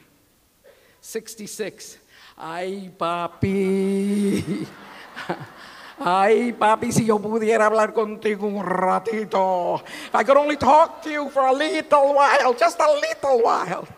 66. 1.00 1.98
Ay, 2.36 2.90
papi. 2.96 4.66
Ay, 6.00 6.52
papi, 6.52 6.92
si 6.92 7.04
yo 7.04 7.18
pudiera 7.18 7.66
hablar 7.66 7.92
contigo 7.92 8.46
un 8.46 8.64
ratito. 8.64 9.80
If 9.82 10.14
I 10.14 10.22
could 10.22 10.36
only 10.36 10.56
talk 10.56 11.02
to 11.02 11.10
you 11.10 11.28
for 11.30 11.46
a 11.46 11.52
little 11.52 12.14
while, 12.14 12.54
just 12.54 12.78
a 12.78 12.92
little 12.92 13.42
while. 13.42 13.88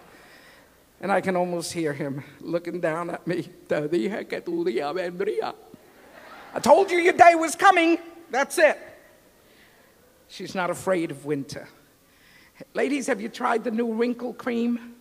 And 1.02 1.12
I 1.12 1.20
can 1.20 1.36
almost 1.36 1.72
hear 1.72 1.92
him 1.92 2.22
looking 2.40 2.80
down 2.80 3.10
at 3.10 3.26
me. 3.26 3.42
Te 3.68 3.88
dije 3.88 4.28
que 4.28 4.40
tu 4.40 4.64
día 4.64 4.94
vendría. 4.94 5.54
I 6.54 6.58
told 6.60 6.90
you 6.90 6.98
your 6.98 7.12
day 7.12 7.34
was 7.34 7.54
coming. 7.54 7.98
That's 8.30 8.58
it. 8.58 8.78
She's 10.28 10.54
not 10.54 10.70
afraid 10.70 11.10
of 11.10 11.26
winter. 11.26 11.68
Ladies, 12.72 13.06
have 13.08 13.20
you 13.20 13.28
tried 13.28 13.64
the 13.64 13.70
new 13.70 13.92
wrinkle 13.92 14.32
cream? 14.32 14.94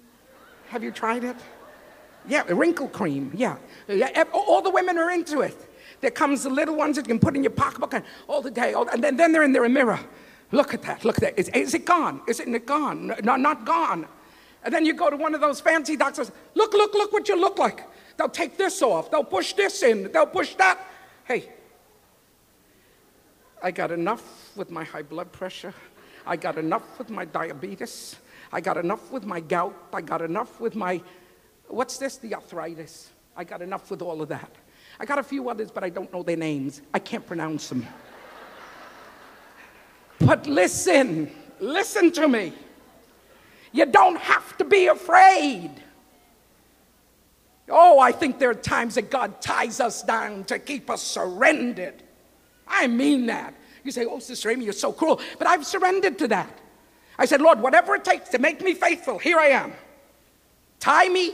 Have 0.69 0.83
you 0.83 0.91
tried 0.91 1.23
it? 1.23 1.35
Yeah, 2.27 2.43
wrinkle 2.47 2.87
cream. 2.87 3.31
Yeah. 3.33 3.57
yeah. 3.87 4.23
All 4.31 4.61
the 4.61 4.69
women 4.69 4.97
are 4.97 5.09
into 5.09 5.41
it. 5.41 5.57
There 6.01 6.11
comes 6.11 6.43
the 6.43 6.49
little 6.49 6.75
ones 6.75 6.95
that 6.95 7.07
you 7.07 7.09
can 7.09 7.19
put 7.19 7.35
in 7.35 7.43
your 7.43 7.51
pocketbook 7.51 7.93
and 7.93 8.05
all 8.27 8.41
the 8.41 8.51
day, 8.51 8.73
all, 8.73 8.87
and 8.87 9.03
then, 9.03 9.17
then 9.17 9.31
they're 9.31 9.43
in 9.43 9.51
their 9.51 9.67
mirror. 9.67 9.99
Look 10.51 10.73
at 10.73 10.81
that, 10.83 11.03
look 11.03 11.17
at 11.17 11.21
that. 11.21 11.39
Is, 11.39 11.49
is 11.49 11.73
it 11.73 11.85
gone? 11.85 12.21
Is 12.27 12.39
it 12.39 12.65
gone? 12.65 13.13
No, 13.23 13.35
not 13.35 13.65
gone. 13.65 14.07
And 14.63 14.73
then 14.73 14.85
you 14.85 14.93
go 14.93 15.09
to 15.09 15.15
one 15.15 15.35
of 15.35 15.41
those 15.41 15.59
fancy 15.59 15.95
doctors. 15.95 16.31
Look, 16.53 16.73
look, 16.73 16.93
look 16.93 17.11
what 17.13 17.27
you 17.27 17.39
look 17.39 17.57
like. 17.57 17.83
They'll 18.17 18.29
take 18.29 18.57
this 18.57 18.81
off. 18.81 19.09
They'll 19.11 19.23
push 19.23 19.53
this 19.53 19.83
in. 19.83 20.11
They'll 20.11 20.25
push 20.25 20.55
that. 20.55 20.79
Hey, 21.25 21.49
I 23.61 23.71
got 23.71 23.91
enough 23.91 24.55
with 24.55 24.69
my 24.69 24.83
high 24.83 25.01
blood 25.01 25.31
pressure. 25.31 25.73
I 26.25 26.35
got 26.35 26.57
enough 26.57 26.83
with 26.97 27.09
my 27.09 27.25
diabetes. 27.25 28.15
I 28.51 28.61
got 28.61 28.77
enough 28.77 29.11
with 29.11 29.25
my 29.25 29.39
gout. 29.39 29.75
I 29.93 30.01
got 30.01 30.21
enough 30.21 30.59
with 30.59 30.75
my, 30.75 31.01
what's 31.67 31.97
this? 31.97 32.17
The 32.17 32.35
arthritis. 32.35 33.11
I 33.35 33.43
got 33.43 33.61
enough 33.61 33.91
with 33.91 34.01
all 34.01 34.21
of 34.21 34.29
that. 34.29 34.51
I 34.99 35.05
got 35.05 35.19
a 35.19 35.23
few 35.23 35.49
others, 35.49 35.71
but 35.71 35.83
I 35.83 35.89
don't 35.89 36.11
know 36.11 36.23
their 36.23 36.37
names. 36.37 36.81
I 36.93 36.99
can't 36.99 37.25
pronounce 37.25 37.69
them. 37.69 37.85
but 40.19 40.45
listen, 40.47 41.31
listen 41.59 42.11
to 42.13 42.27
me. 42.27 42.53
You 43.71 43.85
don't 43.85 44.19
have 44.19 44.57
to 44.57 44.65
be 44.65 44.87
afraid. 44.87 45.71
Oh, 47.69 47.99
I 47.99 48.11
think 48.11 48.39
there 48.39 48.49
are 48.49 48.55
times 48.55 48.95
that 48.95 49.11
God 49.11 49.41
ties 49.41 49.79
us 49.79 50.01
down 50.01 50.43
to 50.45 50.57
keep 50.57 50.89
us 50.89 51.03
surrendered. 51.03 52.01
I 52.67 52.87
mean 52.87 53.27
that. 53.27 53.53
You 53.83 53.91
say, 53.91 54.05
Oh, 54.05 54.19
Sister 54.19 54.49
Aimee, 54.49 54.65
you're 54.65 54.73
so 54.73 54.91
cruel. 54.91 55.21
But 55.37 55.47
I've 55.47 55.65
surrendered 55.65 56.17
to 56.19 56.27
that. 56.29 56.59
I 57.19 57.25
said, 57.25 57.41
Lord, 57.41 57.59
whatever 57.59 57.95
it 57.95 58.05
takes 58.05 58.29
to 58.29 58.39
make 58.39 58.61
me 58.61 58.73
faithful, 58.73 59.19
here 59.19 59.37
I 59.37 59.47
am. 59.47 59.73
Tie 60.79 61.09
me, 61.09 61.33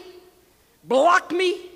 block 0.83 1.31
me, 1.31 1.69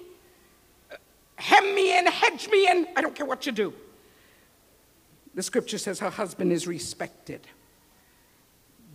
hem 1.36 1.76
me 1.76 1.96
in, 1.96 2.08
hedge 2.08 2.50
me 2.50 2.68
in. 2.68 2.88
I 2.96 3.02
don't 3.02 3.14
care 3.14 3.28
what 3.28 3.46
you 3.46 3.52
do. 3.52 3.72
The 5.36 5.44
scripture 5.44 5.78
says 5.78 6.00
her 6.00 6.10
husband 6.10 6.52
is 6.52 6.66
respected. 6.66 7.42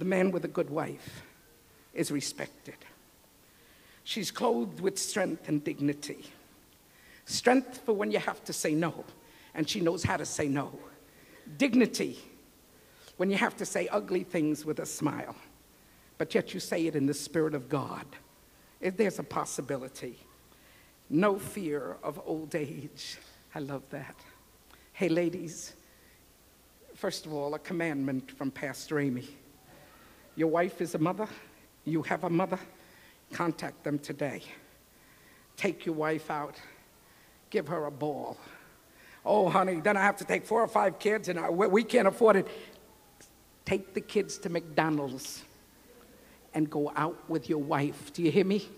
The 0.01 0.05
man 0.05 0.33
with 0.33 0.45
a 0.45 0.49
good 0.49 0.69
wife 0.69 1.23
is 1.95 2.11
respected. 2.11 2.75
She's 4.03 4.33
clothed 4.33 4.81
with 4.81 4.99
strength 4.99 5.49
and 5.49 5.63
dignity. 5.63 6.25
Strength 7.25 7.83
for 7.87 7.93
when 7.93 8.11
you 8.11 8.19
have 8.19 8.43
to 8.47 8.53
say 8.53 8.75
no, 8.75 9.05
and 9.55 9.69
she 9.69 9.81
knows 9.81 10.03
how 10.03 10.17
to 10.17 10.27
say 10.27 10.49
no. 10.49 10.77
Dignity 11.57 12.19
when 13.17 13.31
you 13.31 13.37
have 13.37 13.57
to 13.57 13.67
say 13.67 13.89
ugly 13.89 14.25
things 14.25 14.65
with 14.65 14.79
a 14.81 14.87
smile, 14.87 15.37
but 16.19 16.35
yet 16.35 16.55
you 16.55 16.61
say 16.61 16.87
it 16.87 16.97
in 16.97 17.07
the 17.07 17.15
Spirit 17.15 17.55
of 17.55 17.69
God. 17.69 18.07
If 18.81 18.97
there's 18.97 19.19
a 19.19 19.23
possibility 19.23 20.19
no 21.11 21.39
fear 21.39 21.97
of 22.03 22.21
old 22.25 22.55
age. 22.55 23.19
I 23.55 23.61
love 23.61 23.83
that. 23.91 24.17
Hey, 24.93 25.09
ladies, 25.09 25.75
first 26.95 27.27
of 27.27 27.33
all, 27.33 27.55
a 27.55 27.59
commandment 27.59 28.31
from 28.31 28.51
Pastor 28.51 28.99
Aimee. 28.99 29.29
Your 30.37 30.49
wife 30.49 30.81
is 30.81 30.95
a 30.95 30.99
mother, 30.99 31.29
you 31.85 32.03
have 32.03 32.25
a 32.25 32.31
mother, 32.31 32.59
contact 33.33 33.85
them 33.85 33.99
today. 33.99 34.43
Take 35.57 35.87
your 35.87 35.95
wife 35.95 36.31
out, 36.31 36.61
give 37.51 37.69
her 37.69 37.85
a 37.85 37.91
ball. 37.91 38.37
Oh, 39.25 39.49
honey, 39.49 39.81
then 39.81 39.97
I 39.97 40.01
have 40.01 40.17
to 40.17 40.25
take 40.25 40.45
four 40.45 40.63
or 40.63 40.69
five 40.69 40.99
kids 40.99 41.29
and 41.29 41.39
I, 41.39 41.49
we 41.49 41.85
can't 41.85 42.09
afford 42.09 42.37
it. 42.37 42.49
Take 43.65 43.95
the 43.95 44.01
kids 44.01 44.39
to 44.39 44.49
McDonald's 44.49 45.43
and 46.53 46.69
go 46.69 46.93
out 46.95 47.19
with 47.29 47.49
your 47.49 47.59
wife. 47.59 48.13
Do 48.13 48.23
you 48.23 48.31
hear 48.31 48.45
me? 48.45 48.69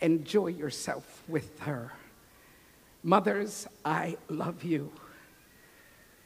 Enjoy 0.00 0.48
yourself 0.48 1.22
with 1.28 1.58
her. 1.60 1.92
Mothers, 3.02 3.66
I 3.84 4.16
love 4.28 4.64
you. 4.64 4.90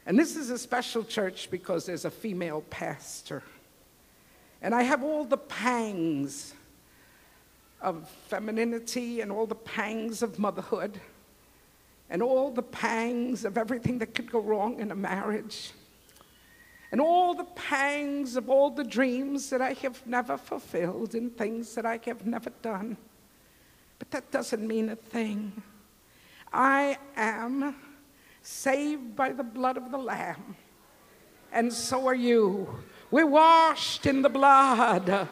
And 0.05 0.17
this 0.17 0.35
is 0.35 0.49
a 0.49 0.57
special 0.57 1.03
church 1.03 1.49
because 1.51 1.85
there's 1.85 2.05
a 2.05 2.11
female 2.11 2.61
pastor. 2.69 3.43
And 4.61 4.73
I 4.73 4.83
have 4.83 5.03
all 5.03 5.25
the 5.25 5.37
pangs 5.37 6.53
of 7.81 8.09
femininity 8.27 9.21
and 9.21 9.31
all 9.31 9.45
the 9.45 9.55
pangs 9.55 10.21
of 10.21 10.39
motherhood 10.39 10.99
and 12.09 12.21
all 12.21 12.51
the 12.51 12.63
pangs 12.63 13.45
of 13.45 13.57
everything 13.57 13.99
that 13.99 14.13
could 14.13 14.31
go 14.31 14.39
wrong 14.39 14.79
in 14.79 14.91
a 14.91 14.95
marriage 14.95 15.71
and 16.91 16.99
all 16.99 17.33
the 17.33 17.45
pangs 17.45 18.35
of 18.35 18.49
all 18.49 18.69
the 18.69 18.83
dreams 18.83 19.49
that 19.49 19.61
I 19.61 19.73
have 19.73 20.05
never 20.05 20.37
fulfilled 20.37 21.15
and 21.15 21.35
things 21.35 21.73
that 21.75 21.85
I 21.85 21.99
have 22.05 22.25
never 22.25 22.49
done. 22.61 22.97
But 23.97 24.11
that 24.11 24.31
doesn't 24.31 24.67
mean 24.67 24.89
a 24.89 24.95
thing. 24.95 25.61
I 26.51 26.97
am 27.15 27.75
saved 28.41 29.15
by 29.15 29.31
the 29.31 29.43
blood 29.43 29.77
of 29.77 29.91
the 29.91 29.97
Lamb, 29.97 30.55
and 31.51 31.71
so 31.71 32.07
are 32.07 32.15
you. 32.15 32.67
We're 33.09 33.27
washed 33.27 34.05
in 34.05 34.21
the 34.21 34.29
blood. 34.29 35.27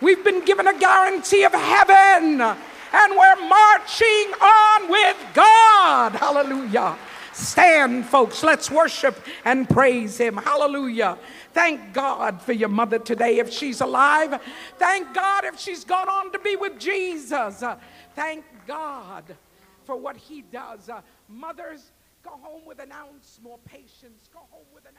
We've 0.00 0.22
been 0.22 0.44
given 0.44 0.66
a 0.66 0.78
guarantee 0.78 1.44
of 1.44 1.52
heaven, 1.52 2.40
and 2.40 3.16
we're 3.16 3.48
marching 3.48 4.32
on 4.40 4.90
with 4.90 5.16
God. 5.34 6.12
Hallelujah. 6.12 6.96
Stand, 7.36 8.06
folks. 8.06 8.42
Let's 8.42 8.70
worship 8.70 9.22
and 9.44 9.68
praise 9.68 10.16
Him. 10.16 10.38
Hallelujah. 10.38 11.18
Thank 11.52 11.92
God 11.92 12.40
for 12.40 12.52
your 12.54 12.70
mother 12.70 12.98
today 12.98 13.38
if 13.38 13.52
she's 13.52 13.82
alive. 13.82 14.40
Thank 14.78 15.12
God 15.12 15.44
if 15.44 15.60
she's 15.60 15.84
gone 15.84 16.08
on 16.08 16.32
to 16.32 16.38
be 16.38 16.56
with 16.56 16.78
Jesus. 16.78 17.62
Thank 18.14 18.42
God 18.66 19.36
for 19.84 19.96
what 19.96 20.16
He 20.16 20.42
does. 20.50 20.88
Mothers, 21.28 21.92
go 22.22 22.30
home 22.30 22.62
with 22.64 22.78
an 22.78 22.90
ounce 22.90 23.38
more 23.42 23.58
patience. 23.66 24.30
Go 24.32 24.40
home 24.50 24.64
with 24.74 24.84
an 24.84 24.88
ounce. 24.88 24.94